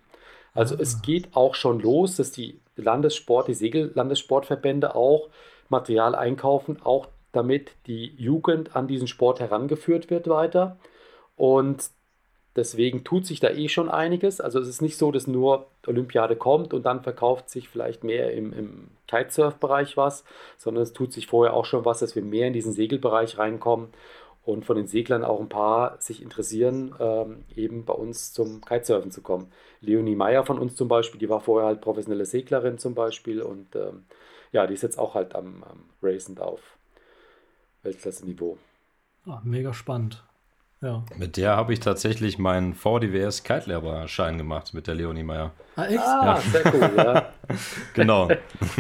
Also 0.55 0.77
es 0.79 0.97
ah. 0.97 1.01
geht 1.05 1.35
auch 1.35 1.55
schon 1.55 1.81
los, 1.81 2.17
dass 2.17 2.31
die 2.31 2.61
Landessport, 2.77 3.49
die 3.49 3.55
Segellandessportverbände 3.55 4.95
auch 4.95 5.29
Material 5.69 6.15
einkaufen, 6.15 6.79
auch 6.83 7.09
damit 7.33 7.73
die 7.87 8.15
Jugend 8.17 8.77
an 8.77 8.87
diesen 8.87 9.09
Sport 9.09 9.41
herangeführt 9.41 10.11
wird 10.11 10.29
weiter. 10.29 10.77
Und 11.37 11.91
Deswegen 12.55 13.03
tut 13.03 13.27
sich 13.27 13.41
da 13.41 13.51
eh 13.51 13.69
schon 13.69 13.89
einiges. 13.89 14.41
Also 14.41 14.61
es 14.61 14.69
ist 14.69 14.83
nicht 14.83 14.99
so, 14.99 15.11
dass 15.11 15.27
nur 15.27 15.67
Olympiade 15.87 16.37
kommt 16.37 16.75
und 16.75 16.85
dann 16.85 17.03
verkauft 17.03 17.49
sich 17.49 17.69
vielleicht 17.69 18.05
mehr 18.05 18.33
im, 18.33 18.53
im 18.53 18.89
Kitesurf-Bereich 19.09 19.97
was, 19.97 20.25
sondern 20.59 20.83
es 20.83 20.93
tut 20.93 21.13
sich 21.13 21.27
vorher 21.27 21.55
auch 21.55 21.65
schon 21.65 21.85
was, 21.85 22.01
dass 22.01 22.15
wir 22.15 22.23
mehr 22.23 22.49
in 22.49 22.53
diesen 22.53 22.73
Segelbereich 22.73 23.39
reinkommen 23.39 23.89
und 24.45 24.65
von 24.65 24.77
den 24.77 24.87
Seglern 24.87 25.25
auch 25.25 25.41
ein 25.41 25.49
paar 25.49 26.01
sich 26.01 26.23
interessieren, 26.23 26.95
ähm, 26.99 27.45
eben 27.57 27.85
bei 27.85 27.95
uns 27.95 28.33
zum 28.33 28.61
Kitesurfen 28.61 29.11
zu 29.11 29.23
kommen. 29.23 29.51
Leonie 29.81 30.17
Meyer 30.17 30.45
von 30.45 30.59
uns 30.59 30.75
zum 30.75 30.89
Beispiel, 30.89 31.21
die 31.21 31.29
war 31.29 31.41
vorher 31.41 31.69
halt 31.69 31.81
professionelle 31.81 32.27
Seglerin 32.27 32.79
zum 32.79 32.95
Beispiel 32.95 33.41
und 33.41 33.75
ähm, 33.77 34.05
ja, 34.51 34.67
die 34.67 34.75
ist 34.75 34.83
jetzt 34.83 34.99
auch 34.99 35.15
halt 35.15 35.35
am, 35.35 35.65
am 35.65 35.85
Racen 36.03 36.39
auf 36.39 36.61
Weltklasse-Niveau. 37.83 38.59
Ah, 39.27 39.41
mega 39.45 39.73
spannend. 39.73 40.23
Ja. 40.83 41.05
Mit 41.17 41.37
der 41.37 41.57
habe 41.57 41.73
ich 41.73 41.79
tatsächlich 41.81 42.39
meinen 42.39 42.75
VDWS 42.75 43.45
Kitelehrerschein 43.45 44.37
gemacht, 44.37 44.75
mit 44.75 44.89
der 44.89 44.97
Leonie 44.97 45.23
Meyer. 45.23 45.53
Ah, 45.77 45.85
echt? 45.85 45.99
Ah, 46.01 46.25
ja. 46.25 46.41
sehr 46.41 46.75
cool, 46.75 46.91
ja. 46.97 47.29
genau. 47.95 48.29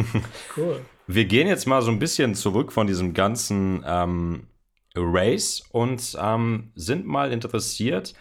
cool. 0.56 0.80
Wir 1.06 1.24
gehen 1.26 1.46
jetzt 1.46 1.66
mal 1.66 1.80
so 1.80 1.92
ein 1.92 2.00
bisschen 2.00 2.34
zurück 2.34 2.72
von 2.72 2.88
diesem 2.88 3.14
ganzen 3.14 3.84
ähm, 3.86 4.48
Race 4.96 5.62
und 5.70 6.16
ähm, 6.20 6.72
sind 6.74 7.06
mal 7.06 7.32
interessiert, 7.32 8.14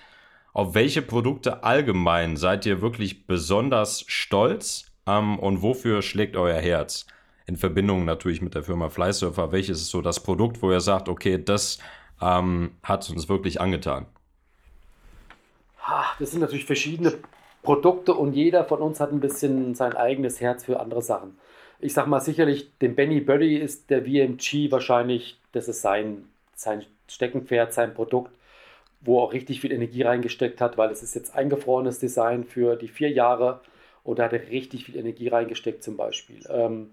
auf 0.54 0.76
welche 0.76 1.02
Produkte 1.02 1.64
allgemein 1.64 2.38
seid 2.38 2.68
ihr 2.68 2.82
wirklich 2.82 3.26
besonders 3.26 4.04
stolz 4.08 4.92
ähm, 5.08 5.40
und 5.40 5.64
wofür 5.64 6.04
schlägt 6.04 6.36
euer 6.36 6.60
Herz? 6.60 7.08
In 7.48 7.58
Verbindung 7.58 8.06
natürlich 8.06 8.42
mit 8.42 8.54
der 8.54 8.64
Firma 8.64 8.90
Flysurfer. 8.90 9.52
Welches 9.52 9.82
ist 9.82 9.90
so 9.90 10.02
das 10.02 10.22
Produkt, 10.22 10.62
wo 10.62 10.72
ihr 10.72 10.82
sagt, 10.82 11.10
okay, 11.10 11.44
das 11.44 11.80
ähm, 12.22 12.72
hat 12.84 13.10
uns 13.10 13.30
wirklich 13.30 13.60
angetan? 13.62 14.06
Das 16.20 16.32
sind 16.32 16.42
natürlich 16.42 16.66
verschiedene 16.66 17.14
Produkte 17.64 18.14
und 18.14 18.34
jeder 18.34 18.64
von 18.66 18.82
uns 18.82 19.00
hat 19.00 19.12
ein 19.12 19.20
bisschen 19.20 19.76
sein 19.76 19.96
eigenes 19.96 20.40
Herz 20.40 20.66
für 20.66 20.80
andere 20.80 21.02
Sachen. 21.02 21.38
Ich 21.80 21.94
sag 21.94 22.08
mal 22.08 22.20
sicherlich, 22.20 22.78
dem 22.80 22.96
Benny 22.96 23.22
Buddy 23.22 23.56
ist 23.56 23.90
der 23.90 24.04
VMG 24.04 24.72
wahrscheinlich, 24.72 25.40
das 25.52 25.68
ist 25.68 25.82
sein, 25.82 26.26
sein 26.56 26.86
Steckenpferd, 27.08 27.74
sein 27.74 27.94
Produkt, 27.94 28.32
wo 29.00 29.20
er 29.20 29.24
auch 29.24 29.34
richtig 29.34 29.62
viel 29.62 29.72
Energie 29.72 30.04
reingesteckt 30.04 30.62
hat, 30.62 30.78
weil 30.78 30.92
es 30.92 31.02
ist 31.02 31.16
jetzt 31.16 31.36
eingefrorenes 31.36 31.98
Design 31.98 32.44
für 32.44 32.76
die 32.76 32.88
vier 32.88 33.10
Jahre 33.10 33.62
und 34.04 34.20
da 34.20 34.26
hat 34.26 34.34
er 34.34 34.50
richtig 34.50 34.86
viel 34.86 34.98
Energie 34.98 35.28
reingesteckt 35.28 35.84
zum 35.84 35.98
Beispiel. 35.98 36.46
Ähm, 36.50 36.92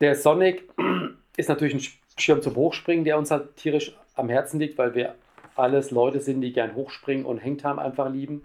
der 0.00 0.16
Sonic 0.16 0.68
ist 1.36 1.48
natürlich 1.48 1.74
ein 1.74 1.80
Schirm 2.20 2.42
zum 2.42 2.56
Hochspringen, 2.56 3.04
der 3.04 3.18
uns 3.18 3.30
halt 3.30 3.56
tierisch 3.56 3.96
am 4.14 4.28
Herzen 4.28 4.60
liegt, 4.60 4.78
weil 4.78 4.94
wir 4.94 5.14
alles 5.56 5.90
Leute 5.90 6.20
sind, 6.20 6.40
die 6.40 6.52
gern 6.52 6.74
hochspringen 6.74 7.24
und 7.26 7.44
Hangtime 7.44 7.80
einfach 7.80 8.10
lieben. 8.10 8.44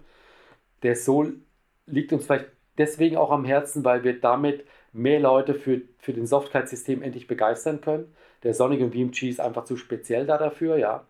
Der 0.82 0.96
Soul 0.96 1.40
liegt 1.86 2.12
uns 2.12 2.26
vielleicht 2.26 2.46
deswegen 2.78 3.16
auch 3.16 3.30
am 3.30 3.44
Herzen, 3.44 3.84
weil 3.84 4.04
wir 4.04 4.20
damit 4.20 4.64
mehr 4.92 5.20
Leute 5.20 5.54
für, 5.54 5.82
für 5.98 6.12
den 6.12 6.26
Softguide-System 6.26 7.02
endlich 7.02 7.26
begeistern 7.26 7.80
können. 7.80 8.14
Der 8.42 8.54
Sonic 8.54 8.80
und 8.80 8.92
VMG 8.94 9.30
ist 9.30 9.40
einfach 9.40 9.64
zu 9.64 9.76
speziell 9.76 10.26
da 10.26 10.38
dafür, 10.38 10.76
ja. 10.76 11.06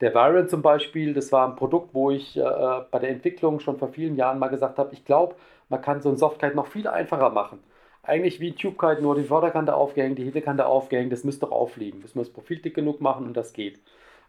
Der 0.00 0.10
Byron 0.10 0.48
zum 0.48 0.62
Beispiel, 0.62 1.14
das 1.14 1.32
war 1.32 1.48
ein 1.48 1.56
Produkt, 1.56 1.94
wo 1.94 2.10
ich 2.10 2.36
äh, 2.36 2.42
bei 2.90 2.98
der 2.98 3.10
Entwicklung 3.10 3.60
schon 3.60 3.78
vor 3.78 3.88
vielen 3.88 4.16
Jahren 4.16 4.38
mal 4.38 4.48
gesagt 4.48 4.78
habe, 4.78 4.92
ich 4.92 5.04
glaube, 5.06 5.36
man 5.70 5.80
kann 5.80 6.02
so 6.02 6.10
ein 6.10 6.18
Softguide 6.18 6.54
noch 6.54 6.66
viel 6.66 6.86
einfacher 6.86 7.30
machen. 7.30 7.60
Eigentlich 8.06 8.38
wie 8.38 8.52
TubeGuide, 8.52 9.02
nur 9.02 9.16
die 9.16 9.24
Vorderkante 9.24 9.74
aufgehängt, 9.74 10.18
die 10.18 10.24
Hinterkante 10.24 10.66
aufgehängt, 10.66 11.12
das 11.12 11.24
müsste 11.24 11.46
doch 11.46 11.52
aufliegen. 11.52 12.00
Müssen 12.00 12.14
wir 12.14 12.22
das 12.22 12.32
Profil 12.32 12.60
dick 12.60 12.74
genug 12.74 13.00
machen 13.00 13.26
und 13.26 13.36
das 13.36 13.52
geht. 13.52 13.80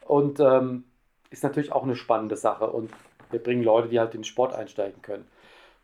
Und 0.05 0.39
ähm, 0.39 0.85
ist 1.29 1.43
natürlich 1.43 1.71
auch 1.71 1.83
eine 1.83 1.95
spannende 1.95 2.37
Sache 2.37 2.67
und 2.69 2.89
wir 3.29 3.41
bringen 3.41 3.63
Leute, 3.63 3.89
die 3.89 3.99
halt 3.99 4.15
in 4.15 4.21
den 4.21 4.23
Sport 4.25 4.53
einsteigen 4.55 5.01
können. 5.01 5.27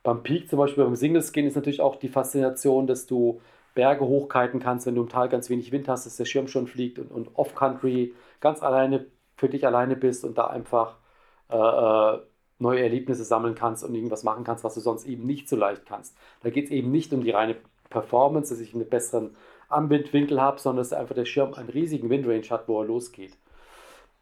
Beim 0.02 0.24
Peak, 0.24 0.50
zum 0.50 0.60
Beispiel 0.60 0.84
beim 0.84 0.96
Single 0.96 1.22
Skin, 1.22 1.46
ist 1.46 1.56
natürlich 1.56 1.82
auch 1.82 1.98
die 1.98 2.10
Faszination, 2.10 2.88
dass 2.88 3.06
du 3.06 3.42
Berge 3.76 4.06
hochkiten 4.06 4.60
kannst, 4.60 4.86
wenn 4.86 4.96
du 4.96 5.02
im 5.04 5.10
Tal 5.10 5.30
ganz 5.30 5.50
wenig 5.50 5.72
Wind 5.72 5.88
hast, 5.88 6.06
dass 6.06 6.18
der 6.18 6.26
Schirm 6.26 6.48
schon 6.48 6.68
fliegt 6.68 7.00
und, 7.00 7.12
und 7.12 7.30
Off-Country 7.36 8.14
ganz 8.40 8.62
alleine 8.64 9.06
für 9.36 9.50
dich 9.50 9.66
alleine 9.66 9.96
bist 9.96 10.24
und 10.26 10.38
da 10.38 10.48
einfach 10.48 10.98
äh, 11.50 11.58
äh, 11.58 12.20
neue 12.60 12.82
Erlebnisse 12.82 13.24
sammeln 13.24 13.56
kannst 13.56 13.84
und 13.84 13.94
irgendwas 13.96 14.24
machen 14.24 14.44
kannst, 14.44 14.64
was 14.64 14.76
du 14.76 14.80
sonst 14.80 15.06
eben 15.06 15.26
nicht 15.26 15.50
so 15.50 15.56
leicht 15.56 15.86
kannst. 15.86 16.16
Da 16.42 16.50
geht 16.50 16.66
es 16.66 16.72
eben 16.72 16.92
nicht 16.92 17.14
um 17.14 17.24
die 17.24 17.32
reine 17.32 17.56
Performance, 17.94 18.54
dass 18.54 18.60
ich 18.60 18.74
einen 18.74 18.90
besseren 18.90 19.36
Anbindwinkel 19.70 20.42
habe, 20.42 20.60
sondern 20.60 20.84
dass 20.84 20.92
einfach 20.92 21.16
der 21.16 21.26
Schirm 21.26 21.54
einen 21.54 21.70
riesigen 21.70 22.10
Windrange 22.10 22.50
hat, 22.50 22.68
wo 22.68 22.82
er 22.82 22.88
losgeht. 22.88 23.38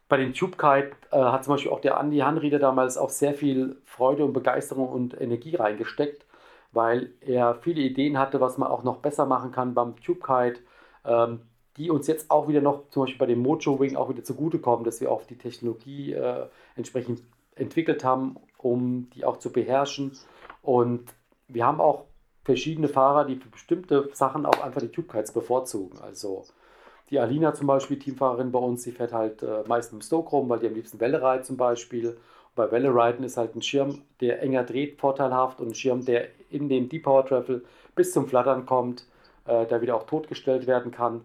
Bei 0.08 0.18
den 0.18 0.34
TubeKite 0.34 0.92
äh, 1.10 1.16
hat 1.16 1.44
zum 1.44 1.54
Beispiel 1.54 1.72
auch 1.72 1.80
der 1.80 1.98
Andi 1.98 2.18
Hanrieder 2.18 2.58
damals 2.58 2.96
auch 2.98 3.10
sehr 3.10 3.34
viel 3.34 3.76
Freude 3.84 4.24
und 4.24 4.34
Begeisterung 4.34 4.88
und 4.88 5.20
Energie 5.20 5.56
reingesteckt, 5.56 6.26
weil 6.70 7.12
er 7.20 7.56
viele 7.56 7.80
Ideen 7.80 8.18
hatte, 8.18 8.40
was 8.40 8.58
man 8.58 8.68
auch 8.68 8.84
noch 8.84 8.98
besser 8.98 9.26
machen 9.26 9.50
kann 9.50 9.74
beim 9.74 9.96
TubeKite. 9.96 10.60
Ähm, 11.04 11.40
die 11.76 11.90
uns 11.90 12.06
jetzt 12.06 12.30
auch 12.30 12.48
wieder 12.48 12.60
noch, 12.60 12.88
zum 12.90 13.04
Beispiel 13.04 13.18
bei 13.18 13.26
dem 13.26 13.40
Mojo 13.40 13.80
Wing, 13.80 13.96
auch 13.96 14.10
wieder 14.10 14.24
zugutekommen, 14.24 14.84
dass 14.84 15.00
wir 15.00 15.10
auch 15.10 15.22
die 15.24 15.38
Technologie 15.38 16.12
äh, 16.12 16.46
entsprechend 16.76 17.22
entwickelt 17.54 18.04
haben, 18.04 18.36
um 18.58 19.08
die 19.14 19.24
auch 19.24 19.38
zu 19.38 19.50
beherrschen. 19.52 20.12
Und 20.62 21.14
wir 21.48 21.66
haben 21.66 21.80
auch 21.80 22.04
verschiedene 22.44 22.88
Fahrer, 22.88 23.24
die 23.24 23.36
für 23.36 23.48
bestimmte 23.48 24.10
Sachen 24.12 24.46
auch 24.46 24.62
einfach 24.62 24.80
die 24.80 24.88
Tube-Kites 24.88 25.32
bevorzugen. 25.32 25.98
Also 26.00 26.44
die 27.10 27.18
Alina 27.18 27.54
zum 27.54 27.66
Beispiel, 27.66 27.98
Teamfahrerin 27.98 28.52
bei 28.52 28.58
uns, 28.58 28.82
die 28.84 28.92
fährt 28.92 29.12
halt 29.12 29.42
äh, 29.42 29.62
meist 29.66 29.92
mit 29.92 30.02
dem 30.02 30.06
Stoke 30.06 30.30
rum, 30.30 30.48
weil 30.48 30.58
die 30.58 30.66
am 30.66 30.74
liebsten 30.74 30.98
Welle 30.98 31.20
reitet 31.20 31.46
zum 31.46 31.56
Beispiel. 31.56 32.08
Und 32.08 32.54
bei 32.54 32.70
Welle 32.70 32.94
reiten 32.94 33.22
ist 33.22 33.36
halt 33.36 33.54
ein 33.54 33.62
Schirm, 33.62 34.02
der 34.20 34.42
enger 34.42 34.64
dreht, 34.64 34.98
vorteilhaft 35.00 35.60
und 35.60 35.68
ein 35.68 35.74
Schirm, 35.74 36.04
der 36.04 36.28
in 36.50 36.68
den 36.68 36.88
Deep 36.88 37.04
Power 37.04 37.26
Travel 37.26 37.64
bis 37.94 38.12
zum 38.12 38.26
Flattern 38.26 38.66
kommt, 38.66 39.06
äh, 39.46 39.66
der 39.66 39.82
wieder 39.82 39.96
auch 39.96 40.06
totgestellt 40.06 40.66
werden 40.66 40.90
kann. 40.90 41.22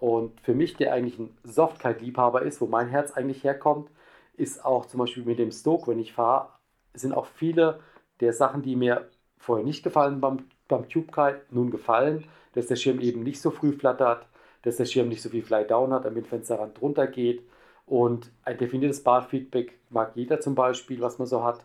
Und 0.00 0.40
für 0.40 0.54
mich, 0.54 0.76
der 0.76 0.92
eigentlich 0.92 1.18
ein 1.18 1.36
Softkite-Liebhaber 1.44 2.42
ist, 2.42 2.60
wo 2.60 2.66
mein 2.66 2.88
Herz 2.88 3.12
eigentlich 3.12 3.44
herkommt, 3.44 3.90
ist 4.36 4.64
auch 4.64 4.86
zum 4.86 5.00
Beispiel 5.00 5.24
mit 5.24 5.38
dem 5.38 5.50
Stoke, 5.50 5.90
wenn 5.90 5.98
ich 5.98 6.12
fahre, 6.12 6.50
sind 6.94 7.12
auch 7.12 7.26
viele 7.26 7.80
der 8.20 8.32
Sachen, 8.32 8.62
die 8.62 8.76
mir 8.76 9.08
vorher 9.36 9.64
nicht 9.64 9.82
gefallen 9.82 10.20
beim, 10.20 10.48
beim 10.68 10.88
Tube-Kite, 10.88 11.42
nun 11.50 11.70
gefallen, 11.70 12.24
dass 12.54 12.66
der 12.66 12.76
Schirm 12.76 13.00
eben 13.00 13.22
nicht 13.22 13.40
so 13.40 13.50
früh 13.50 13.72
flattert, 13.72 14.26
dass 14.62 14.76
der 14.76 14.84
Schirm 14.84 15.08
nicht 15.08 15.22
so 15.22 15.30
viel 15.30 15.42
Fly-Down 15.42 15.92
hat, 15.92 16.04
damit 16.04 16.26
Fensterrand 16.26 16.80
drunter 16.80 17.06
geht. 17.06 17.42
Und 17.86 18.30
ein 18.44 18.58
definiertes 18.58 19.02
Bar-Feedback 19.02 19.78
mag 19.88 20.12
jeder 20.14 20.40
zum 20.40 20.54
Beispiel, 20.54 21.00
was 21.00 21.18
man 21.18 21.26
so 21.26 21.42
hat. 21.42 21.64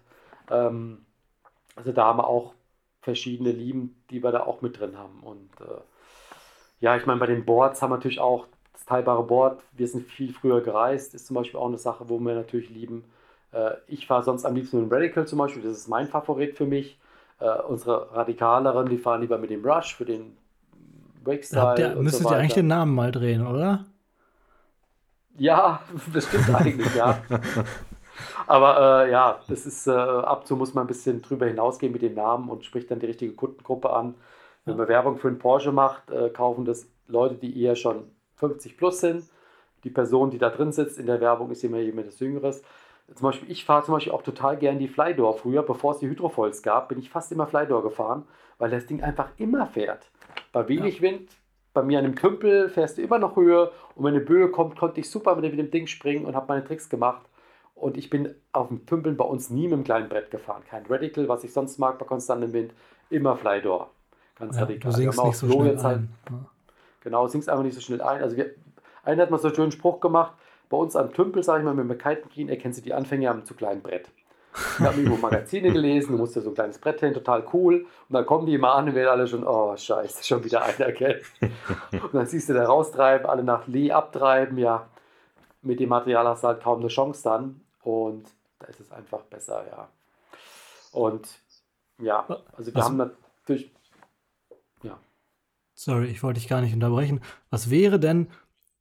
Ähm, 0.49 1.05
also 1.75 1.91
da 1.91 2.05
haben 2.05 2.19
wir 2.19 2.27
auch 2.27 2.53
verschiedene 3.01 3.51
Lieben, 3.51 4.01
die 4.09 4.23
wir 4.23 4.31
da 4.31 4.45
auch 4.45 4.61
mit 4.61 4.79
drin 4.79 4.97
haben. 4.97 5.19
Und 5.21 5.49
äh, 5.59 5.81
ja, 6.79 6.95
ich 6.95 7.05
meine, 7.05 7.19
bei 7.19 7.25
den 7.25 7.45
Boards 7.45 7.81
haben 7.81 7.91
wir 7.91 7.97
natürlich 7.97 8.19
auch 8.19 8.47
das 8.71 8.85
teilbare 8.85 9.23
Board. 9.23 9.61
Wir 9.73 9.87
sind 9.87 10.07
viel 10.07 10.33
früher 10.33 10.61
gereist, 10.61 11.13
ist 11.13 11.27
zum 11.27 11.35
Beispiel 11.35 11.59
auch 11.59 11.67
eine 11.67 11.77
Sache, 11.77 12.09
wo 12.09 12.19
wir 12.19 12.35
natürlich 12.35 12.69
lieben. 12.69 13.03
Äh, 13.51 13.71
ich 13.87 14.07
fahre 14.07 14.23
sonst 14.23 14.45
am 14.45 14.55
liebsten 14.55 14.79
mit 14.79 14.89
dem 14.89 14.93
Radical 14.93 15.27
zum 15.27 15.39
Beispiel, 15.39 15.63
das 15.63 15.77
ist 15.77 15.87
mein 15.87 16.07
Favorit 16.07 16.55
für 16.55 16.65
mich. 16.65 16.97
Äh, 17.39 17.61
unsere 17.67 18.15
Radikaleren, 18.15 18.87
die 18.87 18.97
fahren 18.97 19.21
lieber 19.21 19.37
mit 19.37 19.49
dem 19.49 19.65
Rush 19.65 19.95
für 19.95 20.05
den 20.05 20.37
Wake-Style. 21.23 21.81
Ja, 21.81 21.95
müsstet 21.95 22.23
so 22.23 22.29
ihr 22.29 22.37
eigentlich 22.37 22.53
den 22.53 22.67
Namen 22.67 22.93
mal 22.93 23.11
drehen, 23.11 23.45
oder? 23.45 23.85
Ja, 25.37 25.81
das 26.13 26.27
stimmt 26.27 26.53
eigentlich, 26.53 26.93
ja. 26.95 27.19
Aber 28.45 29.05
äh, 29.05 29.11
ja, 29.11 29.39
das 29.47 29.65
ist 29.65 29.87
äh, 29.87 29.91
ab 29.91 30.41
und 30.41 30.47
zu 30.47 30.55
muss 30.55 30.73
man 30.73 30.83
ein 30.83 30.87
bisschen 30.87 31.21
drüber 31.21 31.47
hinausgehen 31.47 31.91
mit 31.91 32.01
den 32.01 32.13
Namen 32.13 32.49
und 32.49 32.65
spricht 32.65 32.91
dann 32.91 32.99
die 32.99 33.07
richtige 33.07 33.33
Kundengruppe 33.33 33.91
an. 33.91 34.15
Wenn 34.65 34.77
man 34.77 34.87
Werbung 34.87 35.17
für 35.17 35.27
einen 35.27 35.39
Porsche 35.39 35.71
macht, 35.71 36.09
äh, 36.11 36.29
kaufen 36.29 36.65
das 36.65 36.87
Leute, 37.07 37.35
die 37.35 37.61
eher 37.61 37.75
schon 37.75 38.11
50 38.35 38.77
plus 38.77 38.99
sind. 38.99 39.23
Die 39.83 39.89
Person, 39.89 40.29
die 40.29 40.37
da 40.37 40.49
drin 40.49 40.71
sitzt 40.71 40.97
in 40.99 41.05
der 41.05 41.19
Werbung, 41.19 41.51
ist 41.51 41.63
immer 41.63 41.79
jemand 41.79 42.07
des 42.07 42.19
Jüngeres. 42.19 42.61
Zum 43.13 43.25
Beispiel, 43.25 43.51
ich 43.51 43.65
fahre 43.65 43.83
zum 43.83 43.93
Beispiel 43.93 44.13
auch 44.13 44.23
total 44.23 44.57
gern 44.57 44.79
die 44.79 44.87
Flydor. 44.87 45.37
Früher, 45.37 45.63
bevor 45.63 45.91
es 45.91 45.99
die 45.99 46.07
Hydrofoils 46.07 46.63
gab, 46.63 46.89
bin 46.89 46.99
ich 46.99 47.09
fast 47.09 47.31
immer 47.31 47.47
Flydor 47.47 47.83
gefahren, 47.83 48.25
weil 48.57 48.71
das 48.71 48.85
Ding 48.85 49.03
einfach 49.03 49.29
immer 49.37 49.67
fährt. 49.67 50.09
Bei 50.51 50.67
wenig 50.67 50.97
ja. 50.97 51.01
Wind, 51.03 51.29
bei 51.73 51.83
mir 51.83 51.99
an 51.99 52.05
einem 52.05 52.15
Tümpel 52.15 52.69
fährst 52.69 52.97
du 52.97 53.01
immer 53.01 53.19
noch 53.19 53.35
Höhe 53.35 53.71
und 53.95 54.05
wenn 54.05 54.15
eine 54.15 54.23
Böe 54.23 54.49
kommt, 54.49 54.77
konnte 54.77 54.99
ich 54.99 55.09
super 55.09 55.35
mit 55.35 55.57
dem 55.57 55.71
Ding 55.71 55.87
springen 55.87 56.25
und 56.25 56.35
habe 56.35 56.47
meine 56.47 56.63
Tricks 56.63 56.89
gemacht. 56.89 57.23
Und 57.75 57.97
ich 57.97 58.09
bin 58.09 58.33
auf 58.51 58.69
dem 58.69 58.85
Tümpeln 58.85 59.17
bei 59.17 59.25
uns 59.25 59.49
nie 59.49 59.63
mit 59.63 59.73
einem 59.73 59.83
kleinen 59.83 60.09
Brett 60.09 60.31
gefahren. 60.31 60.63
Kein 60.69 60.85
Radical, 60.85 61.27
was 61.27 61.43
ich 61.43 61.51
sonst 61.51 61.79
mag 61.79 61.97
bei 61.97 62.05
konstantem 62.05 62.53
Wind, 62.53 62.73
immer 63.09 63.35
Flydor. 63.35 63.89
Ganz 64.37 64.55
ja, 64.55 64.61
radikal. 64.61 64.91
Du 64.91 64.97
singst 64.97 65.23
nicht 65.23 65.37
so 65.37 65.49
schnell 65.49 65.79
ein. 65.79 66.15
Genau, 67.01 67.27
singst 67.27 67.49
einfach 67.49 67.63
nicht 67.63 67.75
so 67.75 67.81
schnell 67.81 68.01
ein. 68.01 68.21
Also 68.21 68.37
wir, 68.37 68.51
einer 69.03 69.23
hat 69.23 69.31
mal 69.31 69.37
so 69.37 69.47
einen 69.47 69.55
schönen 69.55 69.71
Spruch 69.71 69.99
gemacht, 69.99 70.33
bei 70.73 70.79
uns 70.79 70.95
am 70.95 71.13
Tümpel, 71.13 71.43
sage 71.43 71.59
ich 71.59 71.65
mal, 71.65 71.75
mit 71.75 71.88
dem 71.88 71.97
Kitenkien 71.99 72.49
erkennst 72.49 72.79
du 72.79 72.83
die 72.83 72.95
Anfänger 72.95 73.29
am 73.29 73.45
zu 73.45 73.53
kleinen 73.53 73.83
Brett. 73.83 74.09
Ich 74.55 74.79
habe 74.79 74.97
irgendwo 74.97 75.17
Magazine 75.17 75.71
gelesen, 75.71 76.13
du 76.13 76.17
musst 76.17 76.36
ja 76.36 76.41
so 76.41 76.49
ein 76.49 76.55
kleines 76.55 76.79
Brett 76.79 76.99
hin, 76.99 77.13
total 77.13 77.45
cool. 77.53 77.86
Und 78.09 78.13
dann 78.13 78.25
kommen 78.25 78.47
die 78.47 78.55
immer 78.55 78.73
an 78.73 78.89
und 78.89 78.95
werden 78.95 79.09
alle 79.09 79.27
schon, 79.27 79.45
oh 79.45 79.77
scheiße, 79.77 80.23
schon 80.23 80.43
wieder 80.43 80.63
einer, 80.63 80.91
gell? 80.91 81.21
Und 81.91 82.15
dann 82.15 82.25
siehst 82.25 82.49
du 82.49 82.53
da 82.53 82.65
raustreiben, 82.65 83.27
alle 83.27 83.43
nach 83.43 83.67
Lee 83.67 83.91
abtreiben, 83.91 84.57
ja. 84.57 84.88
Mit 85.62 85.79
dem 85.79 85.89
Material 85.89 86.27
hast 86.27 86.43
du 86.43 86.47
halt 86.47 86.63
kaum 86.63 86.79
eine 86.79 86.88
Chance 86.88 87.21
dann. 87.23 87.62
Und 87.83 88.25
da 88.57 88.65
ist 88.65 88.79
es 88.79 88.91
einfach 88.91 89.21
besser, 89.21 89.63
ja. 89.69 89.89
Und 90.91 91.27
ja, 91.99 92.25
also 92.57 92.73
wir 92.73 92.79
Was? 92.79 92.86
haben 92.86 92.97
natürlich 92.97 93.71
Sorry, 95.75 96.05
ich 96.05 96.21
wollte 96.23 96.39
dich 96.39 96.47
gar 96.47 96.62
nicht 96.62 96.73
unterbrechen. 96.73 97.19
Was 97.49 97.69
wäre 97.69 97.99
denn, 97.99 98.27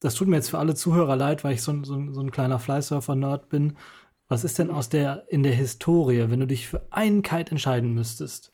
das 0.03 0.15
tut 0.15 0.27
mir 0.27 0.37
jetzt 0.37 0.51
für 0.51 0.59
alle 0.59 0.75
Zuhörer 0.75 1.15
leid, 1.15 1.45
weil 1.45 1.55
ich 1.55 1.63
so, 1.63 1.73
so, 1.85 2.13
so 2.13 2.21
ein 2.21 2.33
kleiner 2.33 2.59
Flysurfer-Nerd 2.59 3.49
bin. 3.49 3.77
Was 4.29 4.43
ist 4.43 4.59
denn 4.59 4.71
aus 4.71 4.89
der, 4.89 5.27
in 5.29 5.45
der 5.45 5.53
Historie, 5.53 6.29
wenn 6.29 6.41
du 6.41 6.47
dich 6.47 6.67
für 6.67 6.83
einen 6.91 7.23
Kite 7.23 7.53
entscheiden 7.53 7.95
müsstest? 7.95 8.53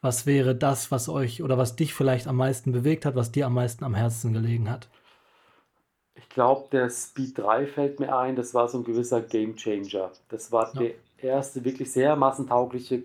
Was 0.00 0.24
wäre 0.24 0.54
das, 0.54 0.90
was 0.90 1.10
euch 1.10 1.42
oder 1.42 1.58
was 1.58 1.76
dich 1.76 1.92
vielleicht 1.92 2.26
am 2.26 2.36
meisten 2.36 2.72
bewegt 2.72 3.04
hat, 3.04 3.14
was 3.14 3.30
dir 3.30 3.44
am 3.44 3.52
meisten 3.52 3.84
am 3.84 3.94
Herzen 3.94 4.32
gelegen 4.32 4.70
hat? 4.70 4.88
Ich 6.14 6.30
glaube, 6.30 6.68
der 6.72 6.88
Speed 6.88 7.36
3 7.38 7.66
fällt 7.66 8.00
mir 8.00 8.16
ein, 8.16 8.34
das 8.34 8.54
war 8.54 8.68
so 8.68 8.78
ein 8.78 8.84
gewisser 8.84 9.20
Game 9.20 9.54
Changer. 9.54 10.12
Das 10.28 10.50
war 10.50 10.72
ja. 10.74 10.80
der 10.80 10.92
erste 11.18 11.62
wirklich 11.62 11.92
sehr 11.92 12.16
massentaugliche 12.16 13.02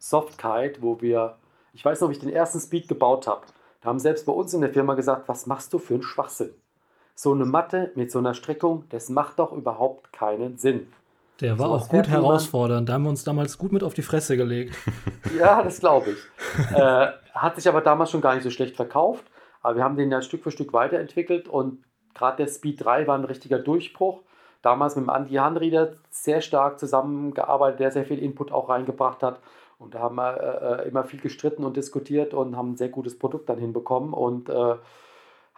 Soft 0.00 0.38
Kite, 0.38 0.82
wo 0.82 1.00
wir, 1.00 1.36
ich 1.72 1.84
weiß 1.84 2.00
noch, 2.00 2.08
ob 2.08 2.12
ich 2.12 2.18
den 2.18 2.32
ersten 2.32 2.58
Speed 2.58 2.88
gebaut 2.88 3.28
habe. 3.28 3.46
Da 3.80 3.90
haben 3.90 4.00
selbst 4.00 4.26
bei 4.26 4.32
uns 4.32 4.54
in 4.54 4.60
der 4.60 4.72
Firma 4.72 4.94
gesagt, 4.94 5.28
was 5.28 5.46
machst 5.46 5.72
du 5.72 5.78
für 5.78 5.94
einen 5.94 6.02
Schwachsinn? 6.02 6.50
So 7.20 7.32
eine 7.32 7.46
Matte 7.46 7.90
mit 7.96 8.12
so 8.12 8.20
einer 8.20 8.32
Streckung, 8.32 8.84
das 8.90 9.08
macht 9.08 9.40
doch 9.40 9.50
überhaupt 9.50 10.12
keinen 10.12 10.56
Sinn. 10.56 10.86
Der 11.40 11.58
war 11.58 11.66
so 11.66 11.74
auch 11.74 11.88
gut 11.88 12.06
herausfordernd. 12.06 12.88
Da 12.88 12.92
haben 12.92 13.02
wir 13.02 13.10
uns 13.10 13.24
damals 13.24 13.58
gut 13.58 13.72
mit 13.72 13.82
auf 13.82 13.92
die 13.92 14.02
Fresse 14.02 14.36
gelegt. 14.36 14.76
ja, 15.36 15.60
das 15.60 15.80
glaube 15.80 16.10
ich. 16.10 16.76
äh, 16.76 17.08
hat 17.34 17.56
sich 17.56 17.66
aber 17.68 17.80
damals 17.80 18.12
schon 18.12 18.20
gar 18.20 18.34
nicht 18.34 18.44
so 18.44 18.50
schlecht 18.50 18.76
verkauft. 18.76 19.24
Aber 19.62 19.74
wir 19.74 19.82
haben 19.82 19.96
den 19.96 20.12
ja 20.12 20.22
Stück 20.22 20.44
für 20.44 20.52
Stück 20.52 20.72
weiterentwickelt 20.72 21.48
und 21.48 21.82
gerade 22.14 22.36
der 22.36 22.46
Speed 22.46 22.84
3 22.84 23.08
war 23.08 23.18
ein 23.18 23.24
richtiger 23.24 23.58
Durchbruch. 23.58 24.20
Damals 24.62 24.94
mit 24.94 25.06
dem 25.06 25.10
Andi 25.10 25.34
Hanrieder 25.34 25.94
sehr 26.10 26.40
stark 26.40 26.78
zusammengearbeitet, 26.78 27.80
der 27.80 27.90
sehr 27.90 28.04
viel 28.04 28.20
Input 28.20 28.52
auch 28.52 28.68
reingebracht 28.68 29.24
hat. 29.24 29.40
Und 29.80 29.96
da 29.96 29.98
haben 29.98 30.14
wir 30.14 30.82
äh, 30.84 30.88
immer 30.88 31.02
viel 31.02 31.18
gestritten 31.18 31.64
und 31.64 31.76
diskutiert 31.76 32.32
und 32.32 32.56
haben 32.56 32.74
ein 32.74 32.76
sehr 32.76 32.90
gutes 32.90 33.18
Produkt 33.18 33.48
dann 33.48 33.58
hinbekommen 33.58 34.12
und 34.12 34.48
äh, 34.48 34.76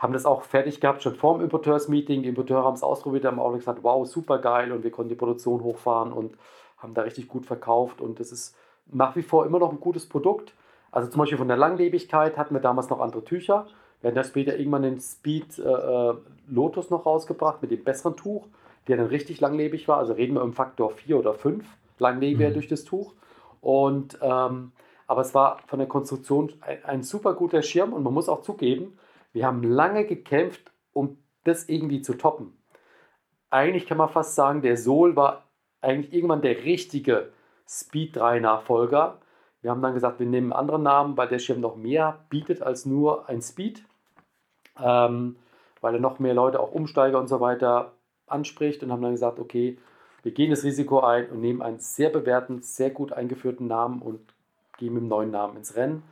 haben 0.01 0.15
das 0.15 0.25
auch 0.25 0.43
fertig 0.43 0.81
gehabt, 0.81 1.03
schon 1.03 1.15
vor 1.15 1.37
dem 1.37 1.45
Importeurs-Meeting. 1.45 2.23
Die 2.23 2.29
Importeure 2.31 2.65
haben 2.65 2.75
es 2.75 2.83
ausprobiert, 2.83 3.27
haben 3.27 3.39
auch 3.39 3.53
gesagt, 3.53 3.81
wow, 3.83 4.07
super 4.07 4.39
geil 4.39 4.73
und 4.73 4.83
wir 4.83 4.91
konnten 4.91 5.11
die 5.11 5.15
Produktion 5.15 5.63
hochfahren 5.63 6.13
und 6.13 6.35
haben 6.79 6.95
da 6.95 7.03
richtig 7.03 7.29
gut 7.29 7.45
verkauft 7.45 8.01
und 8.01 8.19
das 8.19 8.33
ist 8.33 8.57
nach 8.87 9.15
wie 9.15 9.23
vor 9.23 9.45
immer 9.45 9.59
noch 9.59 9.71
ein 9.71 9.79
gutes 9.79 10.09
Produkt. 10.09 10.55
Also 10.91 11.09
zum 11.11 11.21
Beispiel 11.21 11.37
von 11.37 11.49
der 11.49 11.59
Langlebigkeit 11.59 12.39
hatten 12.39 12.55
wir 12.55 12.63
damals 12.63 12.89
noch 12.89 13.01
andere 13.01 13.23
Tücher. 13.23 13.67
Wir 14.01 14.09
haben 14.09 14.15
dann 14.15 14.25
später 14.25 14.59
irgendwann 14.59 14.83
den 14.83 14.99
Speed 14.99 15.59
äh, 15.59 15.63
äh, 15.63 16.15
Lotus 16.49 16.89
noch 16.89 17.05
rausgebracht 17.05 17.61
mit 17.61 17.71
dem 17.71 17.85
besseren 17.85 18.17
Tuch, 18.17 18.47
der 18.89 18.97
dann 18.97 19.07
richtig 19.07 19.41
langlebig 19.41 19.87
war. 19.87 19.99
Also 19.99 20.15
reden 20.15 20.35
wir 20.35 20.43
um 20.43 20.55
Faktor 20.55 20.91
4 20.93 21.19
oder 21.19 21.35
5 21.35 21.65
langlebiger 21.99 22.49
mhm. 22.49 22.55
durch 22.55 22.69
das 22.69 22.85
Tuch. 22.85 23.13
Und, 23.61 24.19
ähm, 24.23 24.73
aber 25.07 25.21
es 25.21 25.35
war 25.35 25.59
von 25.67 25.79
der 25.79 25.89
Konstruktion 25.89 26.55
ein, 26.63 26.85
ein, 26.85 27.03
super 27.03 27.35
guter 27.35 27.63
Schirm 27.63 27.93
und 27.93 28.03
man 28.03 28.15
muss 28.15 28.31
auch 28.31 28.41
zugeben, 28.41 28.99
wir 29.33 29.47
haben 29.47 29.63
lange 29.63 30.05
gekämpft, 30.05 30.73
um 30.93 31.19
das 31.45 31.69
irgendwie 31.69 32.03
zu 32.03 32.15
toppen. 32.15 32.57
Eigentlich 33.51 33.87
kann 33.87 33.99
man 33.99 34.09
fast 34.09 34.35
sagen, 34.35 34.63
der 34.63 34.77
Sol 34.77 35.17
war 35.17 35.45
eigentlich 35.81 36.13
irgendwann 36.13 36.43
der 36.43 36.65
richtige 36.65 37.33
Speed 37.67 38.17
3 38.17 38.41
Nachfolger. 38.41 39.19
Wir 39.63 39.71
haben 39.71 39.83
dann 39.83 39.95
gesagt, 39.95 40.21
wir 40.21 40.27
nehmen 40.27 40.53
einen 40.53 40.61
anderen 40.61 40.83
Namen, 40.83 41.17
weil 41.17 41.29
der 41.29 41.39
Schirm 41.39 41.61
noch 41.61 41.77
mehr 41.77 42.25
bietet 42.29 42.63
als 42.63 42.87
nur 42.87 43.29
ein 43.29 43.43
Speed, 43.43 43.85
ähm, 44.79 45.37
weil 45.81 45.95
er 45.95 46.01
noch 46.01 46.19
mehr 46.19 46.35
Leute, 46.35 46.61
auch 46.61 46.73
Umsteiger 46.73 47.19
und 47.19 47.29
so 47.29 47.41
weiter, 47.41 47.93
anspricht 48.27 48.83
und 48.83 48.93
haben 48.93 49.03
dann 49.03 49.13
gesagt, 49.13 49.39
okay, 49.39 49.79
wir 50.23 50.33
gehen 50.33 50.51
das 50.51 50.65
Risiko 50.65 51.01
ein 51.01 51.31
und 51.31 51.41
nehmen 51.41 51.63
einen 51.63 51.79
sehr 51.79 52.11
bewährten, 52.11 52.63
sehr 52.63 52.91
gut 52.91 53.13
eingeführten 53.13 53.67
Namen 53.67 54.03
und 54.03 54.21
gehen 54.79 54.95
mit 54.95 55.03
dem 55.03 55.09
neuen 55.09 55.31
Namen 55.31 55.57
ins 55.57 55.77
Rennen. 55.77 56.03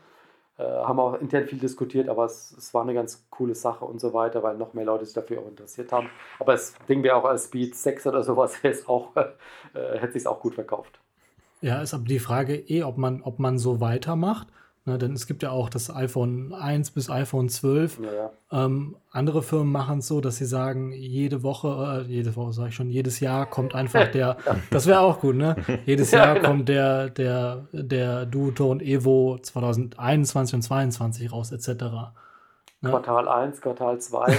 Äh, 0.59 0.65
haben 0.65 0.99
auch 0.99 1.15
intern 1.21 1.47
viel 1.47 1.59
diskutiert, 1.59 2.09
aber 2.09 2.25
es, 2.25 2.53
es, 2.59 2.75
war 2.75 2.83
eine 2.83 2.93
ganz 2.93 3.25
coole 3.31 3.55
Sache 3.55 3.85
und 3.85 4.01
so 4.01 4.13
weiter, 4.13 4.43
weil 4.43 4.57
noch 4.57 4.75
mehr 4.75 4.85
Leute 4.85 5.05
sich 5.05 5.15
dafür 5.15 5.41
auch 5.41 5.47
interessiert 5.47 5.93
haben. 5.93 6.11
Aber 6.41 6.53
das 6.53 6.75
Ding 6.89 7.05
wäre 7.05 7.15
auch 7.15 7.27
als 7.27 7.45
Speed 7.45 7.77
6 7.77 8.09
oder 8.09 8.25
sowas, 8.25 8.59
auch, 8.87 9.15
äh, 9.15 9.99
hätte 9.99 10.15
sich 10.15 10.27
auch 10.27 10.41
gut 10.41 10.57
verkauft. 10.57 10.99
Ja, 11.61 11.81
ist 11.81 11.95
aber 11.95 12.05
die 12.05 12.19
Frage 12.19 12.57
eh, 12.57 12.83
ob 12.83 12.99
man, 12.99 13.23
ob 13.23 13.39
man 13.39 13.59
so 13.59 13.81
weitermacht. 13.81 14.49
Ne, 14.89 14.97
denn 14.97 15.13
es 15.13 15.27
gibt 15.27 15.43
ja 15.43 15.51
auch 15.51 15.69
das 15.69 15.95
iPhone 15.95 16.55
1 16.55 16.93
bis 16.93 17.11
iPhone 17.11 17.51
12. 17.51 17.99
Ja, 17.99 18.11
ja. 18.11 18.31
Ähm, 18.51 18.97
andere 19.11 19.43
Firmen 19.43 19.71
machen 19.71 19.99
es 19.99 20.07
so, 20.07 20.23
dass 20.23 20.39
sie 20.39 20.47
sagen, 20.47 20.93
jede 20.93 21.43
Woche, 21.43 22.07
äh, 22.07 22.11
jede 22.11 22.35
Woche 22.37 22.55
sage 22.55 22.71
ich 22.71 22.75
schon, 22.75 22.89
jedes 22.89 23.21
Jahr 23.21 23.45
kommt 23.45 23.75
einfach 23.75 24.09
der, 24.13 24.39
das 24.71 24.87
wäre 24.87 25.01
auch 25.01 25.21
gut, 25.21 25.37
ne? 25.37 25.57
Jedes 25.85 26.11
Jahr 26.13 26.37
genau. 26.37 26.49
kommt 26.49 26.71
der, 26.71 27.11
der, 27.11 27.67
der 27.73 28.25
Duotone 28.25 28.83
Evo 28.83 29.39
2021 29.43 30.55
und 30.55 30.63
2022 30.63 31.33
raus, 31.33 31.53
etc. 31.53 31.69
Ne? 32.81 32.89
Quartal 32.89 33.29
1, 33.29 33.61
Quartal 33.61 34.01
2. 34.01 34.37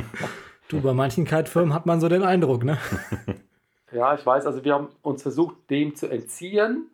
du, 0.70 0.80
bei 0.80 0.94
manchen 0.94 1.26
Kite-Firmen 1.26 1.74
hat 1.74 1.84
man 1.84 2.00
so 2.00 2.08
den 2.08 2.22
Eindruck, 2.22 2.64
ne? 2.64 2.78
Ja, 3.92 4.14
ich 4.14 4.24
weiß, 4.24 4.46
also 4.46 4.64
wir 4.64 4.72
haben 4.72 4.88
uns 5.02 5.20
versucht, 5.20 5.68
dem 5.68 5.94
zu 5.94 6.08
entziehen, 6.08 6.86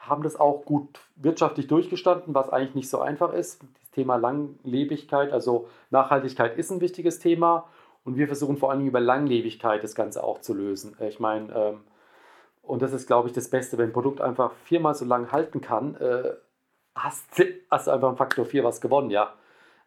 haben 0.00 0.22
das 0.22 0.38
auch 0.38 0.64
gut 0.64 1.00
wirtschaftlich 1.16 1.66
durchgestanden, 1.66 2.34
was 2.34 2.48
eigentlich 2.48 2.74
nicht 2.74 2.90
so 2.90 3.00
einfach 3.00 3.32
ist. 3.32 3.62
Das 3.80 3.90
Thema 3.92 4.16
Langlebigkeit, 4.16 5.32
also 5.32 5.68
Nachhaltigkeit 5.90 6.56
ist 6.56 6.70
ein 6.70 6.80
wichtiges 6.80 7.18
Thema 7.18 7.66
und 8.04 8.16
wir 8.16 8.26
versuchen 8.26 8.56
vor 8.56 8.70
allem 8.70 8.86
über 8.86 9.00
Langlebigkeit 9.00 9.84
das 9.84 9.94
Ganze 9.94 10.24
auch 10.24 10.40
zu 10.40 10.54
lösen. 10.54 10.96
Ich 11.00 11.20
meine, 11.20 11.52
ähm, 11.54 11.80
und 12.62 12.82
das 12.82 12.92
ist, 12.92 13.06
glaube 13.06 13.28
ich, 13.28 13.34
das 13.34 13.50
Beste, 13.50 13.78
wenn 13.78 13.90
ein 13.90 13.92
Produkt 13.92 14.20
einfach 14.20 14.52
viermal 14.64 14.94
so 14.94 15.04
lange 15.04 15.32
halten 15.32 15.60
kann, 15.60 15.96
äh, 15.96 16.32
hast, 16.94 17.38
du 17.38 17.44
einfach 17.70 18.08
einen 18.08 18.16
Faktor 18.16 18.44
4 18.44 18.64
was 18.64 18.80
gewonnen, 18.80 19.10
ja. 19.10 19.34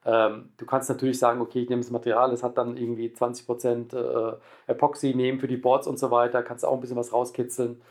Ähm, 0.06 0.50
du 0.58 0.66
kannst 0.66 0.90
natürlich 0.90 1.18
sagen, 1.18 1.40
okay, 1.42 1.62
ich 1.62 1.70
nehme 1.70 1.82
das 1.82 1.92
Material, 1.92 2.30
das 2.30 2.44
hat 2.44 2.58
dann 2.58 2.76
irgendwie 2.76 3.08
20% 3.08 3.96
äh, 3.96 4.38
Epoxy 4.68 5.14
nehmen 5.16 5.40
für 5.40 5.48
die 5.48 5.58
Boards 5.58 5.88
und 5.88 5.98
so 5.98 6.12
weiter, 6.12 6.44
kannst 6.44 6.66
auch 6.66 6.74
ein 6.74 6.82
bisschen 6.82 6.98
was 6.98 7.14
rauskitzeln. 7.14 7.82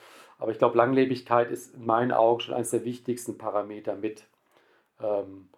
Aber 0.42 0.50
ich 0.50 0.58
glaube, 0.58 0.76
Langlebigkeit 0.76 1.52
ist 1.52 1.76
in 1.76 1.86
meinen 1.86 2.10
Augen 2.10 2.40
schon 2.40 2.56
eines 2.56 2.70
der 2.70 2.84
wichtigsten 2.84 3.38
Parameter 3.38 3.94
mit. 3.94 4.24
Ähm, 5.00 5.48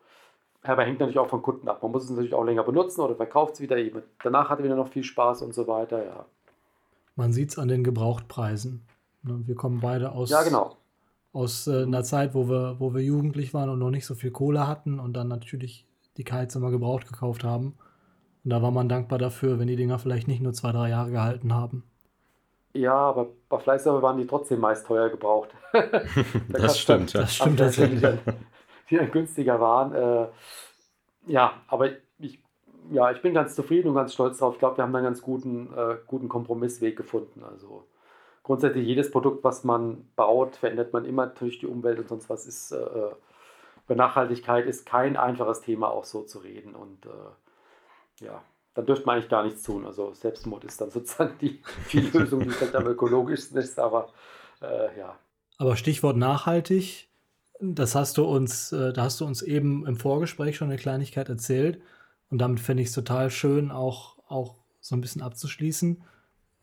aber 0.62 0.84
hängt 0.84 1.00
natürlich 1.00 1.18
auch 1.18 1.30
von 1.30 1.40
Kunden 1.40 1.66
ab. 1.70 1.82
Man 1.82 1.90
muss 1.90 2.04
es 2.04 2.10
natürlich 2.10 2.34
auch 2.34 2.44
länger 2.44 2.64
benutzen 2.64 3.00
oder 3.00 3.14
verkauft 3.14 3.54
es 3.54 3.60
wieder. 3.60 3.78
Danach 4.22 4.50
hat 4.50 4.58
er 4.58 4.64
wieder 4.66 4.76
noch 4.76 4.88
viel 4.88 5.02
Spaß 5.02 5.40
und 5.40 5.54
so 5.54 5.66
weiter. 5.68 6.04
Ja. 6.04 6.26
Man 7.16 7.32
sieht 7.32 7.48
es 7.48 7.58
an 7.58 7.68
den 7.68 7.82
Gebrauchtpreisen. 7.82 8.86
Ne, 9.22 9.42
wir 9.46 9.54
kommen 9.54 9.80
beide 9.80 10.12
aus, 10.12 10.28
ja, 10.28 10.42
genau. 10.42 10.76
aus 11.32 11.66
äh, 11.66 11.84
einer 11.84 12.04
Zeit, 12.04 12.34
wo 12.34 12.50
wir, 12.50 12.76
wo 12.78 12.92
wir 12.92 13.00
jugendlich 13.00 13.54
waren 13.54 13.70
und 13.70 13.78
noch 13.78 13.90
nicht 13.90 14.04
so 14.04 14.14
viel 14.14 14.32
Kohle 14.32 14.68
hatten 14.68 15.00
und 15.00 15.14
dann 15.14 15.28
natürlich 15.28 15.86
die 16.18 16.24
Kites 16.24 16.56
immer 16.56 16.70
gebraucht 16.70 17.06
gekauft 17.06 17.42
haben. 17.42 17.78
Und 18.44 18.50
da 18.50 18.60
war 18.60 18.70
man 18.70 18.90
dankbar 18.90 19.18
dafür, 19.18 19.58
wenn 19.58 19.68
die 19.68 19.76
Dinger 19.76 19.98
vielleicht 19.98 20.28
nicht 20.28 20.42
nur 20.42 20.52
zwei, 20.52 20.72
drei 20.72 20.90
Jahre 20.90 21.10
gehalten 21.10 21.54
haben. 21.54 21.84
Ja, 22.74 22.94
aber 22.94 23.28
bei 23.48 23.58
Fleißserver 23.58 24.02
waren 24.02 24.18
die 24.18 24.26
trotzdem 24.26 24.60
meist 24.60 24.86
teuer 24.86 25.08
gebraucht. 25.08 25.50
da 25.72 25.80
das 26.48 26.78
stimmt, 26.78 27.14
dann, 27.14 27.22
das 27.22 27.36
stimmt 27.36 27.58
tatsächlich. 27.60 28.02
Die 28.90 28.96
dann 28.96 29.10
günstiger 29.12 29.60
waren. 29.60 29.94
Äh, 29.94 30.26
ja, 31.26 31.62
aber 31.68 31.90
ich, 32.18 32.42
ja, 32.90 33.12
ich 33.12 33.22
bin 33.22 33.32
ganz 33.32 33.54
zufrieden 33.54 33.88
und 33.88 33.94
ganz 33.94 34.12
stolz 34.12 34.38
drauf. 34.38 34.54
Ich 34.54 34.58
glaube, 34.58 34.76
wir 34.76 34.84
haben 34.84 34.92
da 34.92 34.98
einen 34.98 35.06
ganz 35.06 35.22
guten, 35.22 35.72
äh, 35.72 35.96
guten 36.06 36.28
Kompromissweg 36.28 36.96
gefunden. 36.96 37.44
Also 37.44 37.86
grundsätzlich 38.42 38.86
jedes 38.86 39.10
Produkt, 39.10 39.44
was 39.44 39.62
man 39.62 40.08
baut, 40.16 40.56
verändert 40.56 40.92
man 40.92 41.04
immer 41.04 41.26
natürlich 41.26 41.60
die 41.60 41.68
Umwelt 41.68 42.00
und 42.00 42.08
sonst 42.08 42.28
was 42.28 42.44
ist. 42.44 42.72
Äh, 42.72 43.10
über 43.86 43.94
Nachhaltigkeit 43.96 44.66
ist 44.66 44.86
kein 44.86 45.16
einfaches 45.16 45.60
Thema, 45.60 45.90
auch 45.90 46.04
so 46.04 46.22
zu 46.22 46.38
reden. 46.38 46.74
Und 46.74 47.06
äh, 47.06 48.24
ja, 48.24 48.42
dann 48.74 48.86
dürfte 48.86 49.06
man 49.06 49.16
eigentlich 49.16 49.30
gar 49.30 49.44
nichts 49.44 49.62
tun. 49.62 49.86
Also 49.86 50.12
Selbstmord 50.14 50.64
ist 50.64 50.80
dann 50.80 50.90
sozusagen 50.90 51.38
die, 51.40 51.62
die 51.92 52.00
Lösung, 52.12 52.40
die 52.40 52.50
vielleicht 52.50 52.74
am 52.74 52.86
ökologischsten 52.86 53.58
ist, 53.58 53.78
aber 53.78 54.12
äh, 54.60 54.98
ja. 54.98 55.16
Aber 55.58 55.76
Stichwort 55.76 56.16
nachhaltig, 56.16 57.08
das 57.60 57.94
hast 57.94 58.18
du 58.18 58.24
uns, 58.24 58.72
äh, 58.72 58.92
da 58.92 59.02
hast 59.02 59.20
du 59.20 59.24
uns 59.24 59.42
eben 59.42 59.86
im 59.86 59.96
Vorgespräch 59.96 60.56
schon 60.56 60.68
eine 60.68 60.78
Kleinigkeit 60.78 61.28
erzählt. 61.28 61.80
Und 62.30 62.38
damit 62.38 62.58
fände 62.60 62.82
ich 62.82 62.88
es 62.88 62.94
total 62.94 63.30
schön, 63.30 63.70
auch, 63.70 64.18
auch 64.26 64.56
so 64.80 64.96
ein 64.96 65.00
bisschen 65.00 65.22
abzuschließen. 65.22 66.02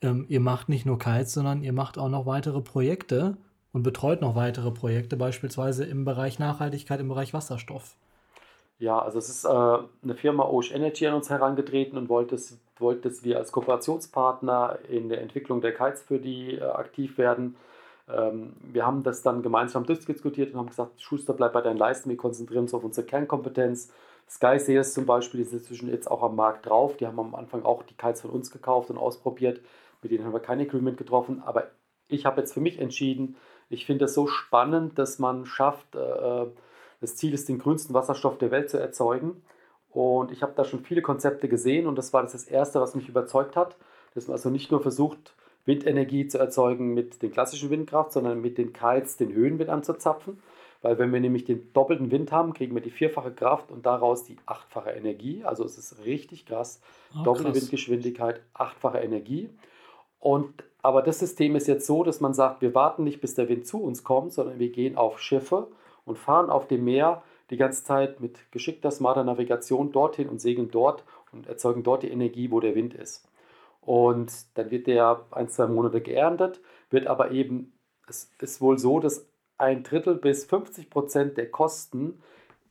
Ähm, 0.02 0.26
ihr 0.28 0.42
macht 0.42 0.68
nicht 0.68 0.86
nur 0.86 1.00
Kites, 1.00 1.34
sondern 1.34 1.64
ihr 1.64 1.74
macht 1.74 1.98
auch 1.98 2.10
noch 2.10 2.26
weitere 2.26 2.62
Projekte 2.62 3.38
und 3.72 3.84
betreut 3.84 4.22
noch 4.22 4.36
weitere 4.36 4.72
Projekte, 4.72 5.16
beispielsweise 5.16 5.86
im 5.86 6.04
Bereich 6.04 6.40
Nachhaltigkeit, 6.40 7.00
im 7.00 7.08
Bereich 7.08 7.34
Wasserstoff. 7.34 7.96
Ja, 8.82 8.98
also 8.98 9.20
es 9.20 9.30
ist 9.30 9.46
äh, 9.46 9.48
eine 9.48 10.16
Firma 10.16 10.44
Ocean 10.44 10.82
Energy 10.82 11.06
an 11.06 11.14
uns 11.14 11.30
herangetreten 11.30 12.00
und 12.00 12.10
wollte, 12.10 12.34
es, 12.34 12.60
wollte, 12.80 13.10
dass 13.10 13.24
wir 13.24 13.38
als 13.38 13.52
Kooperationspartner 13.52 14.80
in 14.90 15.08
der 15.08 15.22
Entwicklung 15.22 15.62
der 15.62 15.72
Kites 15.72 16.02
für 16.02 16.18
die 16.18 16.56
äh, 16.56 16.64
aktiv 16.64 17.20
werden. 17.20 17.58
Ähm, 18.10 18.54
wir 18.64 18.84
haben 18.84 19.04
das 19.04 19.22
dann 19.22 19.44
gemeinsam 19.44 19.86
durchdiskutiert 19.86 20.52
und 20.52 20.60
haben 20.60 20.70
gesagt, 20.70 21.00
Schuster, 21.00 21.34
bleib 21.34 21.54
bei 21.54 21.62
deinen 21.62 21.78
Leisten, 21.78 22.10
wir 22.10 22.18
konzentrieren 22.18 22.64
uns 22.64 22.74
auf 22.74 22.84
unsere 22.84 23.06
Kernkompetenz. 23.06 23.94
SkySeers 24.28 24.96
zum 24.96 25.06
Beispiel 25.06 25.42
ist 25.42 25.54
inzwischen 25.54 25.88
jetzt 25.88 26.10
auch 26.10 26.24
am 26.24 26.36
Markt 26.36 26.66
drauf. 26.66 26.98
Die 26.98 27.06
haben 27.06 27.20
am 27.20 27.36
Anfang 27.36 27.62
auch 27.64 27.84
die 27.84 27.94
Kites 27.94 28.22
von 28.22 28.32
uns 28.32 28.50
gekauft 28.50 28.90
und 28.90 28.98
ausprobiert. 28.98 29.62
Mit 30.02 30.12
denen 30.12 30.26
haben 30.26 30.34
wir 30.34 30.40
kein 30.40 30.60
Agreement 30.60 30.98
getroffen. 30.98 31.44
Aber 31.46 31.70
ich 32.08 32.26
habe 32.26 32.42
jetzt 32.42 32.56
für 32.56 32.62
mich 32.62 32.80
entschieden, 32.80 33.36
ich 33.70 33.86
finde 33.86 34.06
es 34.06 34.16
so 34.16 34.26
spannend, 34.26 34.98
dass 34.98 35.20
man 35.20 35.46
schafft, 35.46 35.96
äh, 35.96 36.48
das 37.02 37.16
Ziel 37.16 37.34
ist, 37.34 37.50
den 37.50 37.60
grünsten 37.60 37.94
Wasserstoff 37.94 38.38
der 38.38 38.52
Welt 38.52 38.70
zu 38.70 38.78
erzeugen. 38.78 39.42
Und 39.90 40.32
ich 40.32 40.42
habe 40.42 40.54
da 40.56 40.64
schon 40.64 40.86
viele 40.86 41.02
Konzepte 41.02 41.50
gesehen 41.50 41.88
und 41.88 41.98
das 41.98 42.14
war 42.14 42.22
das, 42.22 42.46
Erste, 42.46 42.80
was 42.80 42.96
mich 42.96 43.10
überzeugt 43.10 43.58
hat, 43.58 43.76
dass 44.14 44.28
man 44.28 44.36
also 44.36 44.50
nicht 44.50 44.72
nur 44.72 44.82
versucht, 44.82 45.36
Windenergie 45.66 46.28
zu 46.28 46.38
erzeugen 46.38 46.94
mit 46.94 47.22
den 47.22 47.32
klassischen 47.32 47.70
Windkraft, 47.70 48.14
sondern 48.14 48.40
mit 48.42 48.58
den 48.58 48.72
Kites 48.72 49.18
den 49.18 49.34
Höhenwind 49.34 49.70
anzuzapfen. 49.70 50.42
Weil 50.82 50.98
wenn 50.98 51.14
wir 51.14 51.20
nämlich 51.20 51.46
den 51.46 51.72
doppelten 51.74 52.10
Wind 52.10 52.32
haben, 52.32 52.54
kriegen 52.54 52.74
wir 52.74 52.82
die 52.82 52.90
vierfache 52.90 53.32
Kraft 53.32 53.72
und 53.72 53.86
daraus 53.86 54.24
die 54.24 54.38
achtfache 54.48 54.90
Energie. 54.92 55.44
Also 55.44 55.64
es 55.64 55.78
ist 55.78 56.04
richtig 56.06 56.48
krass. 56.48 56.82
Oh, 57.14 57.24
Doppelte. 57.24 57.54
Windgeschwindigkeit, 57.54 58.42
achtfache 58.54 58.98
Energie. 59.00 59.50
Und 60.20 60.64
aber 60.82 61.04
das 61.04 61.20
System 61.20 61.56
ist 61.56 61.68
jetzt 61.68 61.86
so, 61.86 62.04
dass 62.04 62.22
man 62.22 62.34
sagt, 62.34 62.62
wir 62.62 62.74
warten 62.74 63.04
nicht, 63.04 63.22
bis 63.22 63.36
der 63.36 63.50
Wind 63.50 63.68
zu 63.68 63.84
uns 63.84 64.04
kommt, 64.04 64.34
sondern 64.34 64.58
wir 64.58 64.70
gehen 64.70 64.98
auf 64.98 65.20
Schiffe 65.20 65.68
und 66.06 66.18
fahren 66.18 66.50
auf 66.50 66.68
dem 66.68 66.84
Meer 66.84 67.24
die 67.50 67.58
ganze 67.58 67.84
Zeit 67.84 68.20
mit 68.20 68.52
geschickter, 68.52 68.92
smarter 68.92 69.24
Navigation 69.24 69.92
dorthin 69.92 70.30
und 70.30 70.40
segeln 70.40 70.72
dort 70.72 71.04
und 71.32 71.48
erzeugen 71.48 71.84
dort 71.84 72.04
die 72.04 72.12
Energie, 72.12 72.50
wo 72.50 72.60
der 72.60 72.76
Wind 72.76 72.94
ist. 72.94 73.28
Und 73.82 74.32
dann 74.58 74.72
wird 74.72 74.88
der 74.88 75.26
ein, 75.32 75.50
zwei 75.50 75.68
Monate 75.68 76.02
geerntet, 76.02 76.62
wird 76.90 77.08
aber 77.08 77.32
eben, 77.32 77.74
es 78.08 78.32
ist 78.40 78.62
wohl 78.62 78.78
so, 78.78 79.00
dass 79.00 79.28
ein 79.58 79.84
Drittel 79.84 80.16
bis 80.16 80.46
50 80.46 80.90
Prozent 80.90 81.38
der 81.38 81.50
Kosten 81.50 82.22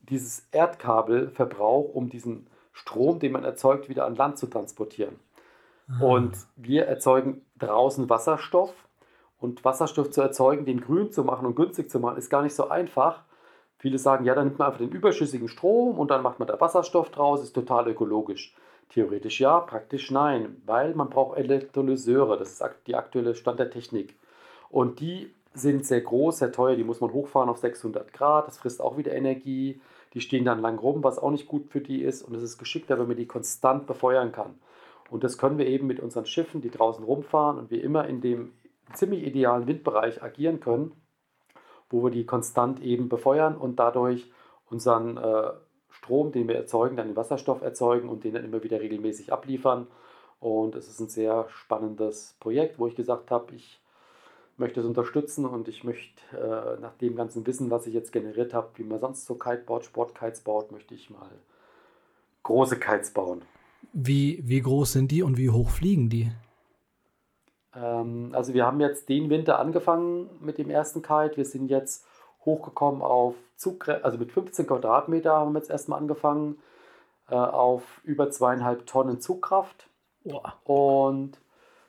dieses 0.00 0.46
Erdkabelverbrauch, 0.50 1.94
um 1.94 2.08
diesen 2.08 2.46
Strom, 2.72 3.18
den 3.18 3.32
man 3.32 3.44
erzeugt, 3.44 3.88
wieder 3.88 4.06
an 4.06 4.16
Land 4.16 4.38
zu 4.38 4.46
transportieren. 4.46 5.18
Ah. 5.88 6.04
Und 6.04 6.36
wir 6.56 6.86
erzeugen 6.86 7.44
draußen 7.58 8.08
Wasserstoff 8.08 8.72
Und 9.40 9.64
Wasserstoff 9.64 10.10
zu 10.10 10.20
erzeugen, 10.20 10.66
den 10.66 10.80
grün 10.80 11.10
zu 11.10 11.24
machen 11.24 11.46
und 11.46 11.56
günstig 11.56 11.90
zu 11.90 11.98
machen, 11.98 12.18
ist 12.18 12.30
gar 12.30 12.42
nicht 12.42 12.54
so 12.54 12.68
einfach. 12.68 13.24
Viele 13.78 13.98
sagen, 13.98 14.26
ja, 14.26 14.34
dann 14.34 14.48
nimmt 14.48 14.58
man 14.58 14.68
einfach 14.68 14.80
den 14.80 14.90
überschüssigen 14.90 15.48
Strom 15.48 15.98
und 15.98 16.10
dann 16.10 16.22
macht 16.22 16.38
man 16.38 16.46
da 16.46 16.60
Wasserstoff 16.60 17.10
draus, 17.10 17.42
ist 17.42 17.54
total 17.54 17.88
ökologisch. 17.88 18.54
Theoretisch 18.90 19.40
ja, 19.40 19.60
praktisch 19.60 20.10
nein, 20.10 20.60
weil 20.66 20.94
man 20.94 21.08
braucht 21.08 21.38
Elektrolyseure, 21.38 22.36
das 22.36 22.52
ist 22.52 22.64
die 22.86 22.96
aktuelle 22.96 23.34
Stand 23.34 23.58
der 23.58 23.70
Technik. 23.70 24.16
Und 24.68 25.00
die 25.00 25.32
sind 25.54 25.86
sehr 25.86 26.02
groß, 26.02 26.38
sehr 26.38 26.52
teuer, 26.52 26.76
die 26.76 26.84
muss 26.84 27.00
man 27.00 27.12
hochfahren 27.12 27.48
auf 27.48 27.58
600 27.58 28.12
Grad, 28.12 28.46
das 28.46 28.58
frisst 28.58 28.80
auch 28.80 28.98
wieder 28.98 29.12
Energie, 29.12 29.80
die 30.12 30.20
stehen 30.20 30.44
dann 30.44 30.60
lang 30.60 30.78
rum, 30.78 31.02
was 31.02 31.18
auch 31.18 31.30
nicht 31.30 31.48
gut 31.48 31.68
für 31.68 31.80
die 31.80 32.02
ist 32.02 32.22
und 32.22 32.34
es 32.34 32.42
ist 32.42 32.58
geschickter, 32.58 32.98
wenn 32.98 33.08
man 33.08 33.16
die 33.16 33.26
konstant 33.26 33.86
befeuern 33.86 34.32
kann. 34.32 34.58
Und 35.08 35.24
das 35.24 35.38
können 35.38 35.58
wir 35.58 35.66
eben 35.66 35.86
mit 35.86 36.00
unseren 36.00 36.26
Schiffen, 36.26 36.60
die 36.60 36.70
draußen 36.70 37.04
rumfahren 37.04 37.58
und 37.58 37.70
wir 37.70 37.82
immer 37.82 38.06
in 38.06 38.20
dem 38.20 38.52
ziemlich 38.94 39.24
idealen 39.24 39.66
Windbereich 39.66 40.22
agieren 40.22 40.60
können, 40.60 40.92
wo 41.88 42.02
wir 42.02 42.10
die 42.10 42.26
konstant 42.26 42.80
eben 42.80 43.08
befeuern 43.08 43.56
und 43.56 43.76
dadurch 43.76 44.30
unseren 44.70 45.16
äh, 45.16 45.50
Strom, 45.90 46.32
den 46.32 46.48
wir 46.48 46.56
erzeugen, 46.56 46.96
dann 46.96 47.08
den 47.08 47.16
Wasserstoff 47.16 47.62
erzeugen 47.62 48.08
und 48.08 48.24
den 48.24 48.34
dann 48.34 48.44
immer 48.44 48.62
wieder 48.62 48.80
regelmäßig 48.80 49.32
abliefern. 49.32 49.86
Und 50.38 50.74
es 50.74 50.88
ist 50.88 51.00
ein 51.00 51.08
sehr 51.08 51.46
spannendes 51.50 52.36
Projekt, 52.40 52.78
wo 52.78 52.86
ich 52.86 52.94
gesagt 52.94 53.30
habe, 53.30 53.54
ich 53.54 53.80
möchte 54.56 54.80
es 54.80 54.86
unterstützen 54.86 55.44
und 55.44 55.68
ich 55.68 55.84
möchte 55.84 56.22
äh, 56.32 56.80
nach 56.80 56.94
dem 56.94 57.16
ganzen 57.16 57.46
Wissen, 57.46 57.70
was 57.70 57.86
ich 57.86 57.94
jetzt 57.94 58.12
generiert 58.12 58.54
habe, 58.54 58.68
wie 58.76 58.84
man 58.84 59.00
sonst 59.00 59.26
so 59.26 59.34
Kite 59.34 59.64
baut, 59.66 59.84
Sportkites 59.84 60.40
baut, 60.40 60.70
möchte 60.70 60.94
ich 60.94 61.10
mal 61.10 61.30
große 62.42 62.78
Kites 62.78 63.10
bauen. 63.10 63.42
Wie, 63.92 64.40
wie 64.44 64.60
groß 64.60 64.92
sind 64.92 65.10
die 65.10 65.22
und 65.22 65.36
wie 65.36 65.50
hoch 65.50 65.70
fliegen 65.70 66.08
die? 66.08 66.30
Ähm, 67.74 68.30
also 68.32 68.54
wir 68.54 68.66
haben 68.66 68.80
jetzt 68.80 69.08
den 69.08 69.30
Winter 69.30 69.58
angefangen 69.58 70.30
mit 70.40 70.58
dem 70.58 70.70
ersten 70.70 71.02
Kite. 71.02 71.36
Wir 71.36 71.44
sind 71.44 71.68
jetzt 71.68 72.06
hochgekommen 72.44 73.02
auf 73.02 73.34
Zugre 73.56 74.02
also 74.04 74.16
mit 74.16 74.32
15 74.32 74.66
Quadratmeter 74.66 75.32
haben 75.32 75.52
wir 75.52 75.58
jetzt 75.58 75.70
erstmal 75.70 76.00
angefangen, 76.00 76.58
äh, 77.28 77.34
auf 77.34 78.00
über 78.04 78.30
zweieinhalb 78.30 78.86
Tonnen 78.86 79.20
Zugkraft. 79.20 79.88
Boah. 80.24 80.54
Und 80.64 81.38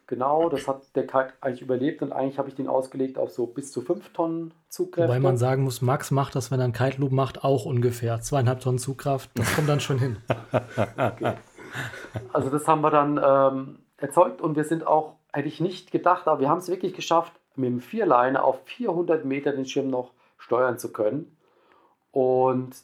genau, 0.07 0.49
das 0.49 0.67
hat 0.67 0.95
der 0.95 1.07
Kite 1.07 1.33
eigentlich 1.39 1.61
überlebt 1.61 2.01
und 2.01 2.11
eigentlich 2.11 2.37
habe 2.37 2.49
ich 2.49 2.55
den 2.55 2.67
ausgelegt 2.67 3.17
auf 3.17 3.31
so 3.31 3.47
bis 3.47 3.71
zu 3.71 3.81
fünf 3.81 4.11
Tonnen 4.11 4.53
Zugkraft. 4.67 5.07
Wobei 5.07 5.19
man 5.19 5.37
sagen 5.37 5.63
muss, 5.63 5.81
Max 5.81 6.11
macht 6.11 6.35
das, 6.35 6.51
wenn 6.51 6.59
er 6.59 6.65
einen 6.65 6.73
Kite 6.73 6.99
Loop 6.99 7.11
macht, 7.11 7.43
auch 7.43 7.65
ungefähr. 7.65 8.19
Zweieinhalb 8.19 8.59
Tonnen 8.59 8.77
Zugkraft, 8.77 9.29
das 9.35 9.55
kommt 9.55 9.69
dann 9.69 9.79
schon 9.79 9.97
hin. 9.97 10.17
okay. 10.97 11.35
Also 12.33 12.49
das 12.49 12.67
haben 12.67 12.81
wir 12.81 12.91
dann 12.91 13.17
ähm, 13.23 13.79
erzeugt 13.95 14.41
und 14.41 14.57
wir 14.57 14.65
sind 14.65 14.85
auch 14.85 15.15
hätte 15.33 15.47
ich 15.47 15.59
nicht 15.59 15.91
gedacht, 15.91 16.27
aber 16.27 16.39
wir 16.39 16.49
haben 16.49 16.59
es 16.59 16.69
wirklich 16.69 16.93
geschafft, 16.93 17.33
mit 17.55 17.69
dem 17.69 17.81
Vierleiner 17.81 18.43
auf 18.43 18.61
400 18.65 19.25
Meter 19.25 19.51
den 19.51 19.65
Schirm 19.65 19.89
noch 19.89 20.11
steuern 20.37 20.77
zu 20.77 20.91
können. 20.91 21.35
Und 22.11 22.75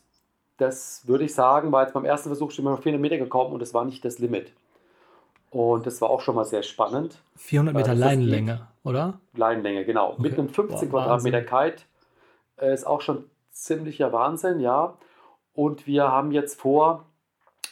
das 0.58 1.08
würde 1.08 1.26
ich 1.26 1.34
sagen, 1.34 1.72
war 1.72 1.84
jetzt 1.84 1.94
beim 1.94 2.06
ersten 2.06 2.30
Versuch 2.30 2.52
schon 2.52 2.66
mal 2.66 2.74
auf 2.74 2.82
400 2.82 3.02
Meter 3.02 3.18
gekommen 3.18 3.54
und 3.54 3.62
das 3.62 3.74
war 3.74 3.86
nicht 3.86 4.04
das 4.04 4.20
Limit. 4.20 4.52
Und 5.50 5.86
das 5.86 6.02
war 6.02 6.10
auch 6.10 6.22
schon 6.22 6.36
mal 6.36 6.46
sehr 6.46 6.64
spannend. 6.64 7.22
400 7.38 7.76
Meter 7.76 7.96
Leinenlänge, 7.96 8.68
oder? 8.84 9.20
Leinenlänge, 9.34 9.86
genau. 9.86 10.12
Okay. 10.14 10.22
Mit 10.22 10.38
einem 10.38 10.50
15 10.50 10.90
Boah, 10.90 11.02
Quadratmeter 11.02 11.42
Kite 11.42 11.84
äh, 12.58 12.74
ist 12.74 12.86
auch 12.86 13.02
schon 13.02 13.26
ziemlicher 13.52 14.12
Wahnsinn, 14.12 14.60
ja. 14.60 14.96
Und 15.54 15.88
wir 15.88 16.12
haben 16.12 16.32
jetzt 16.32 16.60
vor, 16.60 17.06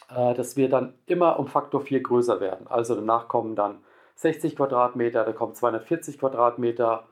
äh, 0.08 0.34
dass 0.34 0.56
wir 0.56 0.68
dann 0.68 0.94
immer 1.06 1.38
um 1.38 1.48
Faktor 1.48 1.80
4 1.82 2.02
größer 2.02 2.40
werden. 2.40 2.66
Also 2.66 2.94
danach 2.94 3.28
kommen 3.28 3.54
dann 3.56 3.78
60 4.16 4.56
Quadratmeter, 4.56 5.24
da 5.24 5.32
kommen 5.32 5.54
240 5.54 6.18
Quadratmeter 6.18 7.06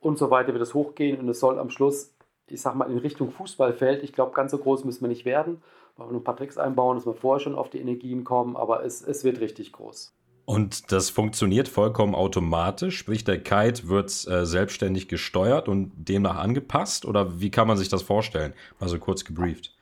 und 0.00 0.18
so 0.18 0.30
weiter 0.30 0.52
wird 0.52 0.62
es 0.62 0.74
hochgehen 0.74 1.18
und 1.18 1.28
es 1.28 1.40
soll 1.40 1.58
am 1.58 1.70
Schluss, 1.70 2.14
ich 2.46 2.60
sag 2.60 2.74
mal, 2.74 2.90
in 2.90 2.98
Richtung 2.98 3.30
Fußballfeld, 3.30 4.02
ich 4.02 4.12
glaube, 4.12 4.32
ganz 4.32 4.50
so 4.50 4.58
groß 4.58 4.84
müssen 4.84 5.02
wir 5.02 5.08
nicht 5.08 5.24
werden, 5.24 5.62
weil 5.96 6.08
wir 6.08 6.12
nur 6.12 6.20
ein 6.20 6.24
paar 6.24 6.36
Tricks 6.36 6.58
einbauen, 6.58 6.96
dass 6.96 7.06
wir 7.06 7.14
vorher 7.14 7.40
schon 7.40 7.54
auf 7.54 7.70
die 7.70 7.80
Energien 7.80 8.24
kommen, 8.24 8.56
aber 8.56 8.84
es, 8.84 9.02
es 9.02 9.24
wird 9.24 9.40
richtig 9.40 9.72
groß. 9.72 10.14
Und 10.44 10.90
das 10.90 11.08
funktioniert 11.08 11.68
vollkommen 11.68 12.16
automatisch, 12.16 12.98
sprich 12.98 13.22
der 13.22 13.40
Kite 13.40 13.88
wird 13.88 14.26
äh, 14.26 14.44
selbstständig 14.44 15.08
gesteuert 15.08 15.68
und 15.68 15.92
demnach 15.94 16.36
angepasst 16.36 17.04
oder 17.04 17.40
wie 17.40 17.50
kann 17.50 17.68
man 17.68 17.76
sich 17.76 17.88
das 17.88 18.02
vorstellen? 18.02 18.52
Mal 18.80 18.88
so 18.88 18.98
kurz 18.98 19.24
gebrieft. 19.24 19.72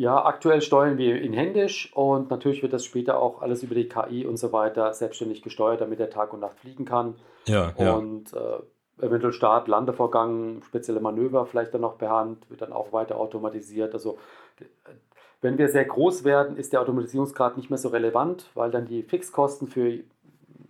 Ja, 0.00 0.24
aktuell 0.24 0.62
steuern 0.62 0.96
wir 0.96 1.20
ihn 1.20 1.34
händisch 1.34 1.94
und 1.94 2.30
natürlich 2.30 2.62
wird 2.62 2.72
das 2.72 2.86
später 2.86 3.20
auch 3.20 3.42
alles 3.42 3.62
über 3.62 3.74
die 3.74 3.86
KI 3.86 4.24
und 4.24 4.38
so 4.38 4.50
weiter 4.50 4.94
selbstständig 4.94 5.42
gesteuert, 5.42 5.82
damit 5.82 6.00
er 6.00 6.08
Tag 6.08 6.32
und 6.32 6.40
Nacht 6.40 6.58
fliegen 6.58 6.86
kann. 6.86 7.16
Ja, 7.44 7.74
ja. 7.76 7.96
Und 7.96 8.32
äh, 8.32 9.04
eventuell 9.04 9.34
Start, 9.34 9.68
Landevorgang, 9.68 10.62
spezielle 10.62 11.00
Manöver 11.00 11.44
vielleicht 11.44 11.74
dann 11.74 11.82
noch 11.82 11.98
per 11.98 12.08
Hand, 12.08 12.48
wird 12.48 12.62
dann 12.62 12.72
auch 12.72 12.94
weiter 12.94 13.18
automatisiert. 13.18 13.92
Also 13.92 14.16
wenn 15.42 15.58
wir 15.58 15.68
sehr 15.68 15.84
groß 15.84 16.24
werden, 16.24 16.56
ist 16.56 16.72
der 16.72 16.80
Automatisierungsgrad 16.80 17.58
nicht 17.58 17.68
mehr 17.68 17.78
so 17.78 17.90
relevant, 17.90 18.48
weil 18.54 18.70
dann 18.70 18.86
die 18.86 19.02
Fixkosten 19.02 19.68
für 19.68 19.98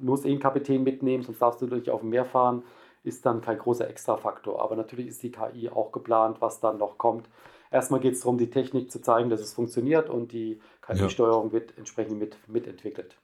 muss 0.00 0.24
eh 0.24 0.30
einen 0.30 0.40
Kapitän 0.40 0.82
mitnehmen, 0.82 1.22
sonst 1.22 1.40
darfst 1.40 1.62
du 1.62 1.66
nicht 1.66 1.90
auf 1.90 2.00
dem 2.00 2.10
Meer 2.10 2.24
fahren, 2.24 2.64
ist 3.02 3.24
dann 3.24 3.40
kein 3.40 3.58
großer 3.58 3.88
Extrafaktor. 3.88 4.60
Aber 4.60 4.76
natürlich 4.76 5.08
ist 5.08 5.22
die 5.22 5.30
KI 5.30 5.68
auch 5.68 5.92
geplant, 5.92 6.40
was 6.40 6.60
dann 6.60 6.78
noch 6.78 6.98
kommt. 6.98 7.28
Erstmal 7.70 8.00
geht 8.00 8.14
es 8.14 8.20
darum, 8.20 8.38
die 8.38 8.50
Technik 8.50 8.90
zu 8.90 9.00
zeigen, 9.00 9.30
dass 9.30 9.40
es 9.40 9.54
funktioniert 9.54 10.10
und 10.10 10.32
die 10.32 10.60
KI-Steuerung 10.82 11.48
ja. 11.48 11.52
wird 11.52 11.78
entsprechend 11.78 12.18
mit, 12.18 12.36
mitentwickelt. 12.48 13.16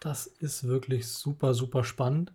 Das 0.00 0.26
ist 0.26 0.68
wirklich 0.68 1.08
super, 1.08 1.54
super 1.54 1.82
spannend. 1.82 2.32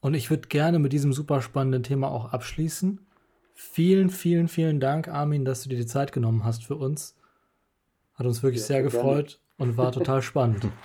Und 0.00 0.14
ich 0.14 0.30
würde 0.30 0.48
gerne 0.48 0.78
mit 0.78 0.92
diesem 0.92 1.12
super 1.12 1.42
spannenden 1.42 1.82
Thema 1.82 2.10
auch 2.10 2.32
abschließen. 2.32 3.06
Vielen, 3.54 4.08
vielen, 4.08 4.48
vielen 4.48 4.80
Dank, 4.80 5.08
Armin, 5.08 5.44
dass 5.44 5.62
du 5.62 5.68
dir 5.68 5.76
die 5.76 5.86
Zeit 5.86 6.12
genommen 6.12 6.44
hast 6.44 6.64
für 6.64 6.76
uns. 6.76 7.16
Hat 8.14 8.24
uns 8.24 8.42
wirklich 8.42 8.62
ja, 8.62 8.68
sehr 8.68 8.82
gefreut 8.82 9.40
gerne. 9.58 9.72
und 9.72 9.76
war 9.76 9.92
total 9.92 10.22
spannend. 10.22 10.66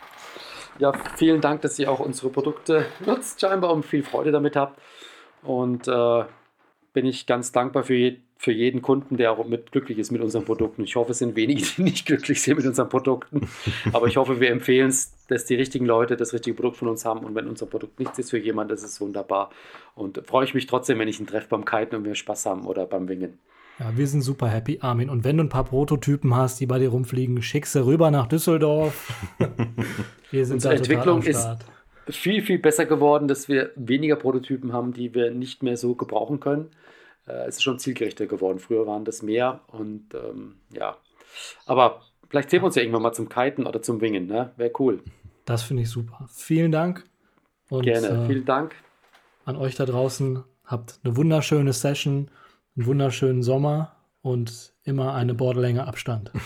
Ja, 0.78 0.92
vielen 1.16 1.40
Dank, 1.40 1.62
dass 1.62 1.80
ihr 1.80 1.90
auch 1.90 2.00
unsere 2.02 2.30
Produkte 2.30 2.86
nutzt, 3.06 3.40
scheinbar 3.40 3.72
und 3.72 3.86
viel 3.86 4.04
Freude 4.04 4.32
damit 4.32 4.58
habt. 4.58 4.82
Und 5.42 5.88
äh, 5.88 6.24
bin 6.92 7.06
ich 7.06 7.26
ganz 7.26 7.54
dankbar 7.54 7.84
für, 7.84 7.94
je, 7.94 8.18
für 8.38 8.52
jeden 8.52 8.82
Kunden, 8.82 9.16
der 9.16 9.32
auch 9.32 9.46
mit 9.46 9.72
glücklich 9.72 9.98
ist 10.00 10.12
mit 10.12 10.22
unseren 10.22 10.44
Produkten. 10.44 10.84
Ich 10.84 10.98
hoffe, 10.98 11.12
es 11.12 11.20
sind 11.20 11.38
wenige, 11.38 11.62
die 11.62 11.82
nicht 11.82 12.06
glücklich 12.06 12.42
sind 12.42 12.58
mit 12.58 12.66
unseren 12.66 12.90
Produkten. 12.90 13.48
Aber 13.94 14.08
ich 14.08 14.18
hoffe, 14.18 14.42
wir 14.42 14.50
empfehlen 14.50 14.90
es, 14.90 15.14
dass 15.28 15.46
die 15.46 15.56
richtigen 15.56 15.86
Leute 15.86 16.18
das 16.18 16.34
richtige 16.34 16.56
Produkt 16.56 16.78
von 16.78 16.90
uns 16.90 17.06
haben. 17.06 17.22
Und 17.22 17.36
wenn 17.36 17.48
unser 17.48 17.68
Produkt 17.68 17.98
nichts 18.00 18.20
ist 18.20 18.32
für 18.32 18.38
jemanden, 18.38 18.72
das 18.72 18.84
ist 18.84 19.00
wunderbar. 19.00 19.52
Und 19.94 20.28
freue 20.28 20.44
ich 20.44 20.54
mich 20.54 20.66
trotzdem, 20.66 21.00
wenn 21.00 21.08
ich 21.08 21.22
ihn 21.22 21.28
treffe 21.28 21.48
beim 21.50 21.64
Kiten 21.64 21.96
und 21.96 22.04
wir 22.04 22.16
Spaß 22.16 22.48
haben 22.48 22.66
oder 22.66 22.86
beim 22.86 23.08
Wingen. 23.08 23.40
Ja, 23.80 23.98
wir 23.98 24.08
sind 24.08 24.22
super 24.22 24.48
happy, 24.48 24.80
Armin. 24.82 25.10
Und 25.10 25.24
wenn 25.24 25.38
du 25.38 25.44
ein 25.44 25.50
paar 25.50 25.66
Prototypen 25.66 26.36
hast, 26.36 26.60
die 26.60 26.66
bei 26.66 26.80
dir 26.80 26.90
rumfliegen, 26.90 27.42
schick 27.42 27.66
sie 27.66 27.86
rüber 27.86 28.10
nach 28.12 28.28
Düsseldorf. 28.28 29.14
wir 30.32 30.46
sind 30.46 30.56
Unsere 30.56 30.76
Entwicklung 30.76 31.22
ist 31.24 31.48
viel, 32.08 32.42
viel 32.42 32.60
besser 32.60 32.86
geworden, 32.86 33.28
dass 33.28 33.50
wir 33.50 33.72
weniger 33.76 34.16
Prototypen 34.16 34.72
haben, 34.72 34.94
die 34.94 35.14
wir 35.14 35.32
nicht 35.32 35.64
mehr 35.64 35.76
so 35.76 35.96
gebrauchen 35.96 36.40
können 36.40 36.70
äh, 37.28 37.48
es 37.48 37.58
ist 37.58 37.64
schon 37.64 37.80
zielgerichter 37.80 38.28
geworden. 38.28 38.60
Früher 38.60 38.88
waren 38.88 39.06
das 39.06 39.22
mehr 39.22 39.62
und 39.68 40.14
ähm, 40.14 40.56
ja. 40.72 40.98
Aber 41.66 42.02
vielleicht 42.30 42.50
sehen 42.50 42.62
wir 42.62 42.68
uns 42.68 42.76
ja 42.76 42.82
irgendwann 42.82 43.02
mal 43.02 43.14
zum 43.14 43.30
Kiten 43.30 43.66
oder 43.66 43.82
zum 43.82 44.02
Wingen, 44.02 44.28
ne? 44.28 44.52
Wäre 44.58 44.72
cool. 44.80 45.02
Das 45.46 45.64
finde 45.64 45.84
ich 45.84 45.90
super. 45.90 46.28
Vielen 46.32 46.72
Dank. 46.72 47.06
Und, 47.70 47.84
Gerne, 47.84 48.08
äh, 48.08 48.28
vielen 48.28 48.46
Dank. 48.46 48.76
An 49.46 49.56
euch 49.56 49.76
da 49.76 49.86
draußen. 49.86 50.44
Habt 50.66 51.00
eine 51.04 51.16
wunderschöne 51.16 51.74
Session, 51.74 52.32
einen 52.76 52.86
wunderschönen 52.86 53.44
Sommer 53.44 53.96
und 54.22 54.74
immer 54.84 55.14
eine 55.14 55.34
Borderlänge 55.34 55.88
Abstand. 55.88 56.32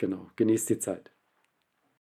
Genau, 0.00 0.30
genießt 0.36 0.70
die 0.70 0.78
Zeit. 0.78 1.10